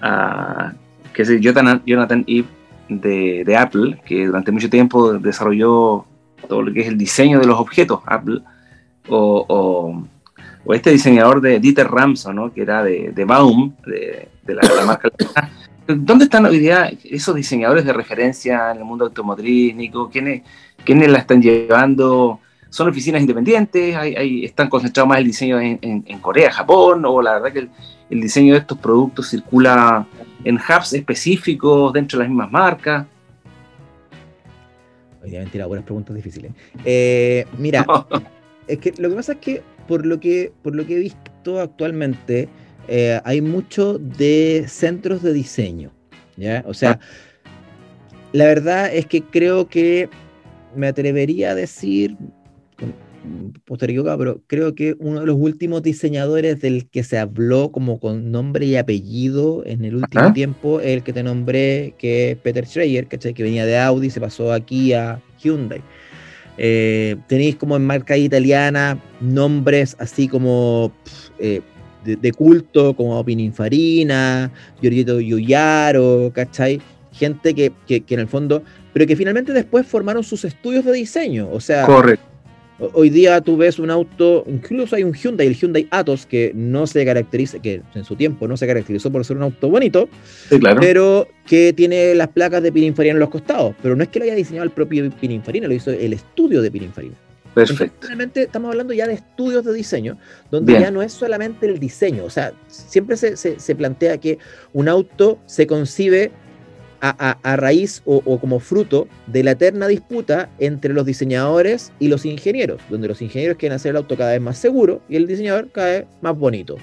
a 0.00 0.72
que 1.12 1.22
es 1.22 1.40
Jonathan, 1.40 1.82
Jonathan 1.86 2.24
Eve 2.26 2.48
de, 2.88 3.44
de, 3.44 3.56
Apple, 3.56 4.00
que 4.04 4.26
durante 4.26 4.50
mucho 4.50 4.68
tiempo 4.68 5.12
desarrolló 5.14 6.04
todo 6.48 6.62
lo 6.62 6.72
que 6.72 6.80
es 6.80 6.88
el 6.88 6.98
diseño 6.98 7.38
de 7.38 7.46
los 7.46 7.60
objetos 7.60 8.00
Apple, 8.06 8.40
o, 9.08 9.44
o, 9.48 10.04
este 10.72 10.90
diseñador 10.90 11.40
de 11.40 11.60
Dieter 11.60 11.88
Ramson, 11.88 12.36
¿no? 12.36 12.52
que 12.52 12.62
era 12.62 12.82
de, 12.82 13.12
de 13.14 13.24
Baum, 13.24 13.74
de, 13.86 14.28
de 14.42 14.54
la, 14.54 14.62
la 14.62 14.86
marca 14.86 15.10
¿Dónde 15.86 16.24
están 16.24 16.46
hoy 16.46 16.58
día 16.58 16.90
esos 17.04 17.34
diseñadores 17.34 17.84
de 17.84 17.92
referencia 17.92 18.70
en 18.70 18.78
el 18.78 18.84
mundo 18.84 19.04
automotriz, 19.04 19.74
Nico? 19.74 20.08
¿Quiénes, 20.08 20.42
quiénes 20.82 21.10
la 21.10 21.18
están 21.18 21.42
llevando? 21.42 22.40
¿Son 22.70 22.88
oficinas 22.88 23.20
independientes? 23.20 23.94
¿Hay, 23.94 24.46
están 24.46 24.70
concentrados 24.70 25.08
más 25.08 25.18
el 25.18 25.26
diseño 25.26 25.60
en, 25.60 26.18
Corea, 26.20 26.50
Japón? 26.50 27.04
¿O 27.04 27.20
la 27.20 27.34
verdad 27.34 27.52
que 27.52 27.68
el, 28.08 28.20
diseño 28.20 28.54
de 28.54 28.60
estos 28.60 28.78
productos 28.78 29.28
circula 29.28 30.06
en 30.42 30.56
hubs 30.56 30.94
específicos 30.94 31.92
dentro 31.92 32.18
de 32.18 32.24
las 32.24 32.30
mismas 32.30 32.50
marcas? 32.50 33.06
Obviamente, 35.22 35.62
buenas 35.64 35.84
preguntas 35.84 36.16
difíciles. 36.16 36.50
Eh, 36.82 37.46
mira, 37.58 37.84
es 38.68 38.78
que 38.78 38.92
lo 38.98 39.10
que 39.10 39.16
pasa 39.16 39.32
es 39.32 39.38
que 39.38 39.62
por 39.86 40.06
lo 40.06 40.18
que, 40.20 40.52
por 40.62 40.74
lo 40.74 40.86
que 40.86 40.96
he 40.96 41.00
visto 41.00 41.60
actualmente, 41.60 42.48
eh, 42.88 43.20
hay 43.24 43.40
mucho 43.40 43.98
de 43.98 44.64
centros 44.68 45.22
de 45.22 45.32
diseño. 45.32 45.90
¿ya? 46.36 46.64
O 46.66 46.74
sea, 46.74 46.98
la 48.32 48.46
verdad 48.46 48.94
es 48.94 49.06
que 49.06 49.22
creo 49.22 49.68
que 49.68 50.08
me 50.74 50.86
atrevería 50.86 51.50
a 51.50 51.54
decir, 51.54 52.16
pero 53.66 54.42
creo 54.46 54.74
que 54.74 54.96
uno 54.98 55.20
de 55.20 55.26
los 55.26 55.36
últimos 55.38 55.82
diseñadores 55.82 56.60
del 56.60 56.88
que 56.88 57.02
se 57.04 57.18
habló 57.18 57.70
como 57.70 57.98
con 57.98 58.30
nombre 58.30 58.66
y 58.66 58.76
apellido 58.76 59.62
en 59.64 59.84
el 59.84 59.96
último 59.96 60.32
tiempo 60.32 60.80
es 60.80 60.88
el 60.88 61.02
que 61.02 61.12
te 61.12 61.22
nombré, 61.22 61.94
que 61.98 62.32
es 62.32 62.36
Peter 62.38 62.66
Schreier, 62.66 63.06
que 63.06 63.42
venía 63.42 63.64
de 63.64 63.78
Audi, 63.78 64.10
se 64.10 64.20
pasó 64.20 64.52
aquí 64.52 64.92
a 64.92 65.20
Hyundai. 65.42 65.82
Eh, 66.56 67.16
tenéis 67.26 67.56
como 67.56 67.76
en 67.76 67.84
marca 67.84 68.16
italiana 68.16 68.98
nombres 69.20 69.96
así 69.98 70.28
como 70.28 70.92
eh, 71.38 71.62
de, 72.04 72.32
culto 72.32 72.94
como 72.94 73.24
Pininfarina, 73.24 74.50
Giorgio 74.80 75.20
Giuliaro, 75.20 76.30
¿cachai? 76.34 76.80
Gente 77.12 77.54
que, 77.54 77.72
que, 77.86 78.02
en 78.08 78.20
el 78.20 78.28
fondo, 78.28 78.62
pero 78.92 79.06
que 79.06 79.16
finalmente 79.16 79.52
después 79.52 79.86
formaron 79.86 80.22
sus 80.22 80.44
estudios 80.44 80.84
de 80.84 80.92
diseño, 80.92 81.48
o 81.50 81.60
sea... 81.60 81.86
Correcto. 81.86 82.33
Hoy 82.78 83.08
día 83.08 83.40
tú 83.40 83.56
ves 83.56 83.78
un 83.78 83.88
auto, 83.88 84.44
incluso 84.48 84.96
hay 84.96 85.04
un 85.04 85.14
Hyundai, 85.14 85.46
el 85.46 85.54
Hyundai 85.54 85.86
Atos, 85.90 86.26
que 86.26 86.50
no 86.54 86.88
se 86.88 87.04
caracteriza, 87.04 87.60
que 87.60 87.82
en 87.94 88.04
su 88.04 88.16
tiempo 88.16 88.48
no 88.48 88.56
se 88.56 88.66
caracterizó 88.66 89.12
por 89.12 89.24
ser 89.24 89.36
un 89.36 89.44
auto 89.44 89.68
bonito, 89.68 90.08
pero 90.80 91.28
que 91.46 91.72
tiene 91.72 92.16
las 92.16 92.28
placas 92.28 92.64
de 92.64 92.72
Pininfarina 92.72 93.14
en 93.14 93.20
los 93.20 93.30
costados. 93.30 93.76
Pero 93.80 93.94
no 93.94 94.02
es 94.02 94.08
que 94.08 94.18
lo 94.18 94.24
haya 94.24 94.34
diseñado 94.34 94.64
el 94.64 94.72
propio 94.72 95.08
Pininfarina, 95.20 95.68
lo 95.68 95.74
hizo 95.74 95.92
el 95.92 96.12
estudio 96.12 96.62
de 96.62 96.70
Pininfarina. 96.70 97.14
Perfecto. 97.54 98.08
realmente 98.08 98.42
estamos 98.42 98.72
hablando 98.72 98.92
ya 98.92 99.06
de 99.06 99.14
estudios 99.14 99.64
de 99.64 99.72
diseño, 99.72 100.18
donde 100.50 100.72
ya 100.72 100.90
no 100.90 101.02
es 101.02 101.12
solamente 101.12 101.66
el 101.66 101.78
diseño, 101.78 102.24
o 102.24 102.30
sea, 102.30 102.52
siempre 102.66 103.16
se, 103.16 103.36
se, 103.36 103.74
plantea 103.76 104.18
que 104.18 104.38
un 104.72 104.88
auto 104.88 105.38
se 105.46 105.68
concibe 105.68 106.32
a, 107.10 107.38
a, 107.42 107.56
raíz 107.56 108.02
o, 108.06 108.22
o, 108.24 108.38
como 108.38 108.60
fruto 108.60 109.06
de 109.26 109.42
la 109.42 109.50
eterna 109.50 109.86
disputa 109.88 110.48
entre 110.58 110.94
los 110.94 111.04
diseñadores 111.04 111.92
y 111.98 112.08
los 112.08 112.24
ingenieros, 112.24 112.80
donde 112.88 113.08
los 113.08 113.20
ingenieros 113.20 113.58
quieren 113.58 113.76
hacer 113.76 113.90
el 113.90 113.96
auto 113.96 114.16
cada 114.16 114.32
vez 114.32 114.40
más 114.40 114.56
seguro 114.56 115.02
y 115.08 115.16
el 115.16 115.26
diseñador 115.26 115.70
cada 115.70 115.88
vez 115.88 116.04
más 116.22 116.38
bonito. 116.38 116.76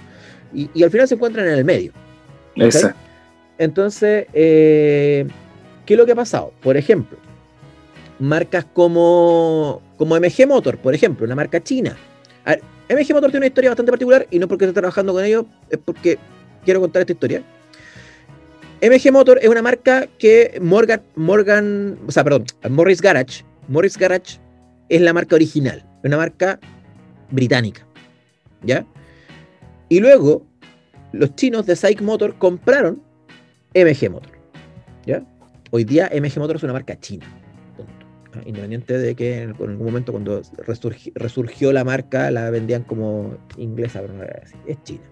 Y, 0.53 0.69
y 0.75 0.83
al 0.83 0.91
final 0.91 1.07
se 1.07 1.15
encuentran 1.15 1.47
en 1.47 1.53
el 1.53 1.65
medio. 1.65 1.91
Exacto. 2.55 2.99
Entonces, 3.57 4.27
eh, 4.33 5.25
¿qué 5.85 5.93
es 5.93 5.97
lo 5.97 6.05
que 6.05 6.11
ha 6.11 6.15
pasado? 6.15 6.53
Por 6.61 6.77
ejemplo, 6.77 7.17
marcas 8.19 8.65
como, 8.73 9.81
como 9.97 10.15
MG 10.15 10.47
Motor, 10.47 10.77
por 10.77 10.93
ejemplo, 10.93 11.25
una 11.25 11.35
marca 11.35 11.63
china. 11.63 11.97
MG 12.89 13.13
Motor 13.13 13.31
tiene 13.31 13.37
una 13.37 13.47
historia 13.47 13.69
bastante 13.71 13.91
particular 13.91 14.27
y 14.29 14.37
no 14.37 14.47
porque 14.47 14.65
esté 14.65 14.79
trabajando 14.79 15.13
con 15.13 15.23
ellos, 15.23 15.45
es 15.69 15.79
porque 15.83 16.19
quiero 16.65 16.81
contar 16.81 17.01
esta 17.01 17.13
historia. 17.13 17.43
MG 18.81 19.11
Motor 19.11 19.37
es 19.43 19.47
una 19.47 19.61
marca 19.61 20.07
que 20.17 20.57
Morgan, 20.59 21.03
Morgan, 21.15 21.99
o 22.07 22.11
sea, 22.11 22.23
perdón, 22.23 22.45
Morris 22.67 22.99
Garage, 22.99 23.45
Morris 23.67 23.95
Garage 23.95 24.39
es 24.89 25.01
la 25.01 25.13
marca 25.13 25.35
original, 25.35 25.85
es 25.99 26.07
una 26.07 26.17
marca 26.17 26.59
británica, 27.29 27.85
¿ya? 28.63 28.83
Y 29.87 29.99
luego 29.99 30.47
los 31.11 31.35
chinos 31.35 31.67
de 31.67 31.75
Psych 31.75 32.01
Motor 32.01 32.35
compraron 32.39 33.03
MG 33.75 34.09
Motor, 34.09 34.31
¿ya? 35.05 35.23
Hoy 35.69 35.83
día 35.83 36.09
MG 36.11 36.39
Motor 36.39 36.55
es 36.55 36.63
una 36.63 36.73
marca 36.73 36.99
china. 36.99 37.27
Independiente 38.45 38.97
de 38.97 39.13
que 39.13 39.41
en 39.41 39.49
algún 39.49 39.77
momento 39.77 40.11
cuando 40.11 40.41
resurgió, 41.13 41.71
la 41.71 41.83
marca 41.83 42.31
la 42.31 42.49
vendían 42.49 42.83
como 42.83 43.37
inglesa, 43.57 44.01
pero 44.01 44.13
no 44.13 44.23
era 44.23 44.41
así, 44.43 44.55
es 44.65 44.81
China. 44.83 45.03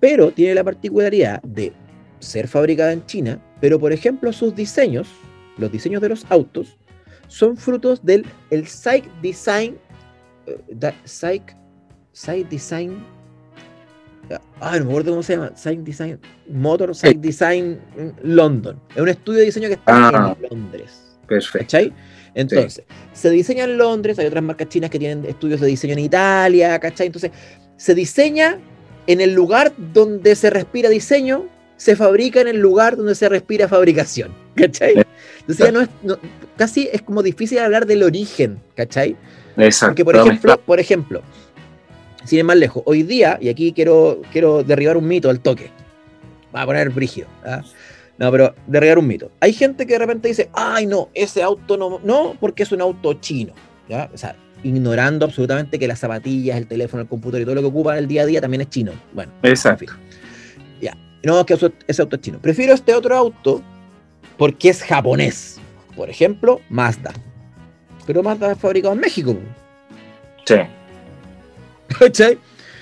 Pero 0.00 0.32
tiene 0.32 0.54
la 0.54 0.64
particularidad 0.64 1.42
de 1.42 1.74
ser 2.20 2.46
fabricada 2.46 2.92
en 2.92 3.04
China, 3.06 3.40
pero 3.60 3.78
por 3.78 3.92
ejemplo 3.92 4.32
sus 4.32 4.54
diseños, 4.54 5.08
los 5.58 5.72
diseños 5.72 6.00
de 6.00 6.10
los 6.10 6.24
autos, 6.30 6.78
son 7.26 7.56
frutos 7.56 8.04
del 8.04 8.24
el 8.50 8.66
Psych 8.66 9.04
Design, 9.20 9.76
uh, 10.46 10.90
Psych, 11.04 11.56
Psych 12.12 12.48
Design, 12.48 13.04
ah, 14.60 14.78
no 14.78 14.84
me 14.84 14.90
acuerdo 14.90 15.10
cómo 15.12 15.22
se 15.22 15.34
llama, 15.34 15.52
Psych 15.54 15.80
Design, 15.80 16.18
Motor 16.48 16.94
Psych 16.94 17.18
Design 17.18 17.80
London. 18.22 18.80
Es 18.94 19.02
un 19.02 19.08
estudio 19.08 19.40
de 19.40 19.46
diseño 19.46 19.68
que 19.68 19.74
está 19.74 20.08
ah. 20.08 20.36
en 20.40 20.48
Londres. 20.48 21.18
Perfecto. 21.26 21.78
Entonces, 22.34 22.82
se 23.12 23.30
diseña 23.30 23.64
en 23.64 23.76
Londres, 23.76 24.18
hay 24.18 24.26
otras 24.26 24.42
marcas 24.42 24.68
chinas 24.68 24.90
que 24.90 24.98
tienen 24.98 25.24
estudios 25.24 25.60
de 25.60 25.66
diseño 25.66 25.94
en 25.94 26.00
Italia, 26.00 26.78
¿cachai? 26.78 27.06
Entonces, 27.06 27.30
se 27.76 27.94
diseña 27.94 28.58
en 29.06 29.20
el 29.20 29.32
lugar 29.32 29.72
donde 29.76 30.34
se 30.34 30.50
respira 30.50 30.88
diseño, 30.88 31.46
se 31.80 31.96
fabrica 31.96 32.42
en 32.42 32.48
el 32.48 32.58
lugar 32.58 32.94
donde 32.94 33.14
se 33.14 33.26
respira 33.26 33.66
fabricación, 33.66 34.34
¿cachai? 34.54 35.02
Entonces 35.40 35.64
ya 35.64 35.72
no 35.72 35.80
es, 35.80 35.88
casi 36.58 36.90
es 36.92 37.00
como 37.00 37.22
difícil 37.22 37.58
hablar 37.58 37.86
del 37.86 38.02
origen, 38.02 38.60
¿cachai? 38.76 39.16
Exacto. 39.56 40.04
Porque, 40.04 40.04
por 40.04 40.16
ejemplo, 40.16 40.60
por 40.60 40.78
ejemplo, 40.78 41.22
sin 42.24 42.40
ir 42.40 42.44
más 42.44 42.56
lejos, 42.56 42.82
hoy 42.84 43.02
día, 43.02 43.38
y 43.40 43.48
aquí 43.48 43.72
quiero, 43.72 44.20
quiero 44.30 44.62
derribar 44.62 44.98
un 44.98 45.08
mito 45.08 45.30
al 45.30 45.40
toque, 45.40 45.70
va 46.54 46.62
a 46.62 46.66
poner 46.66 46.90
brígido, 46.90 47.28
¿ah? 47.46 47.62
No, 48.18 48.30
pero 48.30 48.54
derribar 48.66 48.98
un 48.98 49.06
mito. 49.06 49.30
Hay 49.40 49.54
gente 49.54 49.86
que 49.86 49.94
de 49.94 50.00
repente 50.00 50.28
dice, 50.28 50.50
ay, 50.52 50.84
no, 50.84 51.08
ese 51.14 51.42
auto 51.42 51.78
no, 51.78 51.98
no, 52.04 52.36
porque 52.38 52.64
es 52.64 52.72
un 52.72 52.82
auto 52.82 53.14
chino. 53.14 53.54
¿ya? 53.88 54.10
O 54.12 54.18
sea, 54.18 54.36
ignorando 54.62 55.24
absolutamente 55.24 55.78
que 55.78 55.88
las 55.88 55.98
zapatillas, 55.98 56.58
el 56.58 56.66
teléfono, 56.66 57.02
el 57.02 57.08
computador 57.08 57.40
y 57.40 57.44
todo 57.46 57.54
lo 57.54 57.62
que 57.62 57.68
ocupa 57.68 57.92
en 57.92 58.00
el 58.00 58.06
día 58.06 58.24
a 58.24 58.26
día 58.26 58.42
también 58.42 58.60
es 58.60 58.68
chino. 58.68 58.92
Bueno, 59.14 59.32
exacto. 59.42 59.86
Ya. 59.86 60.09
No, 61.22 61.44
que 61.44 61.54
ese 61.54 62.02
auto 62.02 62.16
es 62.16 62.22
chino. 62.22 62.38
Prefiero 62.40 62.72
este 62.72 62.94
otro 62.94 63.16
auto 63.16 63.62
porque 64.36 64.70
es 64.70 64.82
japonés. 64.82 65.58
Por 65.96 66.08
ejemplo, 66.08 66.60
Mazda. 66.70 67.12
Pero 68.06 68.22
Mazda 68.22 68.52
es 68.52 68.58
fabricado 68.58 68.94
en 68.94 69.00
México. 69.00 69.36
Sí. 70.46 70.56
¿Cachai? 71.98 72.38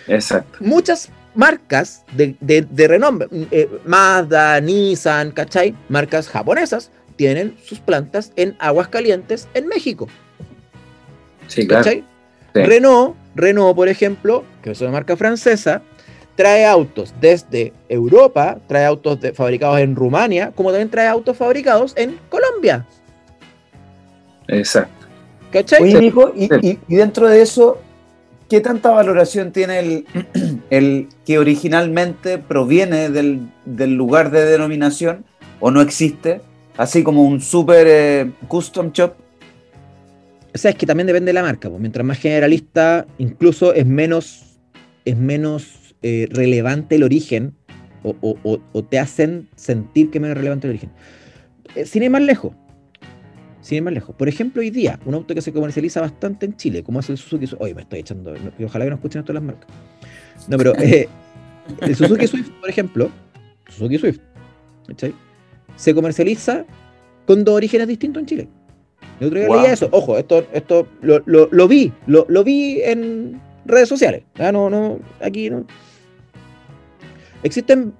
Exacto. 0.07 0.59
Muchas 0.61 1.11
marcas 1.35 2.05
de, 2.13 2.37
de, 2.41 2.89
renombre, 2.89 3.29
eh, 3.51 3.69
Mazda, 3.85 4.61
Nissan, 4.61 5.31
¿cachai? 5.33 5.75
Marcas 5.89 6.29
japonesas 6.29 6.91
tienen 7.17 7.57
sus 7.65 7.81
plantas 7.81 8.33
en 8.37 8.57
aguas 8.59 8.89
calientes 8.89 9.49
en 9.55 9.67
México. 9.69 10.09
Sí, 11.47 11.67
¿cachai? 11.67 12.05
Renault, 12.55 13.17
Renault, 13.35 13.77
por 13.77 13.89
ejemplo, 13.89 14.45
que 14.63 14.71
es 14.71 14.81
una 14.81 14.91
marca 14.91 15.17
francesa, 15.17 15.83
trae 16.39 16.65
autos 16.65 17.13
desde 17.21 17.73
Europa, 17.89 18.61
trae 18.69 18.85
autos 18.85 19.19
fabricados 19.35 19.81
en 19.81 19.97
Rumania, 19.97 20.53
como 20.55 20.71
también 20.71 20.89
trae 20.89 21.09
autos 21.09 21.37
fabricados 21.37 21.93
en 21.97 22.17
Colombia. 22.29 22.87
Exacto. 24.47 25.09
¿Cachai? 25.51 26.13
y, 26.37 26.79
dentro 26.97 27.27
de 27.27 27.43
eso, 27.43 27.79
¿qué 28.49 28.61
tanta 28.61 28.91
valoración 28.91 29.51
tiene 29.51 29.81
el, 29.81 30.07
el 30.71 31.09
que 31.27 31.41
originalmente 31.41 32.39
proviene 32.39 33.11
del, 33.11 33.51
lugar 33.97 34.31
de 34.31 34.45
denominación 34.45 35.25
o 35.59 35.73
no 35.73 35.81
existe? 35.81 36.41
Así 36.77 37.03
como 37.03 37.25
un 37.25 37.41
super 37.41 37.85
eh, 37.89 38.31
custom 38.47 38.93
shop. 38.93 39.15
O 40.55 40.59
sea, 40.59 40.71
es 40.71 40.77
que 40.77 40.87
también 40.87 41.09
depende 41.09 41.31
de 41.31 41.33
la 41.33 41.43
marca. 41.43 41.69
Pues. 41.69 41.81
Mientras 41.81 42.07
más 42.07 42.19
generalista, 42.19 43.09
incluso 43.19 43.75
es 43.75 43.85
menos, 43.85 44.61
es 45.05 45.17
menos 45.17 45.88
eh, 46.03 46.29
relevante 46.31 46.97
el 46.97 47.03
origen 47.03 47.55
o, 48.03 48.83
te 48.89 48.99
hacen 48.99 49.49
sentir 49.57 50.11
que 50.11 50.19
es 50.19 50.23
menos 50.23 50.37
relevante 50.37 50.67
el 50.67 50.73
origen. 50.73 50.91
Eh, 51.75 51.85
sin 51.85 52.03
ir 52.03 52.11
más 52.11 52.23
lejos, 52.23 52.53
sin 53.61 53.77
ir 53.77 53.83
más 53.83 53.93
lejos. 53.93 54.15
Por 54.17 54.29
ejemplo, 54.29 54.61
hoy 54.61 54.71
día, 54.71 54.99
un 55.05 55.15
auto 55.15 55.35
que 55.35 55.43
se 55.43 55.53
comercializa 55.53 56.01
bastante 56.01 56.47
en 56.47 56.57
Chile, 56.57 56.83
como 56.83 57.01
es 57.01 57.11
el 57.11 57.19
Suzuki 57.19 57.47
Swift. 57.47 57.61
Oye, 57.61 57.75
me 57.75 57.83
estoy 57.83 58.01
echando. 58.01 58.35
ojalá 58.65 58.85
que 58.85 58.91
no 58.91 58.97
escuchen 58.97 59.23
todas 59.23 59.35
las 59.35 59.43
marcas. 59.43 59.69
No, 60.47 60.57
pero 60.57 60.75
eh, 60.79 61.09
el 61.81 61.97
Suzuki 61.97 62.27
Swift, 62.27 62.51
por 62.61 62.71
ejemplo, 62.71 63.11
Suzuki 63.69 63.99
Swift, 63.99 64.21
se 65.77 65.95
comercializa 65.95 66.65
con 67.27 67.45
dos 67.45 67.57
orígenes 67.57 67.89
distintos 67.89 68.21
en 68.21 68.27
Chile. 68.27 68.49
Yo 69.21 69.27
otro 69.27 69.39
día 69.39 69.49
leía 69.49 69.73
eso. 69.73 69.89
Ojo, 69.93 70.17
esto, 70.17 70.47
esto 70.53 70.87
lo, 71.03 71.21
lo, 71.25 71.69
vi, 71.69 71.93
lo, 72.07 72.25
lo, 72.29 72.45
vi 72.45 72.81
en 72.83 73.41
redes 73.67 73.89
sociales. 73.89 74.23
Ah, 74.39 74.53
no, 74.53 74.71
no, 74.71 75.01
aquí 75.21 75.51
no. 75.51 75.67
Existen 77.43 77.93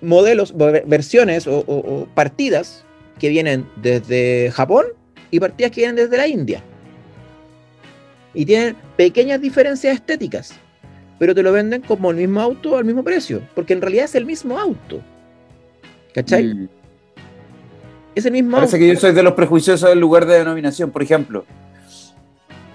modelos, 0.00 0.54
versiones 0.56 1.46
o 1.46 2.06
partidas 2.14 2.84
que 3.18 3.28
vienen 3.28 3.66
desde 3.76 4.50
Japón 4.52 4.86
y 5.30 5.40
partidas 5.40 5.72
que 5.72 5.80
vienen 5.82 5.96
desde 5.96 6.16
la 6.16 6.26
India. 6.26 6.62
Y 8.34 8.44
tienen 8.44 8.76
pequeñas 8.96 9.40
diferencias 9.40 9.94
estéticas, 9.94 10.52
pero 11.18 11.34
te 11.34 11.42
lo 11.42 11.52
venden 11.52 11.82
como 11.82 12.10
el 12.10 12.16
mismo 12.18 12.40
auto 12.40 12.76
al 12.76 12.84
mismo 12.84 13.02
precio, 13.02 13.42
porque 13.54 13.72
en 13.72 13.80
realidad 13.80 14.04
es 14.04 14.14
el 14.14 14.26
mismo 14.26 14.58
auto. 14.58 15.00
¿Cachai? 16.14 16.44
Mm. 16.44 16.68
Es 18.14 18.24
el 18.24 18.32
mismo 18.32 18.56
Parece 18.56 18.78
que 18.78 18.88
yo 18.88 18.96
soy 18.96 19.12
de 19.12 19.22
los 19.22 19.34
prejuiciosos 19.34 19.88
del 19.88 20.00
lugar 20.00 20.26
de 20.26 20.38
denominación, 20.38 20.90
por 20.90 21.02
ejemplo. 21.02 21.44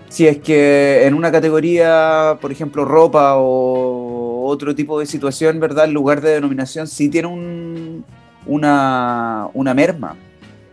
Si 0.09 0.27
es 0.27 0.39
que 0.39 1.05
en 1.05 1.13
una 1.13 1.31
categoría, 1.31 2.37
por 2.41 2.51
ejemplo, 2.51 2.85
ropa 2.85 3.35
o 3.37 4.10
otro 4.51 4.75
tipo 4.75 4.99
de 4.99 5.05
situación, 5.05 5.59
¿verdad? 5.59 5.85
El 5.85 5.91
lugar 5.91 6.21
de 6.21 6.31
denominación 6.31 6.87
sí 6.87 7.09
tiene 7.09 7.27
un, 7.27 8.05
una, 8.45 9.47
una 9.53 9.73
merma. 9.73 10.15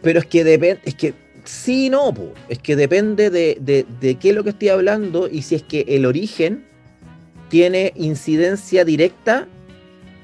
Pero 0.02 0.18
es 0.20 0.26
que 0.26 0.44
depende, 0.44 0.80
es 0.84 0.94
que 0.94 1.14
sí, 1.44 1.90
no, 1.90 2.14
es 2.48 2.58
que 2.58 2.76
depende 2.76 3.30
de, 3.30 4.16
qué 4.20 4.28
es 4.28 4.34
lo 4.34 4.44
que 4.44 4.50
estoy 4.50 4.68
hablando 4.68 5.28
y 5.28 5.42
si 5.42 5.54
es 5.54 5.62
que 5.62 5.84
el 5.88 6.06
origen 6.06 6.64
tiene 7.48 7.92
incidencia 7.96 8.84
directa 8.84 9.46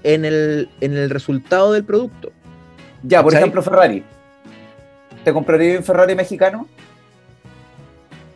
en 0.02 0.24
el, 0.24 0.68
en 0.80 0.94
el 0.94 1.10
resultado 1.10 1.72
del 1.72 1.84
producto. 1.84 2.30
Ya, 3.02 3.22
por 3.22 3.34
ejemplo, 3.34 3.62
Ferrari. 3.62 4.02
¿Te 5.24 5.32
compraría 5.32 5.78
un 5.78 5.84
Ferrari 5.84 6.14
mexicano? 6.14 6.68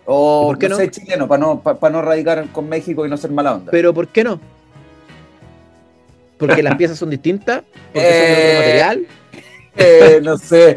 O 0.06 0.46
¿Por 0.46 0.58
qué 0.58 0.70
no, 0.70 0.86
chileno, 0.86 1.28
para 1.28 1.38
no, 1.38 1.60
para 1.60 1.90
no 1.90 2.00
radicar 2.00 2.48
con 2.48 2.66
México 2.66 3.04
y 3.04 3.10
no 3.10 3.18
ser 3.18 3.30
mala 3.30 3.56
onda. 3.56 3.70
Pero 3.70 3.92
¿por 3.92 4.08
qué 4.08 4.24
no? 4.24 4.40
Porque 6.39 6.62
las 6.62 6.76
piezas 6.76 6.99
son 6.99 7.11
distintas, 7.11 7.62
porque 7.93 8.09
son 8.09 8.16
de 8.16 8.32
otro 8.32 8.43
eh, 8.43 8.57
material. 8.57 9.07
Eh, 9.76 10.20
no 10.22 10.39
sé. 10.39 10.76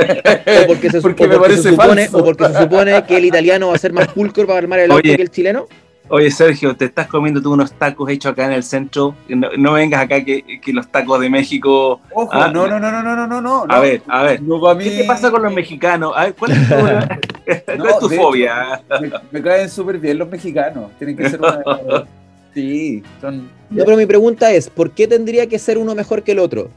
o 0.00 0.66
porque, 0.66 0.90
se, 0.90 1.00
supone, 1.00 3.04
que 3.06 3.16
el 3.16 3.24
italiano 3.26 3.68
va 3.68 3.74
a 3.74 3.78
ser 3.78 3.92
más 3.92 4.08
pulcro 4.08 4.46
para 4.46 4.58
armar 4.58 4.80
el 4.80 4.90
auto 4.90 5.02
que 5.02 5.14
el 5.14 5.30
chileno. 5.30 5.66
Oye, 6.12 6.28
Sergio, 6.32 6.74
te 6.74 6.86
estás 6.86 7.06
comiendo 7.06 7.40
tú 7.40 7.52
unos 7.52 7.72
tacos 7.72 8.10
hechos 8.10 8.32
acá 8.32 8.46
en 8.46 8.52
el 8.52 8.64
centro. 8.64 9.14
No, 9.28 9.74
vengas 9.74 10.02
acá 10.02 10.24
que, 10.24 10.60
los 10.72 10.88
tacos 10.88 11.20
de 11.20 11.30
México. 11.30 12.00
Ojo, 12.12 12.28
ah, 12.32 12.50
no, 12.52 12.66
no, 12.66 12.80
no, 12.80 12.90
no, 12.90 13.02
no, 13.02 13.26
no, 13.28 13.40
no. 13.40 13.64
A 13.68 13.78
ver, 13.78 14.02
a 14.08 14.24
ver. 14.24 14.40
¿Qué 14.80 14.90
te 14.90 15.04
pasa 15.04 15.30
con 15.30 15.42
los 15.42 15.54
mexicanos? 15.54 16.12
¿cuál 16.36 16.50
es 16.50 17.98
tu, 18.00 18.08
fobia? 18.10 18.82
Me, 19.30 19.40
caen 19.40 19.70
súper 19.70 19.98
bien 19.98 20.18
los 20.18 20.28
mexicanos. 20.28 20.90
Tienen 20.98 21.16
que 21.16 21.30
ser 21.30 21.40
una. 21.40 21.62
sí, 22.54 23.02
son. 23.20 23.50
No, 23.70 23.84
pero 23.84 23.96
mi 23.96 24.06
pregunta 24.06 24.50
es: 24.52 24.68
¿por 24.70 24.92
qué 24.92 25.06
tendría 25.06 25.46
que 25.46 25.58
ser 25.58 25.78
uno 25.78 25.94
mejor 25.94 26.22
que 26.22 26.32
el 26.32 26.38
otro? 26.38 26.70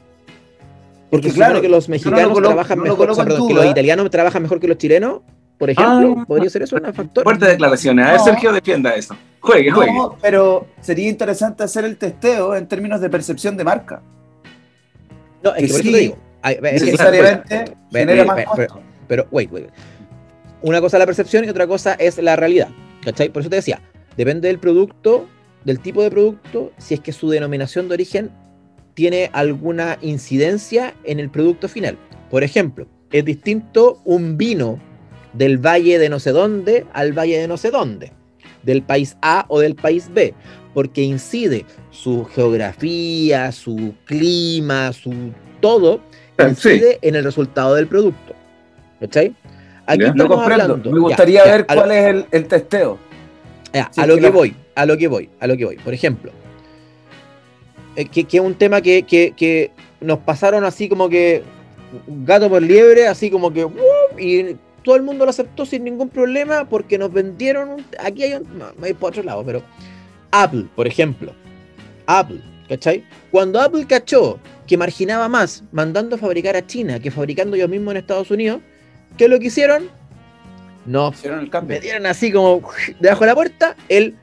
Porque 1.10 1.30
claro 1.30 1.60
que 1.60 1.68
los 1.68 1.88
mexicanos 1.88 2.36
trabajan 2.36 2.80
mejor, 2.80 3.46
que 3.46 3.54
los 3.54 3.66
italianos 3.66 4.10
trabajan 4.10 4.42
mejor 4.42 4.58
que 4.58 4.66
los 4.66 4.78
chilenos, 4.78 5.20
por 5.58 5.70
ejemplo, 5.70 6.16
ah. 6.18 6.24
podría 6.26 6.50
ser 6.50 6.62
eso 6.62 6.76
un 6.76 6.92
factor. 6.92 7.22
Fuertes 7.22 7.48
declaraciones. 7.48 8.06
A 8.06 8.12
ver, 8.12 8.20
Sergio, 8.20 8.52
defienda 8.52 8.94
eso. 8.94 9.16
Juegue, 9.40 9.70
juegue. 9.70 9.92
pero 10.22 10.66
sería 10.80 11.08
interesante 11.08 11.62
hacer 11.62 11.84
el 11.84 11.96
testeo 11.96 12.56
en 12.56 12.66
términos 12.66 13.00
de 13.00 13.10
percepción 13.10 13.56
de 13.56 13.64
marca. 13.64 14.02
No, 15.42 15.54
es 15.54 15.62
que, 15.62 15.68
por 15.68 15.80
eso 15.80 15.90
te 15.90 15.98
digo. 15.98 16.18
necesariamente 16.62 17.76
genera 17.92 18.24
más 18.24 18.44
pero, 18.56 18.80
pero, 19.06 19.26
wait, 19.30 19.52
wait. 19.52 19.66
Una 20.62 20.80
cosa 20.80 20.96
es 20.96 20.98
la 20.98 21.06
percepción 21.06 21.44
y 21.44 21.48
otra 21.48 21.66
cosa 21.66 21.94
es 21.94 22.18
la 22.18 22.36
realidad. 22.36 22.68
¿Cachai? 23.04 23.28
Por 23.28 23.42
eso 23.42 23.50
te 23.50 23.56
decía, 23.56 23.80
depende 24.16 24.48
del 24.48 24.58
producto, 24.58 25.28
del 25.64 25.80
tipo 25.80 26.02
de 26.02 26.10
producto, 26.10 26.72
si 26.78 26.94
es 26.94 27.00
que 27.00 27.12
su 27.12 27.30
denominación 27.30 27.88
de 27.88 27.94
origen 27.94 28.30
tiene 28.94 29.30
alguna 29.32 29.98
incidencia 30.02 30.94
en 31.04 31.18
el 31.20 31.30
producto 31.30 31.68
final. 31.68 31.98
Por 32.30 32.44
ejemplo, 32.44 32.86
es 33.12 33.24
distinto 33.24 34.00
un 34.04 34.36
vino 34.36 34.78
del 35.32 35.58
valle 35.58 35.98
de 35.98 36.08
no 36.08 36.20
sé 36.20 36.30
dónde 36.30 36.86
al 36.92 37.12
valle 37.12 37.38
de 37.38 37.48
no 37.48 37.56
sé 37.56 37.70
dónde, 37.70 38.12
del 38.62 38.82
país 38.82 39.16
A 39.22 39.46
o 39.48 39.60
del 39.60 39.74
país 39.74 40.10
B, 40.12 40.34
porque 40.72 41.02
incide 41.02 41.64
su 41.90 42.24
geografía, 42.24 43.52
su 43.52 43.94
clima, 44.04 44.92
su 44.92 45.32
todo, 45.60 46.00
ah, 46.38 46.48
incide 46.48 46.98
en 47.02 47.16
el 47.16 47.24
resultado 47.24 47.74
del 47.74 47.86
producto. 47.86 48.34
¿Cachai? 49.00 49.34
Aquí 49.86 50.04
estamos 50.04 50.38
hablando. 50.38 50.90
Me 50.90 51.00
gustaría 51.00 51.44
ver 51.44 51.66
cuál 51.66 51.90
es 51.90 52.24
el, 52.30 52.46
testeo. 52.46 52.98
a 53.96 54.06
lo 54.06 54.16
que 54.16 54.30
voy, 54.30 54.56
a 54.74 54.86
lo 54.86 54.96
que 54.96 55.08
voy, 55.08 55.30
a 55.40 55.46
lo 55.46 55.56
que 55.56 55.64
voy. 55.64 55.76
Por 55.76 55.94
ejemplo, 55.94 56.32
eh, 57.96 58.06
que, 58.06 58.26
es 58.30 58.40
un 58.40 58.54
tema 58.54 58.80
que, 58.80 59.70
nos 60.00 60.18
pasaron 60.18 60.64
así 60.64 60.88
como 60.88 61.08
que 61.08 61.42
gato 62.06 62.48
por 62.50 62.62
liebre, 62.62 63.06
así 63.06 63.30
como 63.30 63.52
que 63.52 63.66
y 64.18 64.56
todo 64.82 64.96
el 64.96 65.02
mundo 65.02 65.24
lo 65.24 65.30
aceptó 65.30 65.64
sin 65.64 65.84
ningún 65.84 66.10
problema 66.10 66.68
porque 66.68 66.98
nos 66.98 67.12
vendieron 67.12 67.86
aquí 67.98 68.24
hay 68.24 68.34
un 68.34 68.62
hay 68.82 68.92
por 68.92 69.10
otro 69.10 69.22
lado, 69.22 69.44
pero 69.44 69.62
Apple, 70.32 70.66
por 70.74 70.86
ejemplo, 70.86 71.32
Apple, 72.06 72.42
¿cachai? 72.68 73.04
Cuando 73.30 73.60
Apple 73.60 73.86
cachó 73.86 74.38
que 74.66 74.76
marginaba 74.76 75.28
más 75.28 75.62
mandando 75.72 76.16
a 76.16 76.18
fabricar 76.18 76.56
a 76.56 76.66
China 76.66 76.98
que 76.98 77.10
fabricando 77.10 77.56
ellos 77.56 77.68
mismos 77.68 77.92
en 77.92 77.98
Estados 77.98 78.30
Unidos, 78.30 78.60
¿qué 79.16 79.24
es 79.24 79.30
lo 79.30 79.38
que 79.38 79.46
hicieron? 79.46 79.88
No, 80.84 81.10
hicieron 81.10 81.40
el 81.40 81.50
cambio. 81.50 81.76
Metieron 81.76 82.04
así 82.06 82.30
como 82.30 82.60
debajo 83.00 83.20
de 83.20 83.26
la 83.26 83.34
puerta 83.34 83.76
el 83.88 84.16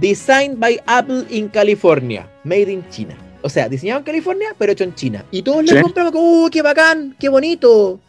Designed 0.00 0.58
by 0.58 0.80
Apple 0.86 1.26
in 1.30 1.48
California, 1.48 2.28
made 2.44 2.72
in 2.72 2.88
China. 2.90 3.16
O 3.42 3.48
sea, 3.48 3.68
diseñado 3.68 3.98
en 4.00 4.04
California, 4.04 4.54
pero 4.56 4.72
hecho 4.72 4.84
en 4.84 4.94
China. 4.94 5.24
Y 5.30 5.42
todos 5.42 5.64
le 5.64 5.82
compraban 5.82 6.12
como, 6.12 6.44
¡uh, 6.44 6.50
qué 6.50 6.62
bacán! 6.62 7.14
¡Qué 7.18 7.28
bonito! 7.28 8.00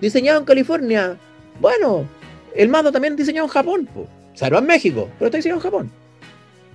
Diseñado 0.00 0.38
en 0.38 0.44
California. 0.44 1.16
Bueno, 1.60 2.06
el 2.54 2.68
mando 2.68 2.92
también 2.92 3.16
diseñado 3.16 3.46
en 3.46 3.52
Japón. 3.52 3.88
Po. 3.92 4.00
O 4.00 4.36
sea, 4.36 4.48
no 4.50 4.58
en 4.58 4.66
México, 4.66 5.08
pero 5.18 5.26
está 5.26 5.38
diseñado 5.38 5.58
en 5.58 5.62
Japón 5.62 5.90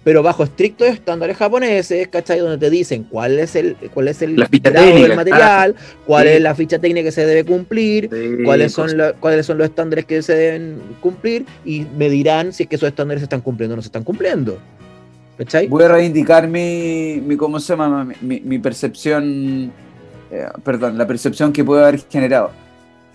pero 0.03 0.21
bajo 0.21 0.43
estrictos 0.43 0.87
estándares 0.89 1.37
japoneses, 1.37 2.07
¿cachai? 2.09 2.39
Donde 2.39 2.57
te 2.57 2.69
dicen 2.69 3.05
cuál 3.05 3.39
es 3.39 3.55
el, 3.55 3.77
cuál 3.93 4.09
es 4.09 4.21
el 4.21 4.35
del 4.35 5.15
material, 5.15 5.75
cuál 6.05 6.27
es 6.27 6.41
la 6.41 6.53
ficha 6.55 6.79
técnica 6.79 7.05
que 7.05 7.11
se 7.11 7.25
debe 7.25 7.45
cumplir, 7.45 8.09
cuáles, 8.43 8.73
son 8.73 8.91
cuáles 9.19 9.45
son 9.45 9.57
los 9.57 9.65
estándares 9.65 10.05
que 10.05 10.21
se 10.21 10.35
deben 10.35 10.81
cumplir, 10.99 11.45
y 11.63 11.85
me 11.97 12.09
dirán 12.09 12.51
si 12.51 12.63
es 12.63 12.69
que 12.69 12.75
esos 12.75 12.89
estándares 12.89 13.21
se 13.21 13.25
están 13.25 13.41
cumpliendo 13.41 13.73
o 13.73 13.77
no 13.77 13.81
se 13.81 13.87
están 13.87 14.03
cumpliendo. 14.03 14.59
¿Cachai? 15.37 15.67
Voy 15.67 15.83
a 15.83 15.87
reivindicar 15.87 16.47
mi, 16.47 17.19
mi 17.25 17.35
¿cómo 17.37 17.59
se 17.59 17.73
llama? 17.75 18.07
Mi, 18.21 18.59
percepción, 18.59 19.71
eh, 20.31 20.45
perdón, 20.63 20.97
la 20.97 21.07
percepción 21.07 21.51
que 21.51 21.63
puede 21.63 21.83
haber 21.83 22.01
generado. 22.07 22.51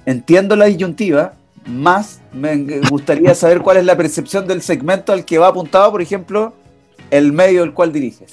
Entiendo 0.04 0.56
la 0.56 0.64
disyuntiva, 0.64 1.34
más 1.66 2.20
me 2.32 2.80
gustaría 2.90 3.34
saber 3.34 3.60
cuál 3.60 3.76
es 3.76 3.84
la 3.84 3.96
percepción 3.96 4.46
del 4.46 4.62
segmento 4.62 5.12
al 5.12 5.24
que 5.24 5.38
va 5.38 5.48
apuntado, 5.48 5.92
por 5.92 6.02
ejemplo, 6.02 6.54
el 7.10 7.32
medio 7.32 7.62
del 7.62 7.74
cual 7.74 7.92
diriges. 7.92 8.32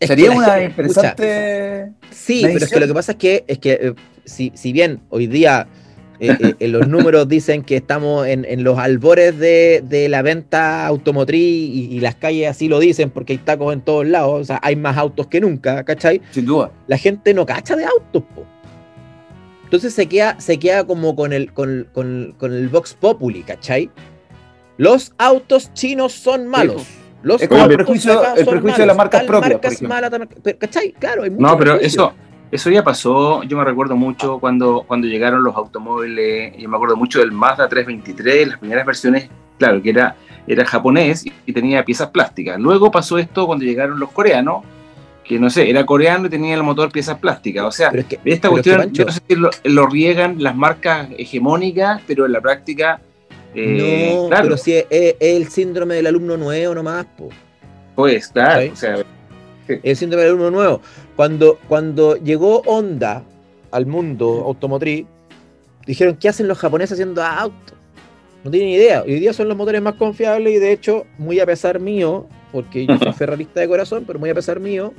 Sería 0.00 0.32
una 0.32 0.62
interesante. 0.62 1.92
sí, 2.10 2.42
pero 2.44 2.64
es 2.64 2.70
que 2.70 2.80
lo 2.80 2.86
que 2.86 2.94
pasa 2.94 3.12
es 3.12 3.18
que, 3.18 3.44
es 3.46 3.58
que 3.58 3.72
eh, 3.72 3.94
si, 4.24 4.52
si 4.54 4.72
bien 4.72 5.00
hoy 5.10 5.26
día 5.26 5.68
eh, 6.24 6.54
eh, 6.60 6.68
los 6.68 6.86
números 6.86 7.28
dicen 7.28 7.64
que 7.64 7.76
estamos 7.76 8.28
en, 8.28 8.62
los 8.62 8.78
albores 8.78 9.36
de, 9.40 10.06
la 10.08 10.22
venta 10.22 10.86
automotriz 10.86 11.40
y, 11.40 11.98
las 11.98 12.14
calles 12.14 12.48
así 12.48 12.68
lo 12.68 12.78
dicen 12.78 13.10
porque 13.10 13.32
hay 13.32 13.38
tacos 13.40 13.72
en 13.72 13.80
todos 13.80 14.06
lados, 14.06 14.40
o 14.40 14.44
sea, 14.44 14.60
hay 14.62 14.76
más 14.76 14.96
autos 14.96 15.26
que 15.26 15.40
nunca, 15.40 15.82
¿cachai? 15.82 16.22
Sin 16.30 16.46
duda. 16.46 16.70
La 16.86 16.96
gente 16.96 17.34
no 17.34 17.44
cacha 17.44 17.74
de 17.74 17.84
autos, 17.84 18.22
po. 18.34 18.44
Entonces 19.64 19.94
se 19.94 20.06
queda, 20.06 20.38
se 20.38 20.58
queda 20.58 20.86
como 20.86 21.16
con 21.16 21.32
el, 21.32 21.52
con, 21.52 21.88
el 22.40 22.68
Vox 22.68 22.94
Populi, 22.94 23.42
¿cachai? 23.42 23.90
Los 24.76 25.12
autos 25.18 25.74
chinos 25.74 26.12
son 26.12 26.46
malos. 26.46 26.86
Los 27.22 27.42
es 27.42 27.48
como 27.48 27.64
el 27.64 27.74
prejuicio, 27.74 28.22
el 28.34 28.46
prejuicio 28.46 28.82
de 28.82 28.86
las 28.86 28.96
marcas 28.96 29.24
propias. 29.24 29.60
¿Cachai? 30.58 30.92
Claro, 30.92 31.22
hay 31.22 31.30
No, 31.30 31.56
pero 31.56 31.74
eso, 31.76 32.12
eso 32.52 32.68
ya 32.68 32.84
pasó, 32.84 33.42
yo 33.44 33.56
me 33.56 33.64
recuerdo 33.64 33.96
mucho 33.96 34.38
cuando, 34.38 34.84
cuando 34.86 35.06
llegaron 35.06 35.42
los 35.42 35.56
automóviles, 35.56 36.54
yo 36.58 36.68
me 36.68 36.76
acuerdo 36.76 36.96
mucho 36.96 37.20
del 37.20 37.32
Mazda 37.32 37.66
323, 37.66 38.46
las 38.46 38.58
primeras 38.58 38.84
versiones, 38.84 39.30
claro, 39.58 39.80
que 39.80 39.88
era, 39.88 40.16
era 40.46 40.62
japonés 40.66 41.24
y, 41.24 41.52
tenía 41.54 41.82
piezas 41.82 42.10
plásticas. 42.10 42.60
Luego 42.60 42.90
pasó 42.90 43.16
esto 43.16 43.46
cuando 43.46 43.64
llegaron 43.64 43.98
los 43.98 44.10
coreanos, 44.10 44.64
que 45.24 45.38
no 45.38 45.48
sé, 45.48 45.70
era 45.70 45.86
coreano 45.86 46.26
y 46.26 46.28
tenía 46.28 46.54
el 46.54 46.62
motor 46.62 46.92
piezas 46.92 47.18
plásticas. 47.18 47.64
O 47.64 47.70
sea, 47.70 47.90
esta 48.22 48.50
cuestión, 48.50 48.92
yo 48.92 49.06
no 49.06 49.12
sé 49.12 49.22
si 49.26 49.34
lo, 49.70 49.86
riegan 49.86 50.42
las 50.42 50.54
marcas 50.54 51.08
hegemónicas, 51.16 52.02
pero 52.06 52.26
en 52.26 52.32
la 52.32 52.42
práctica... 52.42 53.00
Eh, 53.54 54.12
no, 54.14 54.28
claro. 54.28 54.44
pero 54.44 54.56
si 54.56 54.74
es, 54.74 54.86
el 54.90 55.48
síndrome 55.48 55.96
del 55.96 56.06
alumno 56.06 56.36
nuevo 56.36 56.74
nomás, 56.74 57.06
Pues, 57.94 58.28
claro, 58.28 58.72
o 58.72 58.76
sea... 58.76 59.04
El 59.68 59.96
síndrome 59.96 60.24
del 60.24 60.32
alumno 60.32 60.50
nuevo. 60.50 60.80
Cuando, 61.16 61.58
cuando 61.68 62.16
llegó 62.16 62.62
Honda 62.66 63.22
al 63.70 63.86
mundo 63.86 64.42
automotriz, 64.46 65.06
dijeron, 65.86 66.16
¿qué 66.16 66.28
hacen 66.28 66.48
los 66.48 66.58
japoneses 66.58 66.92
haciendo 66.92 67.22
autos? 67.22 67.78
No 68.44 68.50
tienen 68.50 68.70
idea. 68.70 69.02
Hoy 69.02 69.20
día 69.20 69.32
son 69.32 69.48
los 69.48 69.56
motores 69.56 69.80
más 69.80 69.94
confiables 69.94 70.54
y 70.54 70.58
de 70.58 70.72
hecho, 70.72 71.06
muy 71.18 71.38
a 71.38 71.46
pesar 71.46 71.78
mío, 71.78 72.26
porque 72.50 72.86
yo 72.86 72.98
soy 72.98 73.12
ferrarista 73.16 73.60
de 73.60 73.68
corazón, 73.68 74.04
pero 74.06 74.18
muy 74.18 74.30
a 74.30 74.34
pesar 74.34 74.58
mío, 74.58 74.92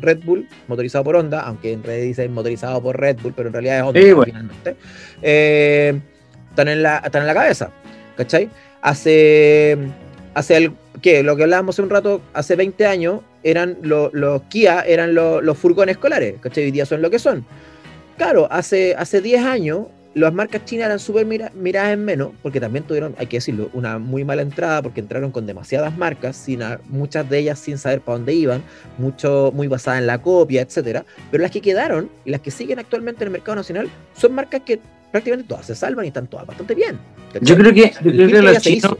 Red 0.00 0.20
Bull, 0.24 0.48
motorizado 0.66 1.04
por 1.04 1.16
Honda, 1.16 1.40
aunque 1.42 1.72
en 1.72 1.82
realidad 1.82 2.06
dice 2.06 2.28
motorizado 2.28 2.82
por 2.82 2.98
Red 2.98 3.18
Bull, 3.22 3.34
pero 3.34 3.48
en 3.48 3.52
realidad 3.52 3.78
es 3.78 3.82
Honda 3.84 4.24
finalmente, 4.24 4.76
eh, 5.22 6.00
están, 6.50 6.68
en 6.68 6.82
la, 6.82 6.98
están 6.98 7.22
en 7.22 7.26
la 7.26 7.34
cabeza. 7.34 7.70
¿Cachai? 8.16 8.50
Hace, 8.82 9.76
hace 10.34 10.56
el, 10.56 10.72
¿qué? 11.02 11.22
Lo 11.22 11.36
que 11.36 11.44
hablábamos 11.44 11.74
hace 11.74 11.82
un 11.82 11.90
rato, 11.90 12.20
hace 12.32 12.56
20 12.56 12.86
años, 12.86 13.20
eran 13.42 13.78
los, 13.82 14.10
Kia, 14.48 14.80
eran 14.80 15.14
los, 15.14 15.58
furgones 15.58 15.96
escolares, 15.96 16.36
¿cachai? 16.40 16.64
Hoy 16.64 16.70
día 16.70 16.86
son 16.86 17.02
lo 17.02 17.10
que 17.10 17.18
son. 17.18 17.44
Claro, 18.16 18.48
hace, 18.50 18.94
hace 18.96 19.20
10 19.20 19.44
años 19.44 19.86
las 20.16 20.32
marcas 20.32 20.64
chinas 20.64 20.86
eran 20.86 20.98
súper 20.98 21.26
miradas 21.26 21.92
en 21.92 22.02
menos, 22.02 22.30
porque 22.42 22.58
también 22.58 22.84
tuvieron, 22.84 23.14
hay 23.18 23.26
que 23.26 23.36
decirlo, 23.36 23.68
una 23.74 23.98
muy 23.98 24.24
mala 24.24 24.40
entrada, 24.40 24.80
porque 24.80 25.00
entraron 25.00 25.30
con 25.30 25.46
demasiadas 25.46 25.94
marcas, 25.98 26.36
sin 26.36 26.60
muchas 26.88 27.28
de 27.28 27.40
ellas 27.40 27.58
sin 27.58 27.76
saber 27.76 28.00
para 28.00 28.16
dónde 28.16 28.32
iban, 28.32 28.62
mucho, 28.96 29.52
muy 29.54 29.68
basadas 29.68 30.00
en 30.00 30.06
la 30.06 30.22
copia, 30.22 30.62
etcétera. 30.62 31.04
Pero 31.30 31.42
las 31.42 31.50
que 31.50 31.60
quedaron 31.60 32.08
y 32.24 32.30
las 32.30 32.40
que 32.40 32.50
siguen 32.50 32.78
actualmente 32.78 33.24
en 33.24 33.28
el 33.28 33.32
mercado 33.32 33.56
nacional 33.56 33.90
son 34.14 34.32
marcas 34.32 34.62
que 34.64 34.80
prácticamente 35.10 35.48
todas 35.48 35.66
se 35.66 35.74
salvan 35.74 36.04
y 36.04 36.08
están 36.08 36.26
todas 36.26 36.46
bastante 36.46 36.74
bien. 36.74 36.98
Yo 37.40 37.56
creo 37.56 37.72
que, 37.72 37.92
yo 38.02 38.12
creo 38.12 38.28
que 38.28 38.42
los 38.42 38.62
chinos 38.62 38.96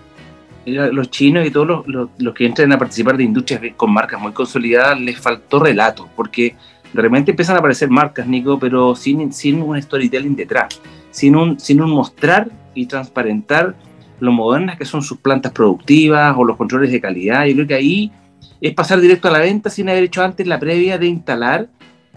los 0.67 1.11
chinos 1.11 1.47
y 1.47 1.51
todos 1.51 1.87
los, 1.87 2.35
que 2.35 2.47
entran 2.47 2.73
a 2.73 2.79
participar 2.79 3.17
de 3.17 3.25
industrias 3.25 3.61
con 3.77 3.93
marcas 3.93 4.21
muy 4.21 4.33
consolidadas 4.33 5.01
les 5.01 5.19
faltó 5.19 5.61
relato, 5.61 6.09
porque 6.17 6.57
de 6.93 7.03
repente 7.03 7.31
empiezan 7.31 7.57
a 7.57 7.61
aparecer 7.61 7.89
marcas, 7.89 8.27
Nico, 8.27 8.59
pero 8.59 8.97
sin, 8.97 9.33
sin 9.33 9.63
un 9.63 9.81
storytelling 9.81 10.35
detrás, 10.35 10.81
sin 11.11 11.37
un, 11.37 11.61
sin 11.61 11.81
un 11.81 11.91
mostrar 11.91 12.49
y 12.75 12.87
transparentar 12.87 13.77
lo 14.19 14.33
modernas 14.33 14.77
que 14.77 14.85
son 14.85 15.03
sus 15.03 15.19
plantas 15.19 15.53
productivas 15.53 16.35
o 16.37 16.45
los 16.45 16.57
controles 16.57 16.91
de 16.91 17.01
calidad. 17.01 17.45
Yo 17.47 17.55
creo 17.55 17.67
que 17.67 17.75
ahí 17.75 18.13
es 18.61 18.75
pasar 18.75 19.01
directo 19.01 19.29
a 19.29 19.31
la 19.31 19.41
venta 19.41 19.71
sin 19.71 19.89
haber 19.89 20.05
hecho 20.05 20.23
antes 20.23 20.47
la 20.47 20.59
previa 20.59 20.99
de 20.99 21.07
instalar 21.07 21.69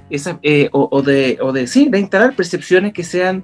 esa, 0.09 0.39
eh, 0.41 0.69
o, 0.71 1.01
de, 1.03 1.37
o 1.41 1.51
de, 1.51 1.67
sí, 1.67 1.87
de 1.89 1.99
instalar 1.99 2.35
percepciones 2.35 2.93
que 2.93 3.03
sean 3.03 3.43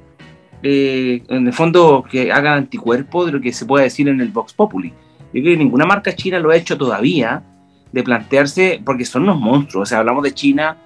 eh, 0.68 1.22
en 1.30 1.45
el 1.45 1.53
fondo 1.53 2.03
que 2.09 2.32
hagan 2.32 2.57
anticuerpo 2.57 3.24
de 3.24 3.34
lo 3.34 3.39
que 3.39 3.53
se 3.53 3.68
puede 3.68 3.84
decir 3.84 4.09
en 4.09 4.20
el 4.20 4.30
Vox 4.30 4.51
Populi. 4.51 4.89
Yo 5.32 5.43
creo 5.43 5.43
que 5.43 5.57
ninguna 5.57 5.86
marca 5.86 6.16
china 6.16 6.39
lo 6.39 6.49
ha 6.49 6.55
hecho 6.55 6.76
todavía 6.76 7.43
de 7.91 8.01
plantearse, 8.01 8.82
porque 8.84 9.05
son 9.05 9.22
unos 9.24 9.39
monstruos, 9.39 9.84
o 9.84 9.86
sea, 9.86 9.99
hablamos 9.99 10.24
de 10.24 10.34
China 10.34 10.78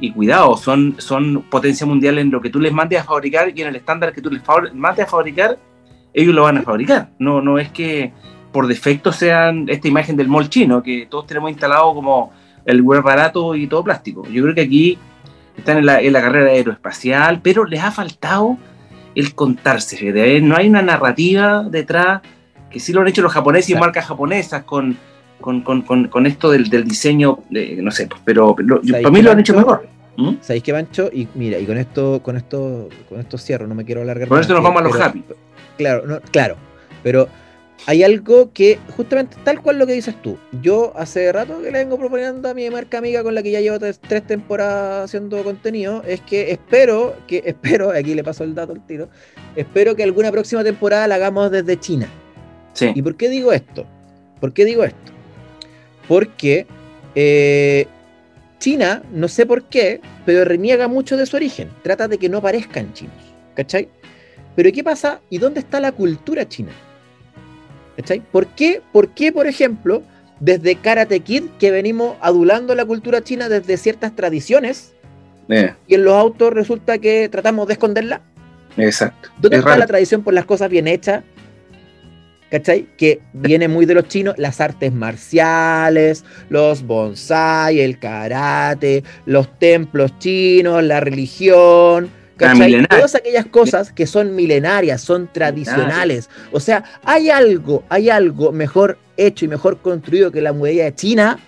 y 0.00 0.10
cuidado, 0.10 0.56
son, 0.56 0.94
son 0.96 1.44
potencia 1.50 1.84
mundial 1.84 2.16
en 2.16 2.30
lo 2.30 2.40
que 2.40 2.48
tú 2.48 2.58
les 2.60 2.72
mandes 2.72 2.98
a 2.98 3.04
fabricar 3.04 3.52
y 3.54 3.60
en 3.60 3.68
el 3.68 3.76
estándar 3.76 4.14
que 4.14 4.22
tú 4.22 4.30
les 4.30 4.40
mandes 4.72 5.04
a 5.04 5.08
fabricar, 5.08 5.58
ellos 6.14 6.34
lo 6.34 6.44
van 6.44 6.56
a 6.56 6.62
fabricar. 6.62 7.10
No, 7.18 7.42
no 7.42 7.58
es 7.58 7.68
que 7.68 8.14
por 8.52 8.66
defecto 8.66 9.12
sean 9.12 9.66
esta 9.68 9.86
imagen 9.86 10.16
del 10.16 10.28
mall 10.28 10.48
chino, 10.48 10.82
que 10.82 11.08
todos 11.10 11.26
tenemos 11.26 11.50
instalado 11.50 11.92
como 11.92 12.32
el 12.64 12.80
web 12.80 13.02
barato 13.02 13.54
y 13.54 13.66
todo 13.66 13.84
plástico. 13.84 14.26
Yo 14.30 14.42
creo 14.44 14.54
que 14.54 14.62
aquí 14.62 14.98
están 15.58 15.76
en 15.76 15.84
la, 15.84 16.00
en 16.00 16.14
la 16.14 16.22
carrera 16.22 16.52
aeroespacial, 16.52 17.42
pero 17.42 17.66
les 17.66 17.84
ha 17.84 17.90
faltado 17.90 18.56
el 19.16 19.34
contarse, 19.34 20.40
no 20.42 20.56
hay 20.56 20.68
una 20.68 20.82
narrativa 20.82 21.64
detrás, 21.64 22.20
que 22.70 22.78
sí 22.78 22.92
lo 22.92 23.00
han 23.00 23.08
hecho 23.08 23.22
los 23.22 23.32
japoneses 23.32 23.70
y 23.70 23.74
marcas 23.74 24.04
japonesas 24.04 24.62
con, 24.64 24.96
con, 25.40 26.26
esto 26.26 26.50
del, 26.50 26.84
diseño, 26.84 27.38
no 27.50 27.90
sé, 27.90 28.06
pues, 28.06 28.20
pero 28.24 28.54
para 28.54 29.10
mí 29.10 29.22
lo 29.22 29.32
han 29.32 29.40
hecho 29.40 29.56
mejor. 29.56 29.88
¿Mm? 30.18 30.36
¿Sabéis 30.40 30.62
qué, 30.62 30.72
Mancho? 30.72 31.10
Y 31.12 31.28
mira, 31.34 31.58
y 31.58 31.66
con 31.66 31.76
esto, 31.76 32.22
con 32.22 32.36
esto, 32.36 32.88
con 33.08 33.20
esto 33.20 33.36
cierro, 33.36 33.66
no 33.66 33.74
me 33.74 33.84
quiero 33.84 34.00
alargar. 34.00 34.28
Con 34.28 34.40
esto 34.40 34.54
nos 34.54 34.62
vamos 34.62 34.80
a 34.80 34.84
los 34.84 35.00
happy. 35.00 35.22
Claro, 35.76 36.06
no, 36.06 36.20
claro, 36.30 36.56
pero 37.02 37.28
hay 37.84 38.02
algo 38.02 38.52
que, 38.52 38.78
justamente 38.96 39.36
tal 39.44 39.60
cual 39.60 39.78
lo 39.78 39.86
que 39.86 39.92
dices 39.92 40.20
tú, 40.22 40.38
yo 40.62 40.92
hace 40.96 41.30
rato 41.30 41.60
que 41.60 41.70
le 41.70 41.78
vengo 41.78 41.98
proponiendo 41.98 42.48
a 42.48 42.54
mi 42.54 42.68
marca 42.70 42.98
amiga 42.98 43.22
con 43.22 43.34
la 43.34 43.42
que 43.42 43.50
ya 43.50 43.60
llevo 43.60 43.78
tres, 43.78 44.26
temporadas 44.26 45.04
haciendo 45.04 45.42
contenido, 45.44 46.02
es 46.06 46.20
que 46.22 46.50
espero, 46.52 47.14
que 47.26 47.42
espero, 47.46 47.90
aquí 47.90 48.14
le 48.14 48.24
paso 48.24 48.44
el 48.44 48.54
dato 48.54 48.72
al 48.72 48.84
tiro, 48.86 49.08
espero 49.54 49.94
que 49.94 50.02
alguna 50.02 50.32
próxima 50.32 50.64
temporada 50.64 51.06
la 51.06 51.16
hagamos 51.16 51.50
desde 51.50 51.78
China. 51.78 52.08
Sí. 52.72 52.92
¿Y 52.94 53.02
por 53.02 53.16
qué 53.16 53.28
digo 53.28 53.52
esto? 53.52 53.86
¿Por 54.40 54.52
qué 54.52 54.64
digo 54.64 54.84
esto? 54.84 55.12
Porque 56.08 56.66
eh, 57.14 57.86
China, 58.58 59.02
no 59.12 59.28
sé 59.28 59.46
por 59.46 59.64
qué, 59.64 60.00
pero 60.24 60.44
reniega 60.44 60.88
mucho 60.88 61.16
de 61.16 61.26
su 61.26 61.36
origen, 61.36 61.70
trata 61.82 62.08
de 62.08 62.18
que 62.18 62.28
no 62.28 62.42
parezcan 62.42 62.92
chinos, 62.92 63.14
¿cachai? 63.54 63.88
Pero 64.54 64.72
¿qué 64.72 64.82
pasa? 64.82 65.20
¿Y 65.30 65.38
dónde 65.38 65.60
está 65.60 65.78
la 65.80 65.92
cultura 65.92 66.48
china? 66.48 66.72
¿Por 68.32 68.46
qué, 68.48 68.82
¿Por 68.92 69.08
qué, 69.10 69.32
por 69.32 69.46
ejemplo, 69.46 70.02
desde 70.40 70.76
Karate 70.76 71.20
Kid, 71.20 71.44
que 71.58 71.70
venimos 71.70 72.16
adulando 72.20 72.74
la 72.74 72.84
cultura 72.84 73.22
china 73.22 73.48
desde 73.48 73.76
ciertas 73.76 74.14
tradiciones, 74.14 74.92
eh. 75.48 75.74
y 75.86 75.94
en 75.94 76.04
los 76.04 76.14
autos 76.14 76.52
resulta 76.52 76.98
que 76.98 77.28
tratamos 77.28 77.66
de 77.66 77.74
esconderla? 77.74 78.20
Exacto. 78.76 79.30
¿Dónde 79.38 79.58
está 79.58 79.76
la 79.76 79.86
tradición 79.86 80.22
por 80.22 80.34
las 80.34 80.44
cosas 80.44 80.68
bien 80.68 80.86
hechas? 80.86 81.24
¿Cachai? 82.50 82.86
Que 82.96 83.20
viene 83.32 83.66
muy 83.66 83.86
de 83.86 83.94
los 83.94 84.06
chinos, 84.06 84.36
las 84.38 84.60
artes 84.60 84.92
marciales, 84.92 86.24
los 86.48 86.84
bonsai, 86.84 87.80
el 87.80 87.98
karate, 87.98 89.02
los 89.24 89.58
templos 89.58 90.16
chinos, 90.18 90.82
la 90.84 91.00
religión, 91.00 92.08
Todas 92.36 93.14
aquellas 93.14 93.46
cosas 93.46 93.92
que 93.92 94.06
son 94.06 94.34
milenarias, 94.34 95.00
son 95.00 95.28
tradicionales. 95.32 96.28
O 96.52 96.60
sea, 96.60 96.84
hay 97.02 97.30
algo, 97.30 97.84
hay 97.88 98.10
algo 98.10 98.52
mejor 98.52 98.98
hecho 99.16 99.44
y 99.44 99.48
mejor 99.48 99.78
construido 99.78 100.30
que 100.30 100.40
la 100.40 100.52
muralla 100.52 100.84
de 100.84 100.94
China. 100.94 101.38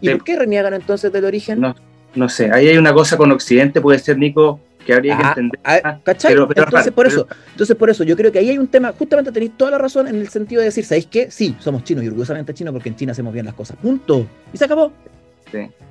¿Y 0.00 0.10
por 0.10 0.24
qué 0.24 0.36
reniegan 0.36 0.74
entonces 0.74 1.12
del 1.12 1.24
origen? 1.24 1.60
No, 1.60 1.74
no 2.14 2.28
sé, 2.28 2.50
ahí 2.52 2.68
hay 2.68 2.76
una 2.76 2.92
cosa 2.92 3.16
con 3.16 3.32
Occidente, 3.32 3.80
puede 3.80 3.98
ser, 3.98 4.18
Nico, 4.18 4.60
que 4.84 4.94
habría 4.94 5.16
que 5.16 5.24
ah, 5.24 5.28
entender. 5.28 5.60
Ah, 5.64 5.98
¿Cachai? 6.02 6.34
entonces, 6.34 6.92
por 6.92 7.06
eso, 7.06 7.26
entonces, 7.50 7.76
por 7.76 7.90
eso, 7.90 8.04
yo 8.04 8.16
creo 8.16 8.30
que 8.30 8.38
ahí 8.38 8.50
hay 8.50 8.58
un 8.58 8.68
tema, 8.68 8.92
justamente 8.96 9.32
tenéis 9.32 9.52
toda 9.56 9.72
la 9.72 9.78
razón 9.78 10.06
en 10.06 10.16
el 10.16 10.28
sentido 10.28 10.60
de 10.60 10.66
decir, 10.66 10.84
¿sabéis 10.84 11.06
qué? 11.06 11.30
Sí, 11.30 11.56
somos 11.58 11.82
chinos 11.82 12.04
y 12.04 12.08
orgullosamente 12.08 12.54
chinos 12.54 12.72
porque 12.72 12.90
en 12.90 12.96
China 12.96 13.12
hacemos 13.12 13.32
bien 13.32 13.46
las 13.46 13.54
cosas. 13.54 13.76
Punto. 13.78 14.26
Y 14.52 14.56
se 14.56 14.64
acabó. 14.64 14.92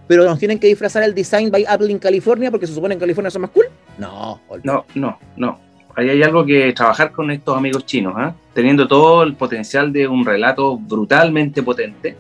Pero 0.08 0.24
nos 0.24 0.38
tienen 0.38 0.60
que 0.60 0.68
disfrazar 0.68 1.04
el 1.04 1.14
design 1.16 1.50
by 1.50 1.66
Apple 1.68 1.92
en 1.92 2.00
California 2.00 2.52
porque 2.52 2.68
se 2.68 2.74
supone 2.74 2.94
en 2.94 3.00
California 3.00 3.32
son 3.32 3.42
más 3.42 3.52
cool. 3.52 3.66
No, 3.98 4.42
no, 4.64 4.86
no, 4.96 5.20
no. 5.38 5.60
Ahí 5.96 6.10
hay 6.10 6.24
algo 6.24 6.46
que 6.46 6.74
trabajar 6.74 7.12
con 7.12 7.32
estos 7.32 7.58
amigos 7.58 7.86
chinos, 7.86 8.14
¿eh? 8.20 8.34
teniendo 8.54 8.88
todo 8.88 9.24
el 9.24 9.36
potencial 9.36 9.94
de 9.94 10.08
un 10.08 10.26
relato 10.26 10.78
brutalmente 10.78 11.64
potente, 11.64 12.18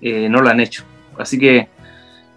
eh, 0.00 0.28
no 0.28 0.40
lo 0.40 0.48
han 0.48 0.60
hecho. 0.60 0.84
Así 1.18 1.36
que, 1.36 1.68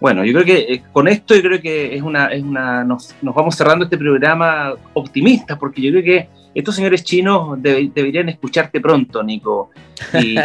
bueno, 0.00 0.24
yo 0.24 0.32
creo 0.32 0.44
que 0.44 0.74
eh, 0.74 0.82
con 0.92 1.06
esto 1.06 1.36
yo 1.36 1.42
creo 1.42 1.60
que 1.60 1.94
es 1.94 2.02
una, 2.02 2.26
es 2.26 2.42
una 2.42 2.82
nos, 2.82 3.14
vamos 3.22 3.54
cerrando 3.54 3.84
este 3.84 3.96
programa 3.96 4.74
optimista, 4.94 5.56
porque 5.56 5.80
yo 5.80 5.92
creo 5.92 6.02
que 6.02 6.28
estos 6.52 6.74
señores 6.74 7.04
chinos 7.04 7.62
deberían 7.62 8.28
escucharte 8.28 8.80
pronto, 8.80 9.22
Nico, 9.22 9.70
y, 10.20 10.36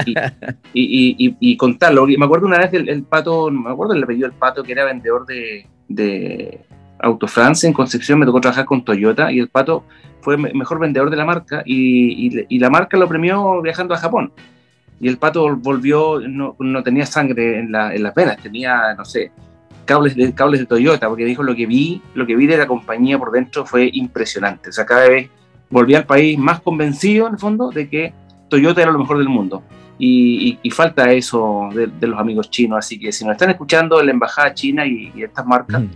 y, 0.73 1.57
contarlo. 1.57 2.05
Me 2.05 2.23
acuerdo 2.23 2.45
una 2.45 2.59
vez 2.59 2.71
del 2.71 2.87
el 2.87 3.03
pato, 3.03 3.49
me 3.49 3.71
acuerdo 3.71 3.93
el 3.93 4.03
apellido 4.03 4.29
del 4.29 4.37
pato 4.37 4.63
que 4.63 4.71
era 4.71 4.85
vendedor 4.85 5.25
de, 5.25 5.65
de 5.87 6.61
Autofrance 6.99 7.67
en 7.67 7.73
Concepción, 7.73 8.19
me 8.19 8.25
tocó 8.25 8.41
trabajar 8.41 8.65
con 8.65 8.83
Toyota 8.83 9.31
y 9.31 9.39
el 9.39 9.49
pato 9.49 9.83
fue 10.21 10.37
mejor 10.37 10.79
vendedor 10.79 11.09
de 11.09 11.17
la 11.17 11.25
marca 11.25 11.63
y, 11.65 12.57
la 12.57 12.69
marca 12.69 12.97
lo 12.97 13.07
premió 13.07 13.61
viajando 13.61 13.93
a 13.93 13.97
Japón. 13.97 14.31
Y 14.99 15.07
el 15.07 15.17
pato 15.17 15.55
volvió, 15.55 16.19
no, 16.19 16.55
no 16.59 16.83
tenía 16.83 17.05
sangre 17.05 17.59
en, 17.59 17.71
la, 17.71 17.93
en, 17.93 18.01
las 18.01 18.15
venas, 18.15 18.37
tenía, 18.37 18.95
no 18.95 19.05
sé, 19.05 19.31
cables 19.85 20.15
de, 20.15 20.33
cables 20.33 20.59
de 20.59 20.65
Toyota, 20.65 21.07
porque 21.07 21.25
dijo 21.25 21.43
lo 21.43 21.55
que 21.55 21.65
vi, 21.65 22.01
lo 22.13 22.25
que 22.25 22.35
vi 22.35 22.45
de 22.45 22.57
la 22.57 22.67
compañía 22.67 23.17
por 23.17 23.31
dentro 23.31 23.65
fue 23.65 23.89
impresionante. 23.93 24.69
O 24.69 24.71
sea, 24.71 24.85
cada 24.85 25.07
vez 25.07 25.29
volví 25.69 25.95
al 25.95 26.05
país 26.05 26.37
más 26.37 26.61
convencido, 26.61 27.27
en 27.27 27.33
el 27.33 27.39
fondo, 27.39 27.71
de 27.71 27.89
que 27.89 28.13
Toyota 28.49 28.81
era 28.81 28.91
lo 28.91 28.99
mejor 28.99 29.17
del 29.17 29.29
mundo. 29.29 29.63
Y, 29.99 30.59
falta 30.71 31.11
eso 31.11 31.69
de, 31.73 32.07
los 32.07 32.19
amigos 32.19 32.51
chinos. 32.51 32.77
Así 32.77 32.99
que 32.99 33.11
si 33.11 33.25
nos 33.25 33.31
están 33.31 33.49
escuchando 33.49 34.01
la 34.03 34.11
embajada 34.11 34.53
china 34.53 34.85
y, 34.85 35.11
estas 35.17 35.45
marcas, 35.45 35.81
mm. 35.81 35.89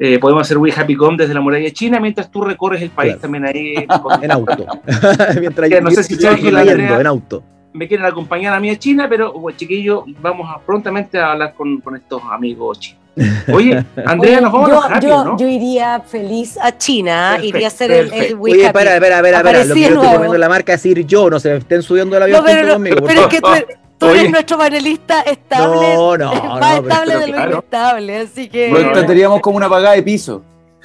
Eh, 0.00 0.18
podemos 0.18 0.42
hacer 0.42 0.58
We 0.58 0.72
Happy 0.74 0.96
Com 0.96 1.16
desde 1.16 1.34
la 1.34 1.40
muralla 1.40 1.70
china 1.70 2.00
mientras 2.00 2.30
tú 2.30 2.40
recorres 2.40 2.82
el 2.82 2.90
país 2.90 3.18
también 3.18 3.44
ahí. 3.44 3.74
en 4.22 4.30
auto. 4.30 4.66
mientras 5.40 5.70
yo, 5.70 5.80
no 5.80 5.90
sé 5.90 6.02
si 6.02 6.16
en 6.26 7.06
auto 7.06 7.44
me 7.72 7.86
quieren 7.86 8.06
acompañar 8.06 8.54
a 8.54 8.60
mí 8.60 8.70
a 8.70 8.78
China, 8.78 9.06
pero 9.08 9.32
bueno, 9.32 9.56
chiquillos, 9.56 10.02
vamos 10.20 10.48
a, 10.50 10.58
prontamente 10.58 11.18
a 11.18 11.32
hablar 11.32 11.54
con, 11.54 11.80
con 11.80 11.96
estos 11.96 12.22
amigos 12.30 12.80
chinos. 12.80 13.00
Oye, 13.52 13.84
Andrea, 14.06 14.40
nos 14.40 14.52
vamos 14.52 14.70
yo, 14.70 14.82
a 14.82 15.00
yo, 15.00 15.24
¿no? 15.24 15.36
yo 15.36 15.48
iría 15.48 16.00
feliz 16.00 16.56
a 16.60 16.76
China, 16.76 17.38
iría 17.42 17.66
a 17.66 17.68
hacer 17.68 17.90
el, 17.90 18.12
el 18.12 18.38
Oye, 18.40 18.64
espera, 18.64 18.94
espera, 18.94 19.16
espera, 19.16 19.38
espera, 19.38 19.64
lo 19.64 19.74
que 19.74 19.80
yo 19.80 19.86
estoy 19.88 20.08
poniendo 20.14 20.38
la 20.38 20.48
marca 20.48 20.72
decir 20.72 21.04
yo, 21.04 21.28
no 21.28 21.40
se 21.40 21.50
me 21.50 21.56
estén 21.56 21.82
subiendo 21.82 22.16
el 22.16 22.22
avión 22.22 22.38
no, 22.38 22.44
pero, 22.44 22.72
conmigo. 22.74 22.96
Pero 23.04 23.22
es 23.22 23.26
que 23.26 23.40
tú, 23.40 23.48
tú 24.00 24.06
eres 24.06 24.30
nuestro 24.30 24.58
panelista 24.58 25.20
estable, 25.20 25.94
no, 25.94 26.16
no, 26.16 26.32
más 26.60 26.78
estable 26.78 27.16
de 27.18 27.26
lo 27.26 27.32
claro. 27.34 27.52
inestable, 27.52 28.16
así 28.16 28.48
que... 28.48 28.70
Nos 28.70 28.92
tendríamos 28.92 29.40
como 29.40 29.56
una 29.56 29.68
pagada 29.68 29.94
de 29.94 30.02
piso. 30.02 30.42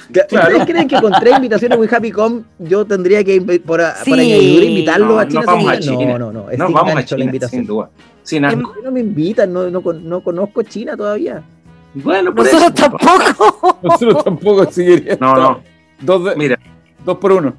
¿Ustedes 0.10 0.66
creen 0.66 0.88
que 0.88 1.00
con 1.02 1.12
tres 1.14 1.38
invitaciones 1.38 1.78
muy 1.78 1.88
Happy 1.90 2.12
Com 2.12 2.44
yo 2.60 2.86
tendría 2.86 3.24
que 3.24 3.42
por, 3.42 3.82
sí. 4.04 4.10
por 4.10 4.20
invitarlo 4.20 5.18
a 5.18 5.28
China? 5.28 5.42
No, 5.42 5.48
vamos 5.48 5.72
a 5.72 5.80
China. 5.80 6.06
No, 6.06 6.20
no, 6.20 6.32
no. 6.32 6.50
Es 6.52 6.60
no 6.60 6.70
vamos 6.70 6.96
a 6.96 7.06
China, 7.06 7.20
la 7.20 7.26
invitación. 7.26 7.62
sin 7.62 7.68
duda. 7.68 7.90
Sin 8.22 8.42
no 8.42 8.92
me 8.92 9.00
invitan? 9.00 9.52
No, 9.52 9.70
no, 9.70 9.82
no 9.82 10.22
conozco 10.22 10.64
China 10.64 10.98
todavía. 10.98 11.42
Bueno, 11.96 12.32
nosotros 12.36 12.74
tampoco. 12.74 13.80
nosotros 13.82 14.24
tampoco 14.24 14.72
seguiríamos. 14.72 15.20
No, 15.22 15.36
no. 15.36 15.62
Dos 16.02 16.36
Mira, 16.36 16.60
dos 17.04 17.18
por 17.18 17.32
uno. 17.32 17.54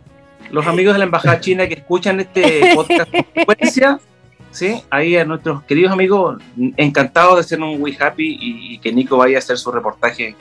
Los 0.50 0.66
amigos 0.66 0.94
de 0.94 0.98
la 1.00 1.04
embajada 1.06 1.40
china 1.40 1.66
que 1.66 1.74
escuchan 1.74 2.20
este 2.20 2.72
podcast 2.74 3.10
con 3.10 3.24
frecuencia, 3.32 3.98
¿sí? 4.56 4.82
ahí 4.90 5.16
a 5.16 5.24
nuestros 5.24 5.62
queridos 5.64 5.92
amigos, 5.92 6.42
encantados 6.76 7.34
de 7.36 7.40
hacer 7.40 7.60
un 7.60 7.80
We 7.80 7.96
Happy 7.98 8.38
y 8.40 8.78
que 8.78 8.92
Nico 8.92 9.16
vaya 9.16 9.36
a 9.36 9.38
hacer 9.38 9.58
su 9.58 9.70
reportaje 9.70 10.34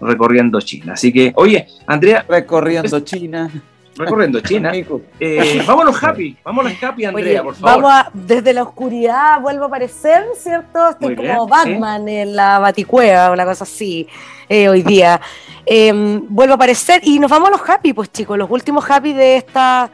recorriendo 0.00 0.60
China. 0.60 0.94
Así 0.94 1.12
que, 1.12 1.32
oye, 1.36 1.66
Andrea. 1.86 2.24
Recorriendo 2.28 3.00
China. 3.00 3.50
Recorriendo 3.96 4.40
China. 4.40 4.72
Eh, 5.20 5.62
vámonos 5.66 6.02
happy, 6.02 6.36
vámonos 6.44 6.72
happy, 6.82 7.04
Andrea, 7.04 7.42
por 7.42 7.54
favor. 7.54 7.82
Vamos 7.82 7.92
a, 7.92 8.10
desde 8.12 8.52
la 8.52 8.64
oscuridad 8.64 9.40
vuelvo 9.40 9.64
a 9.64 9.66
aparecer, 9.68 10.24
¿cierto? 10.36 10.90
Estoy 10.90 11.14
como 11.14 11.46
Batman 11.46 12.08
en 12.08 12.34
la 12.34 12.58
baticueva, 12.58 13.30
una 13.30 13.44
cosa 13.44 13.64
así, 13.64 14.06
eh, 14.48 14.68
hoy 14.68 14.82
día. 14.82 15.20
Em, 15.64 16.26
vuelvo 16.28 16.54
a 16.54 16.56
aparecer 16.56 17.00
y 17.04 17.18
nos 17.18 17.30
vamos 17.30 17.48
a 17.48 17.52
los 17.52 17.68
happy, 17.68 17.92
pues 17.92 18.10
chicos, 18.12 18.36
los 18.36 18.50
últimos 18.50 18.84
happy 18.90 19.12
de 19.12 19.36
esta, 19.36 19.90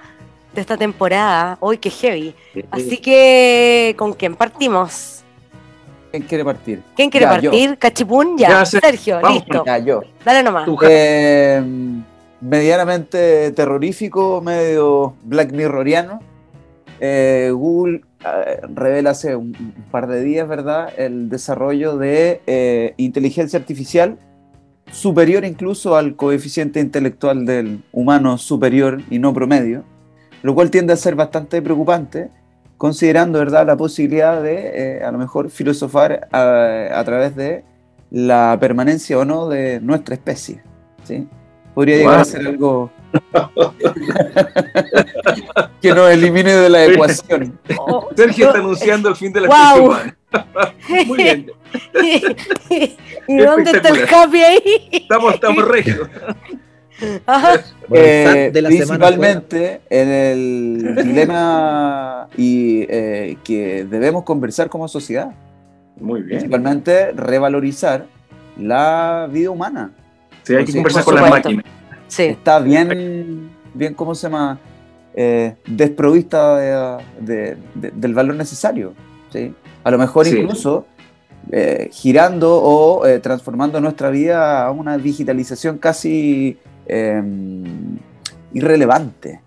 de 0.54 0.60
esta 0.60 0.76
temporada. 0.76 1.56
Hoy 1.60 1.78
qué 1.78 1.90
heavy. 1.90 2.34
Así 2.70 2.98
que, 2.98 3.94
¿con 3.96 4.12
quién 4.12 4.34
partimos? 4.34 5.22
¿Quién 6.10 6.22
quiere 6.24 6.44
partir? 6.44 6.82
¿Quién 6.96 7.10
quiere 7.10 7.26
partir? 7.26 7.78
¿Cachipún? 7.78 8.36
Ya. 8.36 8.64
Sergio, 8.64 9.20
listo. 9.28 9.64
Ya, 9.64 9.78
yo. 9.78 10.02
Dale 10.24 10.42
nomás. 10.42 10.68
Eh, 10.82 11.62
medianamente 12.40 13.52
terrorífico, 13.52 14.40
medio 14.40 15.14
Black 15.22 15.52
Mirroriano. 15.52 16.20
Eh, 16.98 17.50
Google 17.54 18.02
eh, 18.24 18.60
revela 18.74 19.10
hace 19.10 19.36
un, 19.36 19.52
par 19.90 20.08
de 20.08 20.22
días, 20.22 20.48
¿verdad?, 20.48 20.92
el 20.96 21.28
desarrollo 21.28 21.96
de 21.96 22.94
inteligencia 22.96 23.58
artificial 23.58 24.18
superior 24.92 25.44
incluso 25.44 25.96
al 25.96 26.16
coeficiente 26.16 26.80
intelectual 26.80 27.46
del 27.46 27.82
humano 27.92 28.38
superior 28.38 29.00
y 29.08 29.20
no 29.20 29.32
promedio, 29.32 29.84
lo 30.42 30.54
cual 30.54 30.70
tiende 30.70 30.92
a 30.92 30.96
ser 30.96 31.14
bastante 31.14 31.60
preocupante 31.62 32.30
considerando 32.80 33.38
¿verdad? 33.38 33.66
la 33.66 33.76
posibilidad 33.76 34.42
de 34.42 35.00
eh, 35.00 35.04
a 35.04 35.12
lo 35.12 35.18
mejor 35.18 35.50
filosofar 35.50 36.28
a, 36.32 37.02
través 37.04 37.36
de 37.36 37.62
la 38.10 38.56
permanencia 38.58 39.18
o 39.18 39.26
no 39.26 39.50
de 39.50 39.80
nuestra 39.80 40.14
especie. 40.14 40.62
¿sí? 41.04 41.28
Podría 41.74 41.98
llegar 41.98 42.20
a 42.20 42.24
ser 42.24 42.46
algo 42.46 42.90
que 45.82 45.94
nos 45.94 46.10
elimine 46.10 46.54
de 46.54 46.70
la 46.70 46.86
ecuación. 46.86 47.60
Sergio 48.16 48.46
está 48.46 48.60
anunciando 48.60 49.10
el 49.10 49.16
fin 49.16 49.30
de 49.34 49.42
la 49.42 49.48
especie 49.48 49.86
humana. 49.86 50.16
Muy 51.06 51.18
bien. 51.18 51.52
¿Y 53.28 53.36
dónde 53.36 53.72
está 53.72 53.90
el 53.90 54.08
copy 54.08 54.42
ahí? 54.42 54.88
Estamos, 54.90 55.34
estamos 55.34 55.68
regios. 55.68 56.08
Eh, 57.92 58.50
principalmente 58.52 59.80
en 59.90 60.08
el 60.08 60.94
dilema 61.04 62.28
y 62.36 62.86
eh, 62.88 63.36
que 63.42 63.84
debemos 63.84 64.24
conversar 64.24 64.68
como 64.68 64.86
sociedad. 64.86 65.32
Muy 65.98 66.20
bien. 66.20 66.38
Principalmente 66.38 67.12
revalorizar 67.12 68.06
la 68.56 69.28
vida 69.30 69.50
humana. 69.50 69.92
Sí, 70.42 70.54
hay 70.54 70.64
que 70.64 70.72
conversar 70.72 71.04
con 71.04 71.16
las 71.16 71.30
máquinas. 71.30 71.64
Sí. 72.08 72.24
Está 72.24 72.58
bien, 72.60 73.50
bien, 73.74 73.94
¿cómo 73.94 74.14
se 74.14 74.28
llama? 74.28 74.58
Eh, 75.14 75.54
desprovista 75.66 76.98
del 77.20 78.14
valor 78.14 78.36
necesario. 78.36 78.94
¿sí? 79.30 79.52
A 79.82 79.90
lo 79.90 79.98
mejor 79.98 80.26
incluso 80.26 80.86
girando 81.90 82.62
o 82.62 83.02
transformando 83.20 83.80
nuestra 83.80 84.10
vida 84.10 84.64
a 84.64 84.70
una 84.70 84.96
digitalización 84.96 85.78
casi 85.78 86.58
Em, 86.92 87.98
irrelevante. 88.52 89.40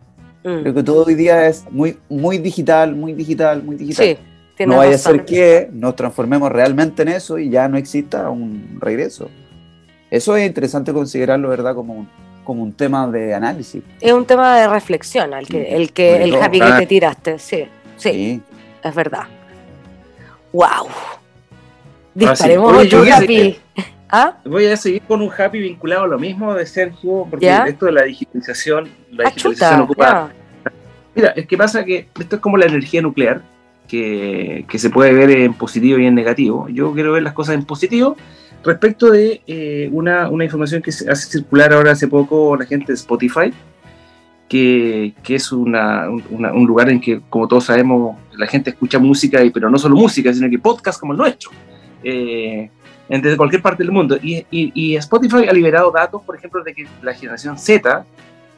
Mm. 0.46 0.62
Creo 0.62 0.74
que 0.74 0.84
todo 0.84 1.04
hoy 1.04 1.16
día 1.16 1.46
es 1.50 1.66
muy, 1.70 1.98
muy 2.08 2.38
digital, 2.38 2.96
muy 2.96 3.12
digital, 3.12 3.62
muy 3.62 3.76
digital. 3.76 4.18
no 4.66 4.78
vaya 4.78 4.96
a 4.96 4.98
ser 4.98 5.26
que 5.26 5.70
nos 5.74 5.94
transformemos 5.98 6.50
realmente 6.50 7.02
en 7.02 7.10
eso 7.10 7.38
y 7.38 7.50
ya 7.50 7.68
no 7.68 7.78
exista 7.78 8.30
un 8.30 8.78
regreso. 8.80 9.30
Eso 10.10 10.38
es 10.38 10.48
interesante 10.48 10.94
considerarlo, 10.94 11.50
¿verdad? 11.50 11.76
Como 11.76 11.94
un, 11.96 12.10
como 12.46 12.64
un 12.64 12.72
tema 12.72 13.08
de 13.08 13.34
análisis. 13.34 13.84
Es 14.00 14.14
un 14.14 14.26
tema 14.26 14.58
de 14.58 14.70
reflexión, 14.70 15.34
el 15.34 15.46
que, 15.46 15.76
el, 15.76 15.91
que, 15.91 16.24
el 16.24 16.36
happy 16.36 16.62
que 16.62 16.72
te 16.80 16.86
tiraste, 16.86 17.39
sí, 17.39 17.66
sí, 17.98 18.41
es 18.82 18.96
verdad. 18.96 19.24
¡Wow! 20.54 20.88
Disparemos 22.16 22.86
otro 22.86 23.04
happy. 23.12 23.60
¿Ah? 24.16 24.38
Voy 24.45 24.68
a 24.68 24.78
seguir 24.78 25.01
con 25.01 25.24
un 25.24 25.32
happy 25.36 25.59
vinculado 25.59 26.03
a 26.03 26.07
lo 26.07 26.20
mismo 26.20 26.53
de 26.53 26.68
Sergio, 26.68 27.26
porque 27.28 27.51
esto 27.68 27.88
de 27.88 27.93
la 27.93 28.03
digitalización, 28.03 28.88
la 29.09 29.24
ah, 29.24 29.32
digitalización 29.32 29.82
ocupa. 29.82 30.32
Mira, 31.16 31.30
es 31.30 31.47
que 31.47 31.57
pasa 31.57 31.84
que 31.84 32.09
esto 32.20 32.36
es 32.36 32.41
como 32.43 32.57
la 32.57 32.68
energía 32.68 33.01
nuclear, 33.01 33.41
que, 33.88 34.68
se 34.76 34.91
puede 34.91 35.14
ver 35.14 35.32
en 35.32 35.55
positivo 35.55 35.97
y 35.97 36.05
en 36.05 36.14
negativo. 36.14 36.70
Yo 36.70 36.93
quiero 36.93 37.14
ver 37.14 37.24
las 37.24 37.34
cosas 37.34 37.55
en 37.55 37.66
positivo 37.66 38.16
respecto 38.64 39.09
de 39.09 39.41
eh, 39.47 39.89
una, 39.91 40.30
información 40.43 40.84
que 40.84 40.91
se 40.91 41.09
hace 41.09 41.32
circular 41.32 41.74
ahora 41.74 41.93
hace 41.93 42.07
poco 42.07 42.55
la 42.55 42.68
gente 42.68 42.91
de 42.91 42.93
Spotify, 42.93 43.51
que, 44.47 45.16
es 45.28 45.51
una, 45.51 46.07
un 46.07 46.66
lugar 46.68 46.91
en 46.91 47.01
que, 47.01 47.20
como 47.32 47.47
todos 47.47 47.64
sabemos, 47.64 48.16
la 48.38 48.45
gente 48.45 48.70
escucha 48.70 48.99
música, 48.99 49.43
y, 49.43 49.49
pero 49.49 49.72
no 49.72 49.80
solo 49.80 49.95
música, 49.95 50.32
sino 50.32 50.47
que 50.51 50.59
podcast 50.59 50.99
como 50.99 51.14
el 51.14 51.18
nuestro. 51.18 51.49
Eh, 52.03 52.70
desde 53.22 53.38
cualquier 53.38 53.61
parte 53.61 53.84
del 53.84 53.91
mundo. 53.91 54.18
Y, 54.22 54.95
Spotify 54.95 55.47
ha 55.47 55.53
liberado 55.53 55.91
datos, 55.91 56.22
por 56.24 56.36
ejemplo, 56.36 56.64
de 56.64 56.74
que 56.74 56.88
la 57.01 57.14
generación 57.14 57.57
Z, 57.57 58.05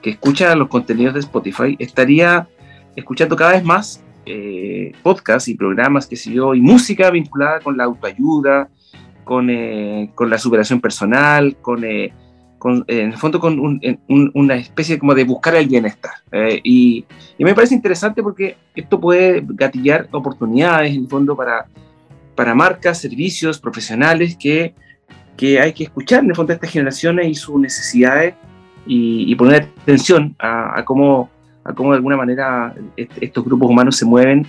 que 0.02 0.12
escucha 0.12 0.56
los 0.56 0.70
contenidos 0.70 1.14
de 1.14 1.20
Spotify, 1.22 1.76
estaría 1.80 2.48
escuchando 2.96 3.36
cada 3.36 3.52
vez 3.52 3.64
más 3.64 4.02
eh, 4.26 4.94
podcasts 5.04 5.50
y 5.50 5.56
programas, 5.56 6.08
que 6.08 6.16
sé 6.16 6.32
yo, 6.32 6.56
y 6.56 6.62
música 6.62 7.10
vinculada 7.12 7.60
con 7.60 7.76
la 7.76 7.84
autoayuda, 7.84 8.70
con, 9.24 9.50
eh, 9.50 10.12
con 10.16 10.30
la 10.30 10.38
superación 10.38 10.80
personal, 10.80 11.58
con, 11.62 11.84
eh, 11.84 12.14
con 12.58 12.86
en 12.88 13.12
el 13.12 13.18
fondo, 13.18 13.40
con 13.40 13.80
una 14.08 14.56
especie 14.56 14.98
como 14.98 15.14
de 15.14 15.26
buscar 15.26 15.56
el 15.56 15.68
bienestar. 15.68 16.14
Y, 16.64 17.06
y, 17.38 17.44
me 17.44 17.54
parece 17.54 17.76
interesante 17.76 18.24
porque 18.24 18.58
esto 18.74 19.00
puede 19.00 19.44
gatillar 19.46 20.08
oportunidades, 20.12 20.94
en 20.96 21.02
el 21.02 21.08
fondo, 21.08 21.36
para 21.36 21.68
para 22.36 22.54
marcas, 22.54 23.00
servicios, 23.00 23.60
profesionales 23.60 24.38
que, 24.40 24.74
que 25.38 25.60
hay 25.60 25.74
que 25.74 25.86
escuchar 25.86 26.24
en 26.24 26.30
el 26.30 26.36
fondo 26.36 26.50
de 26.50 26.56
estas 26.56 26.72
generaciones 26.72 27.28
y 27.28 27.36
sus 27.36 27.60
necesidades 27.60 28.36
y, 28.86 29.34
poner 29.36 29.70
atención 29.82 30.36
a, 30.38 30.84
cómo, 30.86 31.30
a 31.64 31.74
cómo 31.74 31.92
de 31.92 31.98
alguna 31.98 32.18
manera 32.18 32.76
estos 32.96 33.44
grupos 33.44 33.70
humanos 33.70 33.98
se 33.98 34.06
mueven. 34.06 34.46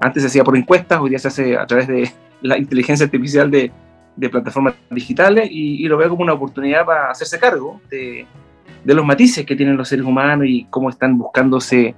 Antes 0.00 0.22
se 0.22 0.28
hacía 0.28 0.44
por 0.44 0.56
encuestas, 0.56 1.00
hoy 1.00 1.10
día 1.10 1.18
se 1.18 1.28
hace 1.28 1.56
a 1.56 1.66
través 1.66 1.86
de 1.86 2.10
la 2.40 2.58
inteligencia 2.58 3.04
artificial 3.04 3.50
de, 3.50 3.70
de 4.16 4.30
plataformas 4.30 4.74
digitales 4.90 5.48
y, 5.50 5.86
lo 5.88 5.98
veo 5.98 6.08
como 6.08 6.22
una 6.22 6.32
oportunidad 6.32 6.84
para 6.84 7.10
hacerse 7.10 7.38
cargo 7.38 7.80
de, 7.90 8.26
de, 8.84 8.94
los 8.94 9.04
matices 9.04 9.44
que 9.44 9.56
tienen 9.56 9.76
los 9.76 9.88
seres 9.88 10.04
humanos 10.04 10.46
y 10.48 10.64
cómo 10.70 10.88
están 10.90 11.18
buscándose 11.18 11.94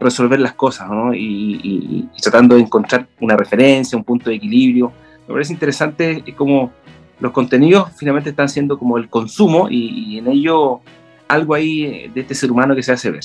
resolver 0.00 0.40
las 0.40 0.54
cosas 0.54 0.88
¿no? 0.88 1.12
y, 1.14 2.08
tratando 2.22 2.54
de 2.54 2.62
encontrar 2.62 3.06
una 3.20 3.36
referencia, 3.36 3.96
un 3.96 4.04
punto 4.04 4.30
de 4.30 4.36
equilibrio. 4.36 4.92
Me 5.26 5.34
parece 5.34 5.52
interesante 5.52 6.24
cómo 6.36 6.72
los 7.20 7.32
contenidos 7.32 7.90
finalmente 7.96 8.30
están 8.30 8.48
siendo 8.48 8.78
como 8.78 8.96
el 8.96 9.08
consumo 9.08 9.68
y, 9.68 10.14
y 10.14 10.18
en 10.18 10.28
ello 10.28 10.80
algo 11.26 11.54
ahí 11.54 12.08
de 12.08 12.20
este 12.20 12.34
ser 12.34 12.50
humano 12.50 12.74
que 12.74 12.82
se 12.82 12.92
hace 12.92 13.10
ver. 13.10 13.24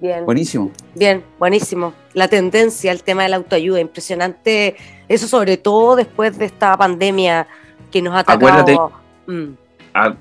Bien. 0.00 0.24
Buenísimo. 0.24 0.70
Bien, 0.94 1.24
buenísimo. 1.38 1.92
La 2.14 2.28
tendencia, 2.28 2.92
el 2.92 3.02
tema 3.02 3.24
de 3.24 3.30
la 3.30 3.36
autoayuda, 3.36 3.80
impresionante. 3.80 4.76
Eso 5.08 5.26
sobre 5.26 5.56
todo 5.56 5.96
después 5.96 6.38
de 6.38 6.44
esta 6.44 6.76
pandemia 6.76 7.48
que 7.90 8.00
nos 8.00 8.14
ha 8.14 8.20
atacado. 8.20 8.46
Acuérdate, 8.46 8.78
mm. 9.26 9.67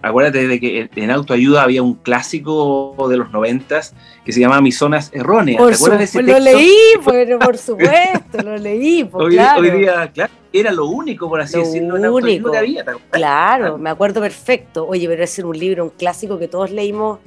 Acuérdate 0.02 0.48
de 0.48 0.60
que 0.60 0.90
en 0.96 1.12
autoayuda 1.12 1.64
había 1.64 1.84
un 1.84 1.96
clásico 1.96 2.96
de 3.10 3.18
los 3.18 3.32
noventas 3.32 3.94
que 4.26 4.32
se 4.32 4.40
llamaba 4.40 4.62
Mis 4.62 4.78
zonas 4.78 5.12
erróneas. 5.14 5.58
¿Te 5.58 5.74
acuerdas 5.76 6.00
de 6.00 6.06
ese 6.06 6.20
texto? 6.24 6.34
Lo 6.34 6.40
leí, 6.40 6.76
pero 7.06 7.40
por 7.40 7.58
supuesto, 7.58 8.42
lo 8.44 8.58
leí. 8.58 9.04
Pues, 9.12 9.26
hoy, 9.26 9.34
claro. 9.34 9.62
hoy, 9.62 9.72
día, 9.72 10.12
claro, 10.14 10.34
era 10.52 10.72
lo 10.72 10.88
único, 10.88 11.30
por 11.30 11.42
así 11.42 11.58
decirlo, 11.58 11.98
en 11.98 12.08
único. 12.08 12.52
que 12.52 12.58
había. 12.58 12.86
Claro, 13.12 13.78
me 13.78 13.90
acuerdo 13.90 14.22
perfecto. 14.22 14.86
Oye, 14.88 15.08
pero 15.08 15.24
es 15.24 15.40
un 15.40 15.58
libro, 15.58 15.84
un 15.86 15.90
clásico 15.92 16.38
que 16.38 16.48
todos 16.48 16.72
leímos 16.72 17.20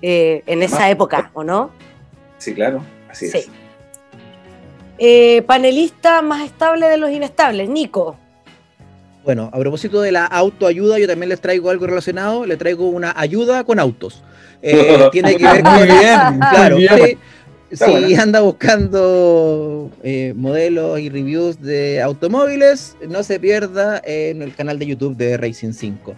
eh, 0.00 0.42
en 0.46 0.62
esa 0.62 0.88
época, 0.90 1.30
¿o 1.34 1.44
no? 1.44 1.70
Sí, 2.38 2.54
claro, 2.54 2.82
así 3.10 3.26
es. 3.26 3.48
Eh, 4.98 5.42
panelista 5.46 6.22
más 6.22 6.44
estable 6.44 6.88
de 6.88 6.96
los 6.96 7.10
inestables, 7.10 7.68
Nico. 7.68 8.16
Bueno, 9.28 9.50
a 9.52 9.58
propósito 9.58 10.00
de 10.00 10.10
la 10.10 10.24
autoayuda, 10.24 10.98
yo 10.98 11.06
también 11.06 11.28
les 11.28 11.38
traigo 11.38 11.68
algo 11.68 11.86
relacionado, 11.86 12.46
le 12.46 12.56
traigo 12.56 12.88
una 12.88 13.12
ayuda 13.14 13.62
con 13.62 13.78
autos. 13.78 14.22
Eh, 14.62 15.06
tiene 15.12 15.36
que 15.36 15.44
ver 15.44 15.62
con... 15.62 15.74
Muy 15.76 15.82
bien, 15.82 16.38
claro, 16.50 16.78
si 17.70 18.14
anda 18.14 18.40
buscando 18.40 19.90
eh, 20.02 20.32
modelos 20.34 20.98
y 20.98 21.10
reviews 21.10 21.60
de 21.60 22.00
automóviles, 22.00 22.96
no 23.06 23.22
se 23.22 23.38
pierda 23.38 24.00
en 24.02 24.40
el 24.40 24.54
canal 24.54 24.78
de 24.78 24.86
YouTube 24.86 25.14
de 25.14 25.36
Racing 25.36 25.74
5. 25.74 26.14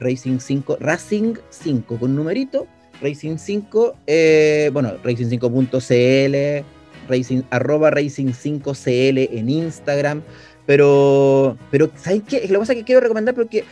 Racing 0.00 0.40
5, 0.40 0.78
Racing 0.80 1.34
5 1.48 1.96
con 1.96 2.16
numerito 2.16 2.66
Racing 3.00 3.36
5, 3.36 3.94
eh, 4.08 4.70
bueno, 4.72 4.94
racing5.cl, 5.04 6.64
racing, 7.08 7.42
arroba 7.50 7.90
racing5cl 7.92 9.28
en 9.32 9.48
Instagram, 9.48 10.22
pero, 10.66 11.56
pero 11.70 11.90
¿sabes 11.96 12.22
qué? 12.26 12.42
Lo 12.42 12.48
que 12.48 12.58
pasa 12.58 12.72
es 12.72 12.78
que 12.78 12.84
quiero 12.84 13.00
recomendar 13.00 13.34
porque 13.34 13.64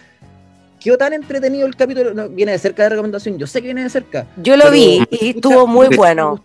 quedó 0.81 0.97
tan 0.97 1.13
entretenido 1.13 1.67
el 1.67 1.77
capítulo, 1.77 2.15
no, 2.15 2.29
viene 2.29 2.53
de 2.53 2.59
cerca 2.59 2.85
de 2.85 2.89
recomendación, 2.91 3.39
yo 3.39 3.47
sé 3.47 3.61
que 3.61 3.67
viene 3.67 3.83
de 3.83 3.91
cerca. 3.91 4.27
Yo 4.43 4.57
lo 4.57 4.71
vi 4.71 5.03
y 5.11 5.31
estuvo 5.31 5.67
muy 5.67 5.95
bueno. 5.95 6.43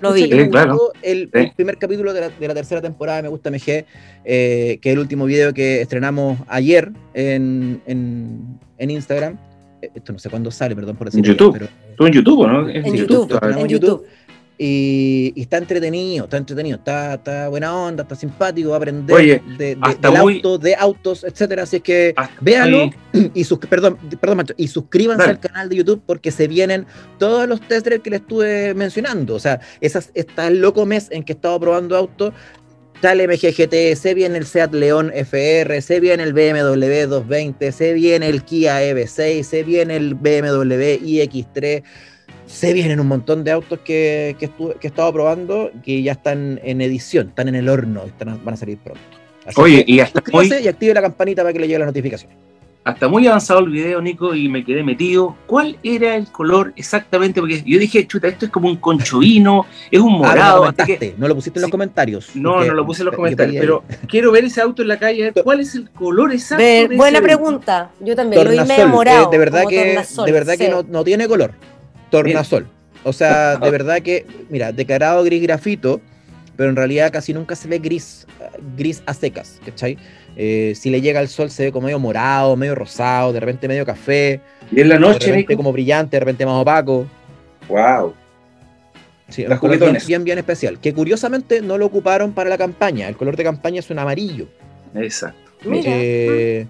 lo 0.00 0.12
vi. 0.12 0.24
el, 1.02 1.30
primer 1.54 1.78
capítulo 1.78 2.12
de 2.12 2.30
la, 2.40 2.54
tercera 2.54 2.82
temporada 2.82 3.22
Me 3.22 3.28
Gusta 3.28 3.50
MG, 3.50 3.84
eh, 4.24 4.78
que 4.82 4.90
es 4.90 4.92
el 4.92 4.98
último 4.98 5.24
video 5.24 5.54
que 5.54 5.80
estrenamos 5.80 6.38
ayer 6.48 6.90
en, 7.14 7.80
en, 7.86 8.58
en 8.76 8.90
Instagram. 8.90 9.38
Eh, 9.80 9.90
esto 9.94 10.12
no 10.12 10.18
sé 10.18 10.28
cuándo 10.28 10.50
sale, 10.50 10.74
perdón 10.74 10.96
por 10.96 11.06
decir. 11.06 11.24
En 11.24 11.32
YouTube. 11.32 11.52
Pero, 11.52 11.68
Tú 11.96 12.06
en 12.06 12.12
YouTube, 12.12 12.46
¿no? 12.46 12.68
En, 12.68 12.94
YouTube. 12.94 13.38
En 13.42 13.68
YouTube. 13.68 14.04
Y, 14.58 15.34
está 15.36 15.58
entretenido, 15.58 16.24
está 16.24 16.38
entretenido, 16.38 16.78
está, 16.78 17.14
está 17.14 17.48
buena 17.48 17.74
onda, 17.74 18.02
está 18.02 18.14
simpático, 18.14 18.70
va 18.70 18.76
a 18.76 18.78
aprender 18.78 19.42
de, 19.58 19.78
auto, 20.02 20.58
de 20.58 20.74
autos, 20.74 21.24
etcétera. 21.24 21.64
Así 21.64 21.76
es 21.76 21.82
que 21.82 22.14
véanlo 22.40 22.90
y 23.34 23.44
sus, 23.44 23.58
perdón, 23.58 23.98
perdón, 24.20 24.46
y 24.56 24.68
suscríbanse 24.68 25.24
al 25.24 25.40
canal 25.40 25.68
de 25.68 25.76
YouTube 25.76 26.02
porque 26.06 26.30
se 26.30 26.48
vienen 26.48 26.86
todos 27.18 27.46
los 27.48 27.60
test 27.60 27.86
que 27.86 28.10
les 28.10 28.20
estuve 28.20 28.74
mencionando. 28.74 29.34
O 29.34 29.40
sea, 29.40 29.60
esas, 29.80 30.10
está 30.14 30.48
el 30.48 30.60
loco 30.60 30.86
mes 30.86 31.08
en 31.10 31.22
que 31.22 31.32
he 31.32 31.36
estado 31.36 31.60
probando 31.60 31.96
autos 31.96 32.32
tal 33.00 33.18
MGGT, 33.18 33.94
se 33.96 34.14
viene 34.14 34.38
el 34.38 34.46
Seat 34.46 34.72
León 34.72 35.12
FR, 35.14 35.80
se 35.82 36.00
viene 36.00 36.22
el 36.22 36.32
BMW 36.32 37.06
220, 37.08 37.72
se 37.72 37.92
viene 37.92 38.28
el 38.28 38.42
Kia 38.42 38.82
EV6, 38.82 39.42
se 39.42 39.62
viene 39.62 39.96
el 39.96 40.14
BMW 40.14 40.98
iX3, 41.04 41.82
se 42.46 42.72
vienen 42.72 43.00
un 43.00 43.08
montón 43.08 43.44
de 43.44 43.50
autos 43.50 43.80
que, 43.80 44.36
que, 44.38 44.50
he 44.82 44.86
estado 44.86 45.12
probando 45.12 45.70
que 45.84 46.02
ya 46.02 46.12
están 46.12 46.60
en 46.62 46.80
edición, 46.80 47.28
están 47.28 47.48
en 47.48 47.56
el 47.56 47.68
horno, 47.68 48.04
están, 48.04 48.42
van 48.44 48.54
a 48.54 48.56
salir 48.56 48.78
pronto. 48.78 49.00
Oye, 49.56 49.84
y 49.86 50.00
hasta 50.00 50.22
hoy... 50.32 50.50
y 50.62 50.66
active 50.66 50.94
la 50.94 51.02
campanita 51.02 51.42
para 51.42 51.52
que 51.52 51.60
le 51.60 51.66
llegue 51.66 51.78
la 51.78 51.86
notificación 51.86 52.32
hasta 52.86 53.08
muy 53.08 53.26
avanzado 53.26 53.58
el 53.58 53.70
video, 53.70 54.00
Nico, 54.00 54.32
y 54.32 54.48
me 54.48 54.64
quedé 54.64 54.84
metido. 54.84 55.34
¿Cuál 55.46 55.76
era 55.82 56.14
el 56.14 56.30
color 56.30 56.72
exactamente? 56.76 57.40
Porque 57.40 57.60
yo 57.66 57.80
dije, 57.80 58.06
chuta, 58.06 58.28
esto 58.28 58.46
es 58.46 58.52
como 58.52 58.68
un 58.68 58.76
conchovino, 58.76 59.66
es 59.90 59.98
un 59.98 60.12
morado. 60.12 60.66
Ah, 60.66 60.74
no, 61.18 61.26
lo 61.26 61.34
pusiste 61.34 61.58
en 61.58 61.62
los 61.62 61.70
comentarios. 61.72 62.36
No, 62.36 62.64
no 62.64 62.74
lo 62.74 62.86
puse 62.86 63.02
en 63.02 63.06
los 63.06 63.16
comentarios, 63.16 63.56
pero 63.58 63.82
quiero 64.06 64.30
ver 64.30 64.44
ese 64.44 64.60
auto 64.60 64.82
en 64.82 64.88
la 64.88 65.00
calle, 65.00 65.32
cuál 65.42 65.58
es 65.58 65.74
el 65.74 65.90
color 65.90 66.32
exacto. 66.32 66.64
buena 66.94 67.20
pregunta, 67.20 67.90
yo 67.98 68.14
también 68.14 68.44
lo 68.44 68.50
vi 68.50 68.60
medio 68.60 68.86
morado. 68.86 69.24
Eh, 69.24 69.28
de 69.32 69.38
verdad 69.38 69.64
que, 69.68 70.00
de 70.24 70.32
verdad 70.32 70.56
que 70.56 70.72
no, 70.88 71.02
tiene 71.02 71.26
color. 71.26 71.54
Tornasol. 72.22 72.66
O 73.04 73.12
sea, 73.12 73.56
de 73.62 73.70
verdad 73.70 74.02
que, 74.02 74.26
mira, 74.48 74.72
declarado 74.72 75.22
gris 75.24 75.42
grafito, 75.42 76.00
pero 76.56 76.70
en 76.70 76.76
realidad 76.76 77.12
casi 77.12 77.34
nunca 77.34 77.54
se 77.54 77.68
ve 77.68 77.78
gris, 77.78 78.26
gris 78.76 79.02
a 79.06 79.14
secas, 79.14 79.60
¿cachai? 79.64 79.98
Eh, 80.36 80.74
si 80.76 80.90
le 80.90 81.00
llega 81.00 81.20
el 81.20 81.28
sol 81.28 81.50
se 81.50 81.64
ve 81.64 81.72
como 81.72 81.86
medio 81.86 81.98
morado, 81.98 82.56
medio 82.56 82.74
rosado, 82.74 83.32
de 83.32 83.40
repente 83.40 83.68
medio 83.68 83.86
café. 83.86 84.40
Y 84.70 84.80
en 84.80 84.88
la 84.88 84.98
noche, 84.98 85.26
de 85.26 85.32
repente 85.32 85.56
como 85.56 85.72
brillante, 85.72 86.16
de 86.16 86.20
repente 86.20 86.44
más 86.44 86.60
opaco. 86.60 87.06
Wow. 87.68 88.14
Sí, 89.28 89.44
un 89.44 89.56
color 89.56 89.78
bien, 89.78 89.98
bien, 90.06 90.24
bien, 90.24 90.38
especial. 90.38 90.78
Que 90.78 90.94
curiosamente 90.94 91.60
no 91.60 91.78
lo 91.78 91.86
ocuparon 91.86 92.32
para 92.32 92.48
la 92.48 92.58
campaña. 92.58 93.08
El 93.08 93.16
color 93.16 93.36
de 93.36 93.44
campaña 93.44 93.80
es 93.80 93.90
un 93.90 93.98
amarillo. 93.98 94.46
Exacto. 94.94 95.50
Eh, 95.64 96.66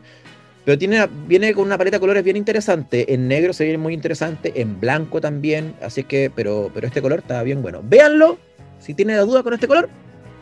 pero 0.66 0.76
tiene, 0.76 1.08
viene 1.28 1.54
con 1.54 1.64
una 1.64 1.78
paleta 1.78 1.98
de 1.98 2.00
colores 2.00 2.24
bien 2.24 2.36
interesante. 2.36 3.14
En 3.14 3.28
negro 3.28 3.52
se 3.52 3.64
ve 3.64 3.78
muy 3.78 3.94
interesante, 3.94 4.52
en 4.56 4.80
blanco 4.80 5.20
también. 5.20 5.76
Así 5.80 6.00
es 6.00 6.06
que, 6.08 6.28
pero, 6.34 6.72
pero 6.74 6.88
este 6.88 7.00
color 7.00 7.20
está 7.20 7.40
bien 7.44 7.62
bueno. 7.62 7.82
Véanlo. 7.84 8.36
Si 8.80 8.92
tienen 8.92 9.16
duda 9.24 9.44
con 9.44 9.54
este 9.54 9.68
color, 9.68 9.88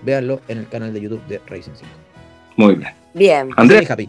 véanlo 0.02 0.40
en 0.48 0.56
el 0.56 0.68
canal 0.70 0.94
de 0.94 1.02
YouTube 1.02 1.22
de 1.26 1.42
Racing 1.46 1.72
5. 1.74 1.86
Muy 2.56 2.74
bien. 2.76 2.94
Bien. 3.12 3.50
Andrés. 3.54 3.90
Happy. 3.90 4.08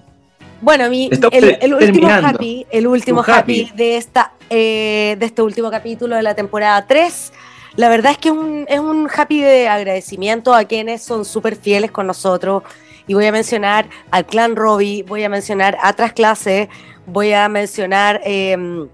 Bueno, 0.61 0.89
mi, 0.89 1.09
el, 1.11 1.73
último 1.73 2.07
happy, 2.07 2.65
el 2.71 2.87
último 2.87 3.21
happy, 3.21 3.73
de, 3.75 3.97
esta, 3.97 4.31
eh, 4.49 5.17
de 5.19 5.25
este 5.25 5.41
último 5.41 5.69
capítulo 5.69 6.15
de 6.15 6.23
la 6.23 6.33
temporada 6.33 6.87
3. 6.87 7.33
La 7.75 7.89
verdad 7.89 8.13
es 8.13 8.17
que 8.19 8.29
es 8.29 8.33
un, 8.33 8.65
es 8.69 8.79
un 8.79 9.09
happy 9.13 9.41
de 9.41 9.67
agradecimiento 9.67 10.53
a 10.53 10.63
quienes 10.63 11.03
son 11.03 11.25
súper 11.25 11.57
fieles 11.57 11.91
con 11.91 12.07
nosotros. 12.07 12.63
Y 13.07 13.13
voy 13.13 13.25
a 13.25 13.31
mencionar 13.31 13.89
al 14.11 14.25
clan 14.25 14.55
Robbie, 14.55 15.03
voy 15.03 15.23
a 15.23 15.29
mencionar 15.29 15.77
a 15.81 15.93
Trasclase, 15.93 16.69
voy 17.05 17.33
a 17.33 17.47
mencionar 17.49 18.21
em, 18.23 18.87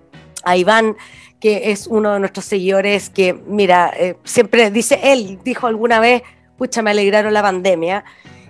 a 0.44 0.58
Iván, 0.58 0.98
que 1.40 1.72
es 1.72 1.88
uno 1.88 2.14
de 2.14 2.20
nuestros 2.20 2.46
seguidores 2.46 3.10
que, 3.10 3.34
mira, 3.34 3.92
eh, 3.98 4.16
siempre 4.24 4.70
dice, 4.70 5.00
él 5.04 5.40
dijo 5.44 5.68
alguna 5.68 6.00
vez, 6.00 6.24
pucha, 6.58 6.82
me 6.82 6.92
alegraron 6.92 7.34
la 7.34 7.42
pandemia 7.42 8.04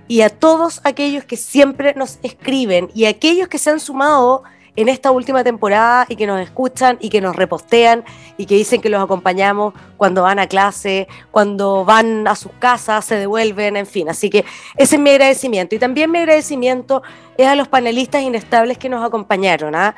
y 0.08 0.22
a 0.22 0.30
todos 0.30 0.82
aquellos 0.84 1.24
que 1.24 1.38
siempre 1.38 1.94
nos 1.96 2.20
escriben 2.22 2.90
y 2.94 3.06
aquellos 3.06 3.48
que 3.48 3.58
se 3.58 3.70
han 3.70 3.80
sumado 3.80 4.44
en 4.76 4.90
esta 4.90 5.12
última 5.12 5.44
temporada 5.44 6.06
y 6.08 6.16
que 6.16 6.26
nos 6.26 6.40
escuchan 6.40 6.98
y 7.02 7.10
que 7.10 7.20
nos 7.22 7.36
repostean 7.36 8.06
y 8.38 8.46
que 8.46 8.56
dicen 8.56 8.82
que 8.82 8.90
los 8.90 9.04
acompañamos 9.04 9.74
cuando 9.98 10.24
van 10.24 10.40
a 10.40 10.48
clase, 10.48 11.08
cuando 11.30 11.84
van 11.84 12.28
a 12.28 12.36
sus 12.36 12.52
casas, 12.54 13.06
se 13.06 13.16
devuelven, 13.16 13.76
en 13.76 13.86
fin. 13.86 14.10
Así 14.10 14.30
que 14.30 14.46
ese 14.78 14.96
es 14.96 15.02
mi 15.02 15.10
agradecimiento. 15.10 15.76
Y 15.76 15.80
también 15.80 16.10
mi 16.10 16.20
agradecimiento 16.20 17.04
es 17.38 17.48
a 17.48 17.56
los 17.56 17.68
panelistas 17.68 18.22
inestables 18.22 18.78
que 18.78 18.90
nos 18.90 19.06
acompañaron. 19.06 19.76
¿ah? 19.76 19.96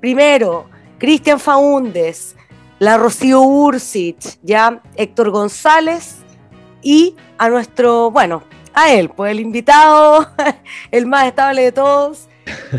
Primero, 0.00 0.66
Cristian 0.98 1.40
Faúndez, 1.40 2.36
la 2.78 2.96
Rocío 2.96 3.42
Ursich, 3.42 4.38
ya 4.42 4.80
Héctor 4.96 5.30
González 5.30 6.18
y 6.82 7.16
a 7.38 7.48
nuestro, 7.48 8.10
bueno, 8.10 8.42
a 8.74 8.92
él, 8.92 9.08
pues 9.08 9.32
el 9.32 9.40
invitado, 9.40 10.28
el 10.90 11.06
más 11.06 11.26
estable 11.26 11.62
de 11.62 11.72
todos, 11.72 12.28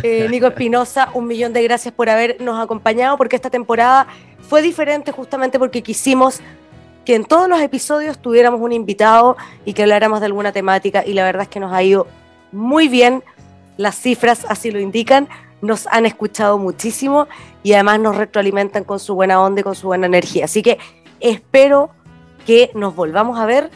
eh, 0.03 0.27
Nico 0.29 0.47
Espinosa, 0.47 1.09
un 1.13 1.27
millón 1.27 1.53
de 1.53 1.63
gracias 1.63 1.93
por 1.93 2.09
habernos 2.09 2.59
acompañado, 2.59 3.17
porque 3.17 3.35
esta 3.35 3.49
temporada 3.49 4.07
fue 4.47 4.61
diferente 4.61 5.11
justamente 5.11 5.59
porque 5.59 5.81
quisimos 5.81 6.41
que 7.03 7.15
en 7.15 7.25
todos 7.25 7.47
los 7.47 7.61
episodios 7.61 8.17
tuviéramos 8.19 8.59
un 8.61 8.71
invitado 8.71 9.37
y 9.63 9.73
que 9.73 9.83
habláramos 9.83 10.19
de 10.19 10.25
alguna 10.25 10.51
temática 10.51 11.05
y 11.05 11.13
la 11.13 11.23
verdad 11.23 11.43
es 11.43 11.49
que 11.49 11.59
nos 11.59 11.71
ha 11.71 11.83
ido 11.83 12.07
muy 12.51 12.87
bien, 12.87 13.23
las 13.77 13.95
cifras 13.95 14.45
así 14.49 14.71
lo 14.71 14.79
indican, 14.79 15.27
nos 15.61 15.87
han 15.87 16.05
escuchado 16.05 16.57
muchísimo 16.57 17.27
y 17.63 17.73
además 17.73 17.99
nos 17.99 18.15
retroalimentan 18.15 18.83
con 18.83 18.99
su 18.99 19.15
buena 19.15 19.41
onda 19.41 19.61
y 19.61 19.63
con 19.63 19.75
su 19.75 19.87
buena 19.87 20.07
energía. 20.07 20.45
Así 20.45 20.61
que 20.61 20.77
espero 21.19 21.89
que 22.45 22.71
nos 22.73 22.95
volvamos 22.95 23.39
a 23.39 23.45
ver 23.45 23.69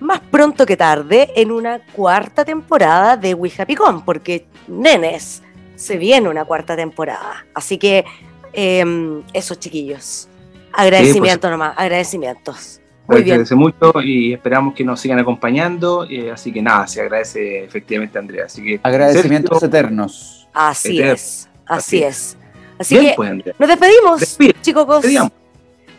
más 0.00 0.20
pronto 0.20 0.66
que 0.66 0.76
tarde 0.76 1.30
en 1.36 1.50
una 1.50 1.80
cuarta 1.92 2.44
temporada 2.44 3.16
de 3.16 3.34
We 3.34 3.52
Happy 3.56 3.74
Con, 3.74 4.04
porque 4.04 4.46
nenes, 4.68 5.42
se 5.76 5.96
viene 5.96 6.28
una 6.28 6.44
cuarta 6.44 6.76
temporada. 6.76 7.46
Así 7.54 7.78
que 7.78 8.04
eh, 8.52 9.22
esos 9.32 9.58
chiquillos. 9.58 10.28
Agradecimientos 10.72 11.50
nomás, 11.50 11.74
agradecimientos. 11.76 12.80
Muy 13.06 13.22
bien. 13.22 13.34
agradece 13.34 13.54
mucho 13.54 13.92
y 14.02 14.32
esperamos 14.32 14.74
que 14.74 14.82
nos 14.82 14.98
sigan 14.98 15.18
acompañando. 15.18 16.06
Eh, 16.08 16.30
así 16.30 16.52
que 16.52 16.62
nada, 16.62 16.86
se 16.86 17.02
agradece 17.02 17.64
efectivamente, 17.64 18.18
Andrea. 18.18 18.46
Así 18.46 18.62
que, 18.62 18.80
Agradecimientos 18.82 19.62
eternos. 19.62 20.48
Así 20.52 21.00
es, 21.00 21.48
así, 21.66 22.02
es. 22.02 22.36
Así 22.78 22.98
que 22.98 23.12
pues, 23.16 23.32
nos 23.58 23.68
despedimos, 23.68 24.38
chicos. 24.62 25.04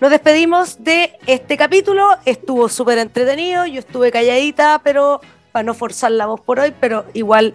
Nos 0.02 0.12
despedimos 0.12 0.84
de 0.84 1.14
este 1.26 1.58
capítulo. 1.58 2.10
Estuvo 2.26 2.68
súper 2.70 2.98
entretenido. 2.98 3.66
Yo 3.66 3.80
estuve 3.80 4.12
calladita, 4.12 4.82
pero 4.84 5.22
para 5.52 5.64
no 5.64 5.74
forzar 5.74 6.12
la 6.12 6.26
voz 6.26 6.42
por 6.42 6.60
hoy, 6.60 6.74
pero 6.80 7.06
igual 7.14 7.54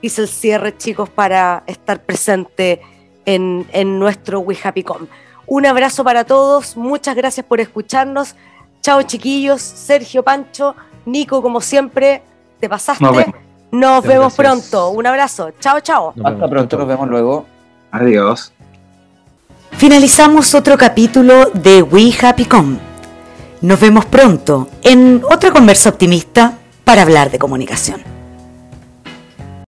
hice 0.00 0.22
el 0.22 0.28
cierre, 0.28 0.76
chicos, 0.76 1.08
para 1.08 1.64
estar 1.66 2.00
presente 2.00 2.80
en, 3.24 3.66
en 3.72 3.98
nuestro 3.98 4.40
We 4.40 4.56
Happy 4.62 4.84
Com. 4.84 5.08
Un 5.46 5.66
abrazo 5.66 6.04
para 6.04 6.24
todos. 6.24 6.76
Muchas 6.76 7.16
gracias 7.16 7.44
por 7.44 7.60
escucharnos. 7.60 8.36
Chao, 8.80 9.02
chiquillos. 9.02 9.60
Sergio, 9.60 10.22
Pancho, 10.22 10.76
Nico, 11.04 11.42
como 11.42 11.60
siempre, 11.60 12.22
te 12.60 12.68
pasaste. 12.68 13.04
Nos 13.72 14.04
vemos, 14.04 14.34
pronto. 14.34 14.90
Un 14.90 15.06
abrazo. 15.06 15.50
Chao, 15.58 15.80
chao. 15.80 16.14
Hasta 16.22 16.48
pronto. 16.48 16.78
Nos 16.78 16.86
vemos 16.86 17.08
luego. 17.08 17.46
Adiós. 17.90 18.52
Finalizamos 19.78 20.54
otro 20.54 20.78
capítulo 20.78 21.50
de 21.52 21.82
We 21.82 22.10
Happy 22.18 22.46
Com. 22.46 22.78
Nos 23.60 23.78
vemos 23.78 24.06
pronto 24.06 24.70
en 24.82 25.22
otra 25.30 25.50
conversa 25.50 25.90
optimista 25.90 26.54
para 26.82 27.02
hablar 27.02 27.30
de 27.30 27.38
comunicación. 27.38 28.15